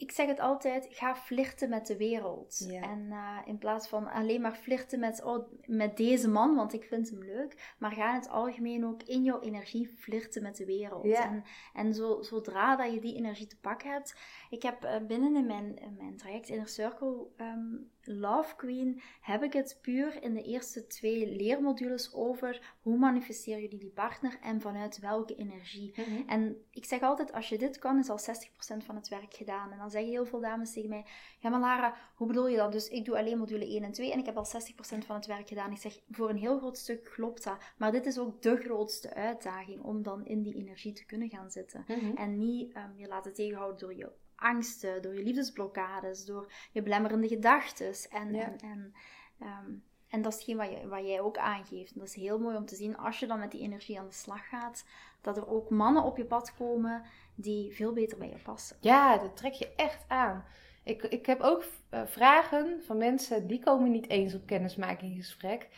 ik 0.00 0.12
zeg 0.12 0.26
het 0.26 0.40
altijd, 0.40 0.86
ga 0.90 1.14
flirten 1.14 1.68
met 1.68 1.86
de 1.86 1.96
wereld. 1.96 2.66
En 2.70 3.06
uh, 3.10 3.38
in 3.44 3.58
plaats 3.58 3.88
van 3.88 4.06
alleen 4.06 4.40
maar 4.40 4.54
flirten 4.54 5.00
met, 5.00 5.24
oh, 5.24 5.48
met 5.66 5.96
deze 5.96 6.28
man, 6.28 6.54
want 6.54 6.72
ik 6.72 6.84
vind 6.84 7.10
hem 7.10 7.24
leuk. 7.24 7.74
Maar 7.78 7.92
ga 7.92 8.08
in 8.08 8.20
het 8.20 8.28
algemeen 8.28 8.86
ook 8.86 9.02
in 9.02 9.22
jouw 9.22 9.40
energie 9.40 9.88
flirten 9.88 10.42
met 10.42 10.56
de 10.56 10.64
wereld. 10.64 11.04
En, 11.04 11.44
en 11.74 11.94
zo, 11.94 12.22
zodra 12.22 12.76
dat 12.76 12.92
je 12.92 13.00
die 13.00 13.16
energie 13.16 13.46
te 13.46 13.58
pakken 13.60 13.90
hebt. 13.90 14.16
Ik 14.50 14.62
heb 14.62 14.84
uh, 14.84 14.96
binnen 15.06 15.36
in 15.36 15.46
mijn, 15.46 15.76
in 15.78 15.96
mijn 15.98 16.16
traject 16.16 16.48
Inner 16.48 16.68
Circle 16.68 17.26
um, 17.36 17.90
Love 18.02 18.56
Queen 18.56 19.00
heb 19.20 19.42
ik 19.42 19.52
het 19.52 19.78
puur 19.82 20.22
in 20.22 20.34
de 20.34 20.42
eerste 20.42 20.86
twee 20.86 21.36
leermodules 21.36 22.14
over 22.14 22.76
hoe 22.80 22.98
manifesteer 22.98 23.60
je 23.60 23.68
die 23.68 23.90
partner 23.94 24.38
en 24.42 24.60
vanuit 24.60 24.98
welke 24.98 25.34
energie. 25.34 25.94
Mhm. 25.96 26.28
En 26.28 26.64
ik 26.70 26.84
zeg 26.84 27.00
altijd, 27.00 27.32
als 27.32 27.48
je 27.48 27.58
dit 27.58 27.78
kan, 27.78 27.98
is 27.98 28.08
al 28.08 28.18
60% 28.18 28.84
van 28.84 28.94
het 28.94 29.08
werk 29.08 29.34
gedaan. 29.34 29.72
En 29.72 29.80
dan 29.90 30.00
zeggen 30.00 30.10
heel 30.10 30.26
veel 30.26 30.40
dames 30.40 30.72
tegen 30.72 30.88
mij, 30.88 31.04
ja 31.38 31.50
maar 31.50 31.60
Lara, 31.60 31.94
hoe 32.14 32.26
bedoel 32.26 32.48
je 32.48 32.56
dat? 32.56 32.72
Dus 32.72 32.88
ik 32.88 33.04
doe 33.04 33.18
alleen 33.18 33.38
module 33.38 33.66
1 33.66 33.82
en 33.82 33.92
2 33.92 34.12
en 34.12 34.18
ik 34.18 34.26
heb 34.26 34.36
al 34.36 34.46
60% 34.46 35.06
van 35.06 35.16
het 35.16 35.26
werk 35.26 35.48
gedaan. 35.48 35.70
Ik 35.70 35.78
zeg, 35.78 36.00
voor 36.10 36.28
een 36.28 36.36
heel 36.36 36.58
groot 36.58 36.78
stuk 36.78 37.04
klopt 37.04 37.44
dat. 37.44 37.58
Maar 37.76 37.92
dit 37.92 38.06
is 38.06 38.18
ook 38.18 38.42
de 38.42 38.56
grootste 38.56 39.14
uitdaging 39.14 39.82
om 39.82 40.02
dan 40.02 40.26
in 40.26 40.42
die 40.42 40.54
energie 40.54 40.92
te 40.92 41.06
kunnen 41.06 41.28
gaan 41.28 41.50
zitten. 41.50 41.84
Mhm. 41.88 42.16
En 42.16 42.38
niet 42.38 42.76
um, 42.76 42.92
je 42.96 43.06
laten 43.06 43.34
tegenhouden 43.34 43.78
door 43.78 43.94
je 43.94 44.12
angsten, 44.34 45.02
door 45.02 45.14
je 45.14 45.22
liefdesblokkades, 45.22 46.24
door 46.24 46.52
je 46.72 46.82
belemmerende 46.82 47.28
gedachten. 47.28 47.92
En, 48.10 48.34
en, 48.34 48.58
en, 48.58 48.94
um, 49.40 49.82
en 50.08 50.22
dat 50.22 50.32
is 50.32 50.38
hetgeen 50.38 50.56
wat, 50.56 50.70
je, 50.70 50.88
wat 50.88 51.06
jij 51.06 51.20
ook 51.20 51.38
aangeeft. 51.38 51.92
En 51.92 51.98
dat 51.98 52.08
is 52.08 52.14
heel 52.14 52.38
mooi 52.38 52.56
om 52.56 52.66
te 52.66 52.74
zien 52.74 52.96
als 52.96 53.18
je 53.18 53.26
dan 53.26 53.38
met 53.38 53.50
die 53.50 53.60
energie 53.60 53.98
aan 53.98 54.06
de 54.06 54.12
slag 54.12 54.48
gaat, 54.48 54.84
dat 55.20 55.36
er 55.36 55.48
ook 55.48 55.70
mannen 55.70 56.02
op 56.02 56.16
je 56.16 56.24
pad 56.24 56.54
komen 56.54 57.02
die 57.40 57.74
veel 57.74 57.92
beter 57.92 58.18
bij 58.18 58.28
je 58.28 58.38
passen. 58.42 58.76
Ja, 58.80 59.18
dat 59.18 59.36
trek 59.36 59.52
je 59.52 59.72
echt 59.76 60.04
aan. 60.08 60.44
Ik, 60.84 61.02
ik 61.02 61.26
heb 61.26 61.40
ook 61.40 61.64
uh, 61.90 62.00
vragen 62.06 62.82
van 62.86 62.96
mensen 62.96 63.46
die 63.46 63.60
komen 63.60 63.90
niet 63.90 64.08
eens 64.08 64.34
op 64.34 64.46
kennismakinggesprek. 64.46 65.68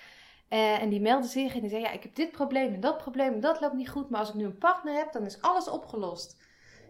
Uh, 0.51 0.83
en 0.83 0.89
die 0.89 1.01
melden 1.01 1.31
zich 1.31 1.55
en 1.55 1.61
die 1.61 1.71
zeggen: 1.71 1.89
Ja, 1.89 1.95
ik 1.95 2.03
heb 2.03 2.15
dit 2.15 2.31
probleem 2.31 2.75
en 2.75 2.81
dat 2.81 2.99
probleem 2.99 3.33
en 3.33 3.41
dat 3.41 3.61
loopt 3.61 3.75
niet 3.75 3.91
goed. 3.91 4.11
Maar 4.11 4.21
als 4.21 4.29
ik 4.29 4.35
nu 4.35 4.45
een 4.45 4.59
partner 4.59 4.95
heb, 4.95 5.13
dan 5.13 5.25
is 5.25 5.41
alles 5.41 5.69
opgelost. 5.69 6.37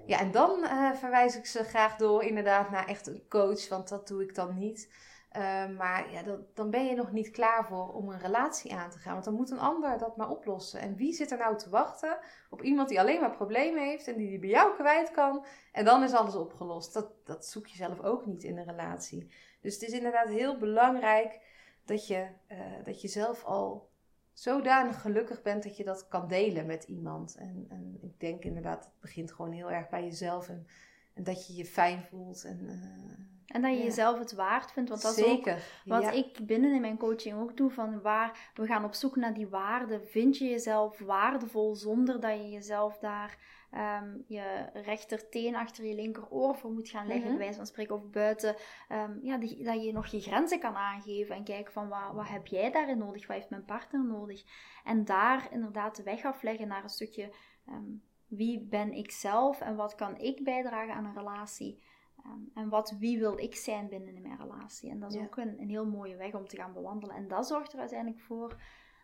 Ja, 0.06 0.18
en 0.18 0.30
dan 0.30 0.58
uh, 0.62 0.92
verwijs 0.92 1.36
ik 1.36 1.46
ze 1.46 1.64
graag 1.64 1.96
door 1.96 2.22
inderdaad 2.22 2.70
naar 2.70 2.86
echt 2.86 3.06
een 3.06 3.22
coach, 3.28 3.68
want 3.68 3.88
dat 3.88 4.08
doe 4.08 4.22
ik 4.22 4.34
dan 4.34 4.58
niet. 4.58 4.88
Uh, 5.36 5.68
maar 5.76 6.12
ja, 6.12 6.22
dat, 6.22 6.56
dan 6.56 6.70
ben 6.70 6.86
je 6.86 6.94
nog 6.94 7.12
niet 7.12 7.30
klaar 7.30 7.66
voor 7.66 7.92
om 7.92 8.08
een 8.08 8.18
relatie 8.18 8.74
aan 8.74 8.90
te 8.90 8.98
gaan. 8.98 9.12
Want 9.12 9.24
dan 9.24 9.34
moet 9.34 9.50
een 9.50 9.58
ander 9.58 9.98
dat 9.98 10.16
maar 10.16 10.30
oplossen. 10.30 10.80
En 10.80 10.96
wie 10.96 11.12
zit 11.12 11.30
er 11.30 11.38
nou 11.38 11.58
te 11.58 11.70
wachten 11.70 12.18
op 12.50 12.62
iemand 12.62 12.88
die 12.88 13.00
alleen 13.00 13.20
maar 13.20 13.36
problemen 13.36 13.84
heeft 13.84 14.08
en 14.08 14.16
die 14.16 14.28
die 14.28 14.38
bij 14.38 14.48
jou 14.48 14.74
kwijt 14.74 15.10
kan? 15.10 15.44
En 15.72 15.84
dan 15.84 16.02
is 16.02 16.12
alles 16.12 16.34
opgelost. 16.34 16.92
Dat, 16.92 17.10
dat 17.24 17.46
zoek 17.46 17.66
je 17.66 17.76
zelf 17.76 18.00
ook 18.00 18.26
niet 18.26 18.44
in 18.44 18.58
een 18.58 18.64
relatie. 18.64 19.30
Dus 19.60 19.74
het 19.74 19.82
is 19.82 19.92
inderdaad 19.92 20.28
heel 20.28 20.58
belangrijk 20.58 21.40
dat 21.84 22.06
je, 22.06 22.28
uh, 22.48 22.58
dat 22.84 23.00
je 23.00 23.08
zelf 23.08 23.44
al 23.44 23.90
zodanig 24.32 25.00
gelukkig 25.00 25.42
bent 25.42 25.62
dat 25.62 25.76
je 25.76 25.84
dat 25.84 26.08
kan 26.08 26.28
delen 26.28 26.66
met 26.66 26.84
iemand. 26.84 27.34
En, 27.34 27.66
en 27.68 27.98
ik 28.00 28.20
denk 28.20 28.44
inderdaad, 28.44 28.84
het 28.84 29.00
begint 29.00 29.32
gewoon 29.32 29.52
heel 29.52 29.70
erg 29.70 29.88
bij 29.88 30.04
jezelf. 30.04 30.48
En, 30.48 30.66
dat 31.14 31.46
je 31.46 31.54
je 31.54 31.64
fijn 31.64 32.02
voelt. 32.02 32.44
En, 32.44 32.60
uh, 32.62 33.26
en 33.52 33.62
dat 33.62 33.70
je 33.70 33.78
ja. 33.78 33.84
jezelf 33.84 34.18
het 34.18 34.32
waard 34.32 34.72
vindt. 34.72 34.90
Want 34.90 35.02
dat 35.02 35.14
Zeker, 35.14 35.56
is 35.56 35.62
ook 35.62 35.84
wat 35.84 36.02
ja. 36.02 36.10
ik 36.10 36.46
binnen 36.46 36.74
in 36.74 36.80
mijn 36.80 36.98
coaching 36.98 37.40
ook 37.40 37.56
doe. 37.56 37.70
Van 37.70 38.00
waar 38.00 38.50
we 38.54 38.66
gaan 38.66 38.84
op 38.84 38.94
zoek 38.94 39.16
naar 39.16 39.34
die 39.34 39.48
waarde. 39.48 40.00
Vind 40.00 40.38
je 40.38 40.48
jezelf 40.48 40.98
waardevol 40.98 41.74
zonder 41.74 42.20
dat 42.20 42.36
je 42.36 42.50
jezelf 42.50 42.98
daar 42.98 43.38
um, 43.74 44.24
je 44.26 44.68
rechterteen 44.72 45.54
achter 45.54 45.84
je 45.84 45.94
linkeroor 45.94 46.56
voor 46.56 46.70
moet 46.70 46.88
gaan 46.88 47.06
leggen, 47.06 47.22
mm 47.24 47.28
-hmm. 47.28 47.36
bij 47.36 47.44
wijze 47.44 47.58
van 47.58 47.66
spreken, 47.66 47.94
of 47.94 48.10
buiten, 48.10 48.56
um, 48.92 49.18
ja, 49.22 49.36
die, 49.36 49.64
dat 49.64 49.84
je 49.84 49.92
nog 49.92 50.06
je 50.06 50.20
grenzen 50.20 50.60
kan 50.60 50.74
aangeven 50.74 51.34
en 51.34 51.44
kijken 51.44 51.72
van 51.72 51.88
wat, 51.88 52.12
wat 52.12 52.28
heb 52.28 52.46
jij 52.46 52.70
daarin 52.70 52.98
nodig, 52.98 53.26
wat 53.26 53.36
heeft 53.36 53.50
mijn 53.50 53.64
partner 53.64 54.04
nodig. 54.04 54.42
En 54.84 55.04
daar 55.04 55.48
inderdaad 55.50 55.96
de 55.96 56.02
weg 56.02 56.24
afleggen 56.24 56.68
naar 56.68 56.82
een 56.82 56.88
stukje 56.88 57.32
um, 57.68 58.02
wie 58.26 58.60
ben 58.60 58.92
ik 58.92 59.10
zelf 59.10 59.60
en 59.60 59.76
wat 59.76 59.94
kan 59.94 60.18
ik 60.18 60.44
bijdragen 60.44 60.94
aan 60.94 61.04
een 61.04 61.16
relatie. 61.16 61.82
Um, 62.26 62.50
en 62.54 62.68
wat, 62.68 62.94
wie 62.98 63.18
wil 63.18 63.38
ik 63.38 63.54
zijn 63.54 63.88
binnen 63.88 64.22
mijn 64.22 64.38
relatie? 64.38 64.90
En 64.90 65.00
dat 65.00 65.10
is 65.10 65.18
ja. 65.18 65.24
ook 65.24 65.36
een, 65.36 65.60
een 65.60 65.68
heel 65.68 65.86
mooie 65.86 66.16
weg 66.16 66.34
om 66.34 66.46
te 66.46 66.56
gaan 66.56 66.72
bewandelen. 66.72 67.16
En 67.16 67.28
dat 67.28 67.46
zorgt 67.46 67.72
er 67.72 67.78
uiteindelijk 67.78 68.20
voor 68.20 68.56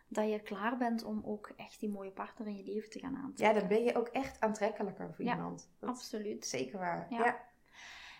dat 0.07 0.29
je 0.29 0.41
klaar 0.41 0.77
bent 0.77 1.03
om 1.03 1.21
ook 1.25 1.51
echt 1.55 1.79
die 1.79 1.89
mooie 1.89 2.11
partner 2.11 2.47
in 2.47 2.57
je 2.57 2.63
leven 2.63 2.89
te 2.89 2.99
gaan 2.99 3.15
aantrekken. 3.15 3.55
Ja, 3.55 3.59
dan 3.59 3.67
ben 3.67 3.83
je 3.83 3.95
ook 3.95 4.07
echt 4.07 4.39
aantrekkelijker 4.39 5.13
voor 5.13 5.25
ja, 5.25 5.35
iemand. 5.35 5.69
Dat 5.79 5.89
absoluut. 5.89 6.45
Zeker 6.45 6.79
waar. 6.79 7.07
Ja. 7.09 7.25
ja. 7.25 7.47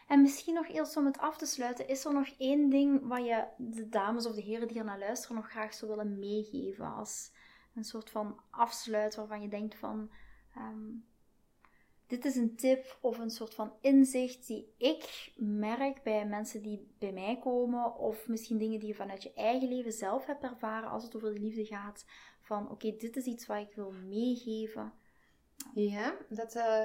En 0.07 0.21
misschien 0.21 0.53
nog 0.53 0.67
eerst 0.67 0.97
om 0.97 1.05
het 1.05 1.17
af 1.17 1.37
te 1.37 1.45
sluiten, 1.45 1.87
is 1.87 2.05
er 2.05 2.13
nog 2.13 2.27
één 2.37 2.69
ding 2.69 3.07
wat 3.07 3.25
je 3.25 3.45
de 3.57 3.89
dames 3.89 4.25
of 4.25 4.35
de 4.35 4.41
heren 4.41 4.67
die 4.67 4.77
er 4.77 4.85
naar 4.85 4.99
luisteren 4.99 5.35
nog 5.35 5.49
graag 5.49 5.73
zou 5.73 5.91
willen 5.91 6.19
meegeven 6.19 6.95
als 6.95 7.31
een 7.75 7.83
soort 7.83 8.09
van 8.09 8.39
afsluit 8.49 9.15
waarvan 9.15 9.41
je 9.41 9.47
denkt 9.47 9.75
van 9.75 10.11
um, 10.57 11.05
dit 12.09 12.25
is 12.25 12.35
een 12.35 12.55
tip 12.55 12.97
of 13.01 13.19
een 13.19 13.29
soort 13.29 13.53
van 13.53 13.73
inzicht 13.81 14.47
die 14.47 14.73
ik 14.77 15.31
merk 15.35 16.03
bij 16.03 16.25
mensen 16.25 16.61
die 16.61 16.87
bij 16.99 17.11
mij 17.11 17.39
komen, 17.39 17.95
of 17.95 18.27
misschien 18.27 18.57
dingen 18.57 18.79
die 18.79 18.87
je 18.87 18.95
vanuit 18.95 19.23
je 19.23 19.33
eigen 19.33 19.69
leven 19.69 19.91
zelf 19.91 20.25
hebt 20.25 20.43
ervaren 20.43 20.89
als 20.89 21.03
het 21.03 21.15
over 21.15 21.33
de 21.33 21.39
liefde 21.39 21.65
gaat. 21.65 22.05
van 22.41 22.69
oké, 22.69 22.95
dit 22.97 23.15
is 23.15 23.25
iets 23.25 23.45
wat 23.45 23.57
ik 23.57 23.75
wil 23.75 23.93
meegeven? 24.07 24.93
Ja, 25.73 26.15
dat, 26.29 26.55
uh, 26.55 26.83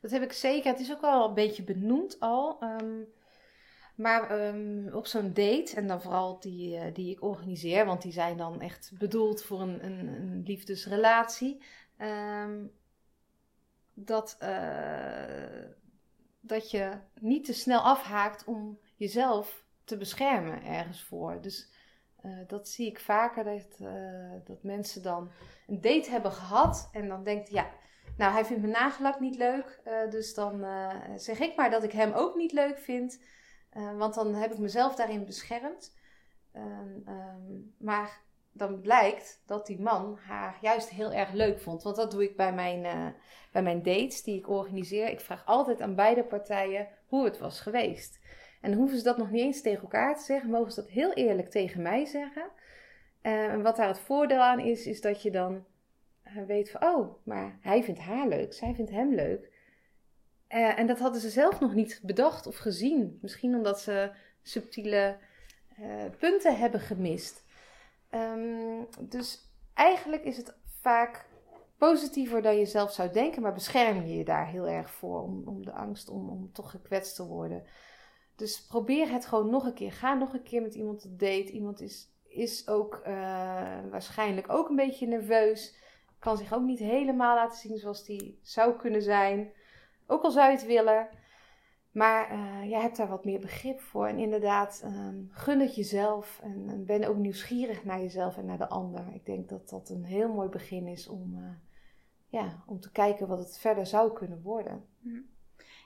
dat 0.00 0.10
heb 0.10 0.22
ik 0.22 0.32
zeker. 0.32 0.70
Het 0.70 0.80
is 0.80 0.92
ook 0.92 1.02
al 1.02 1.28
een 1.28 1.34
beetje 1.34 1.62
benoemd 1.62 2.20
al. 2.20 2.62
Um, 2.62 3.06
maar 3.94 4.48
um, 4.48 4.88
op 4.92 5.06
zo'n 5.06 5.32
date, 5.32 5.72
en 5.76 5.86
dan 5.86 6.02
vooral 6.02 6.40
die, 6.40 6.76
uh, 6.76 6.94
die 6.94 7.10
ik 7.10 7.22
organiseer, 7.22 7.86
want 7.86 8.02
die 8.02 8.12
zijn 8.12 8.36
dan 8.36 8.60
echt 8.60 8.92
bedoeld 8.98 9.42
voor 9.42 9.60
een, 9.60 9.84
een, 9.84 10.06
een 10.06 10.42
liefdesrelatie. 10.46 11.62
Um, 11.98 12.72
dat, 13.98 14.36
uh, 14.42 15.64
dat 16.40 16.70
je 16.70 16.92
niet 17.20 17.44
te 17.44 17.52
snel 17.52 17.80
afhaakt 17.80 18.44
om 18.44 18.78
jezelf 18.96 19.64
te 19.84 19.96
beschermen 19.96 20.64
ergens 20.64 21.02
voor. 21.02 21.40
Dus 21.40 21.72
uh, 22.24 22.38
dat 22.46 22.68
zie 22.68 22.86
ik 22.86 23.00
vaker, 23.00 23.44
dat, 23.44 23.78
dat 24.46 24.62
mensen 24.62 25.02
dan 25.02 25.30
een 25.66 25.80
date 25.80 26.10
hebben 26.10 26.32
gehad 26.32 26.88
en 26.92 27.08
dan 27.08 27.24
denkt, 27.24 27.48
ja, 27.48 27.70
nou 28.16 28.32
hij 28.32 28.44
vindt 28.44 28.62
mijn 28.62 28.74
nagelak 28.74 29.20
niet 29.20 29.36
leuk, 29.36 29.80
dus 30.10 30.34
dan 30.34 30.66
zeg 31.16 31.38
ik 31.38 31.56
maar 31.56 31.70
dat 31.70 31.82
ik 31.82 31.92
hem 31.92 32.12
ook 32.12 32.36
niet 32.36 32.52
leuk 32.52 32.78
vind. 32.78 33.22
Want 33.96 34.14
dan 34.14 34.34
heb 34.34 34.52
ik 34.52 34.58
mezelf 34.58 34.94
daarin 34.94 35.24
beschermd. 35.24 35.94
Um, 36.52 37.04
um, 37.08 37.74
maar 37.78 38.25
dan 38.56 38.80
blijkt 38.80 39.42
dat 39.46 39.66
die 39.66 39.80
man 39.80 40.18
haar 40.26 40.58
juist 40.60 40.88
heel 40.88 41.12
erg 41.12 41.32
leuk 41.32 41.60
vond. 41.60 41.82
Want 41.82 41.96
dat 41.96 42.10
doe 42.10 42.22
ik 42.22 42.36
bij 42.36 42.52
mijn, 42.52 42.84
uh, 42.84 43.06
bij 43.52 43.62
mijn 43.62 43.82
dates 43.82 44.22
die 44.22 44.38
ik 44.38 44.48
organiseer. 44.48 45.08
Ik 45.08 45.20
vraag 45.20 45.46
altijd 45.46 45.80
aan 45.80 45.94
beide 45.94 46.24
partijen 46.24 46.88
hoe 47.06 47.24
het 47.24 47.38
was 47.38 47.60
geweest. 47.60 48.20
En 48.60 48.72
hoeven 48.72 48.98
ze 48.98 49.04
dat 49.04 49.16
nog 49.16 49.30
niet 49.30 49.42
eens 49.42 49.62
tegen 49.62 49.82
elkaar 49.82 50.16
te 50.16 50.24
zeggen. 50.24 50.50
Mogen 50.50 50.72
ze 50.72 50.80
dat 50.80 50.90
heel 50.90 51.12
eerlijk 51.12 51.50
tegen 51.50 51.82
mij 51.82 52.04
zeggen. 52.04 52.50
En 53.20 53.62
wat 53.62 53.76
daar 53.76 53.88
het 53.88 53.98
voordeel 53.98 54.40
aan 54.40 54.60
is, 54.60 54.86
is 54.86 55.00
dat 55.00 55.22
je 55.22 55.30
dan 55.30 55.64
weet 56.46 56.70
van... 56.70 56.82
Oh, 56.82 57.14
maar 57.24 57.58
hij 57.60 57.82
vindt 57.82 58.00
haar 58.00 58.28
leuk. 58.28 58.52
Zij 58.52 58.74
vindt 58.74 58.90
hem 58.90 59.14
leuk. 59.14 59.54
En 60.48 60.86
dat 60.86 60.98
hadden 60.98 61.20
ze 61.20 61.30
zelf 61.30 61.60
nog 61.60 61.74
niet 61.74 62.00
bedacht 62.02 62.46
of 62.46 62.56
gezien. 62.56 63.18
Misschien 63.22 63.54
omdat 63.54 63.80
ze 63.80 64.10
subtiele 64.42 65.16
punten 66.18 66.58
hebben 66.58 66.80
gemist. 66.80 67.45
Um, 68.10 68.86
dus 69.00 69.50
eigenlijk 69.74 70.24
is 70.24 70.36
het 70.36 70.56
vaak 70.80 71.28
positiever 71.78 72.42
dan 72.42 72.56
je 72.56 72.66
zelf 72.66 72.92
zou 72.92 73.12
denken, 73.12 73.42
maar 73.42 73.54
bescherm 73.54 74.06
je 74.06 74.16
je 74.16 74.24
daar 74.24 74.46
heel 74.46 74.68
erg 74.68 74.90
voor 74.90 75.22
om, 75.22 75.64
de 75.64 75.72
angst 75.72 76.08
om, 76.08 76.28
om 76.28 76.52
toch 76.52 76.70
gekwetst 76.70 77.16
te 77.16 77.26
worden. 77.26 77.64
Dus 78.36 78.66
probeer 78.66 79.10
het 79.10 79.26
gewoon 79.26 79.50
nog 79.50 79.64
een 79.64 79.74
keer. 79.74 79.92
Ga 79.92 80.14
nog 80.14 80.32
een 80.32 80.42
keer 80.42 80.62
met 80.62 80.74
iemand 80.74 81.04
op 81.04 81.18
date. 81.18 81.50
Iemand 81.50 81.80
is, 81.80 82.08
is 82.28 82.68
ook 82.68 83.00
uh, 83.06 83.12
waarschijnlijk 83.90 84.52
ook 84.52 84.68
een 84.68 84.76
beetje 84.76 85.06
nerveus. 85.06 85.76
Kan 86.18 86.36
zich 86.36 86.52
ook 86.52 86.62
niet 86.62 86.78
helemaal 86.78 87.34
laten 87.34 87.58
zien 87.58 87.78
zoals 87.78 88.04
die 88.04 88.38
zou 88.42 88.76
kunnen 88.76 89.02
zijn. 89.02 89.52
Ook 90.06 90.22
al 90.22 90.30
zou 90.30 90.50
je 90.50 90.56
het 90.56 90.66
willen. 90.66 91.08
Maar 91.96 92.32
uh, 92.32 92.70
jij 92.70 92.80
hebt 92.80 92.96
daar 92.96 93.08
wat 93.08 93.24
meer 93.24 93.40
begrip 93.40 93.80
voor. 93.80 94.06
En 94.06 94.18
inderdaad, 94.18 94.82
um, 94.84 95.28
gun 95.30 95.60
het 95.60 95.74
jezelf. 95.74 96.40
En, 96.42 96.68
en, 96.68 96.84
ben 96.84 97.04
ook 97.04 97.16
nieuwsgierig 97.16 97.84
naar 97.84 98.00
jezelf 98.00 98.36
en 98.36 98.44
naar 98.44 98.58
de 98.58 98.68
ander. 98.68 99.04
Ik 99.14 99.26
denk 99.26 99.48
dat 99.48 99.68
dat 99.68 99.88
een 99.88 100.04
heel 100.04 100.32
mooi 100.32 100.48
begin 100.48 100.86
is 100.86 101.08
om, 101.08 101.34
uh, 101.36 101.48
ja, 102.26 102.62
om 102.66 102.80
te 102.80 102.92
kijken 102.92 103.28
wat 103.28 103.38
het 103.38 103.58
verder 103.58 103.86
zou 103.86 104.12
kunnen 104.12 104.42
worden. 104.42 104.84
Mhm. 105.00 105.20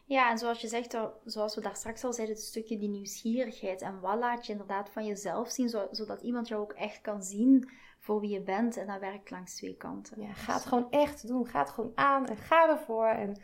Ja, 0.04 0.30
en 0.30 0.38
zoals 0.38 0.60
je 0.60 0.68
zegt, 0.68 0.98
zoals 1.24 1.54
we 1.54 1.60
daar 1.60 1.76
straks 1.76 2.04
al 2.04 2.12
zeiden, 2.12 2.36
het 2.36 2.44
stukje 2.44 2.78
die 2.78 2.88
nieuwsgierigheid. 2.88 3.82
En 3.82 4.00
wat 4.00 4.18
laat 4.18 4.46
je 4.46 4.52
inderdaad 4.52 4.90
van 4.90 5.06
jezelf 5.06 5.50
zien, 5.50 5.68
zodat 5.90 6.22
iemand 6.22 6.48
jou 6.48 6.62
ook 6.62 6.72
echt 6.72 7.00
kan 7.00 7.22
zien 7.22 7.70
voor 7.98 8.20
wie 8.20 8.30
je 8.30 8.42
bent. 8.42 8.76
En 8.76 8.86
dat 8.86 9.00
werkt 9.00 9.30
langs 9.30 9.54
twee 9.54 9.76
kanten. 9.76 10.22
Ja, 10.22 10.32
ga 10.32 10.54
het 10.54 10.64
gewoon 10.64 10.90
echt 10.90 11.26
doen. 11.26 11.46
Ga 11.46 11.58
het 11.58 11.70
gewoon 11.70 11.92
aan 11.94 12.26
en 12.26 12.36
ga 12.36 12.68
ervoor. 12.68 13.06
En 13.06 13.36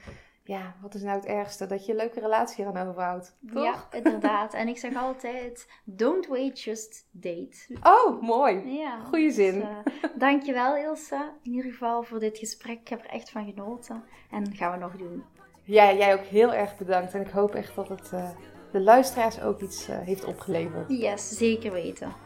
ja, 0.47 0.75
wat 0.83 0.95
is 0.95 1.03
nou 1.03 1.17
het 1.17 1.27
ergste? 1.27 1.67
Dat 1.67 1.87
je 1.87 1.93
een 1.93 1.99
leuke 1.99 2.21
relatie 2.21 2.65
eraan 2.65 2.89
overhoudt. 2.89 3.37
Toch? 3.53 3.65
Ja, 3.65 3.99
inderdaad. 3.99 4.55
En 4.55 4.69
ik 4.69 4.79
zeg 4.79 4.97
altijd: 4.97 5.69
don't 5.85 6.27
wait, 6.27 6.61
just 6.61 7.09
date. 7.11 7.79
Oh, 7.83 8.23
mooi. 8.23 8.79
Ja, 8.79 8.99
Goeie 9.05 9.31
zin. 9.31 9.55
Dus, 9.55 9.63
uh, 9.63 10.11
dankjewel, 10.19 10.77
Ilse. 10.77 11.33
In 11.43 11.53
ieder 11.53 11.71
geval 11.71 12.03
voor 12.03 12.19
dit 12.19 12.39
gesprek. 12.39 12.81
Ik 12.81 12.89
heb 12.89 13.05
er 13.05 13.11
echt 13.11 13.31
van 13.31 13.53
genoten. 13.55 14.05
En 14.31 14.55
gaan 14.55 14.73
we 14.73 14.79
nog 14.79 14.97
doen. 14.97 15.25
Ja, 15.63 15.93
jij 15.93 16.15
ook 16.15 16.25
heel 16.25 16.53
erg 16.55 16.77
bedankt. 16.77 17.15
En 17.15 17.21
ik 17.21 17.31
hoop 17.31 17.55
echt 17.55 17.75
dat 17.75 17.89
het 17.89 18.11
uh, 18.15 18.29
de 18.73 18.81
luisteraars 18.81 19.41
ook 19.41 19.61
iets 19.61 19.89
uh, 19.89 19.99
heeft 19.99 20.25
opgeleverd. 20.25 20.89
Yes, 20.89 21.29
zeker 21.29 21.73
weten. 21.73 22.26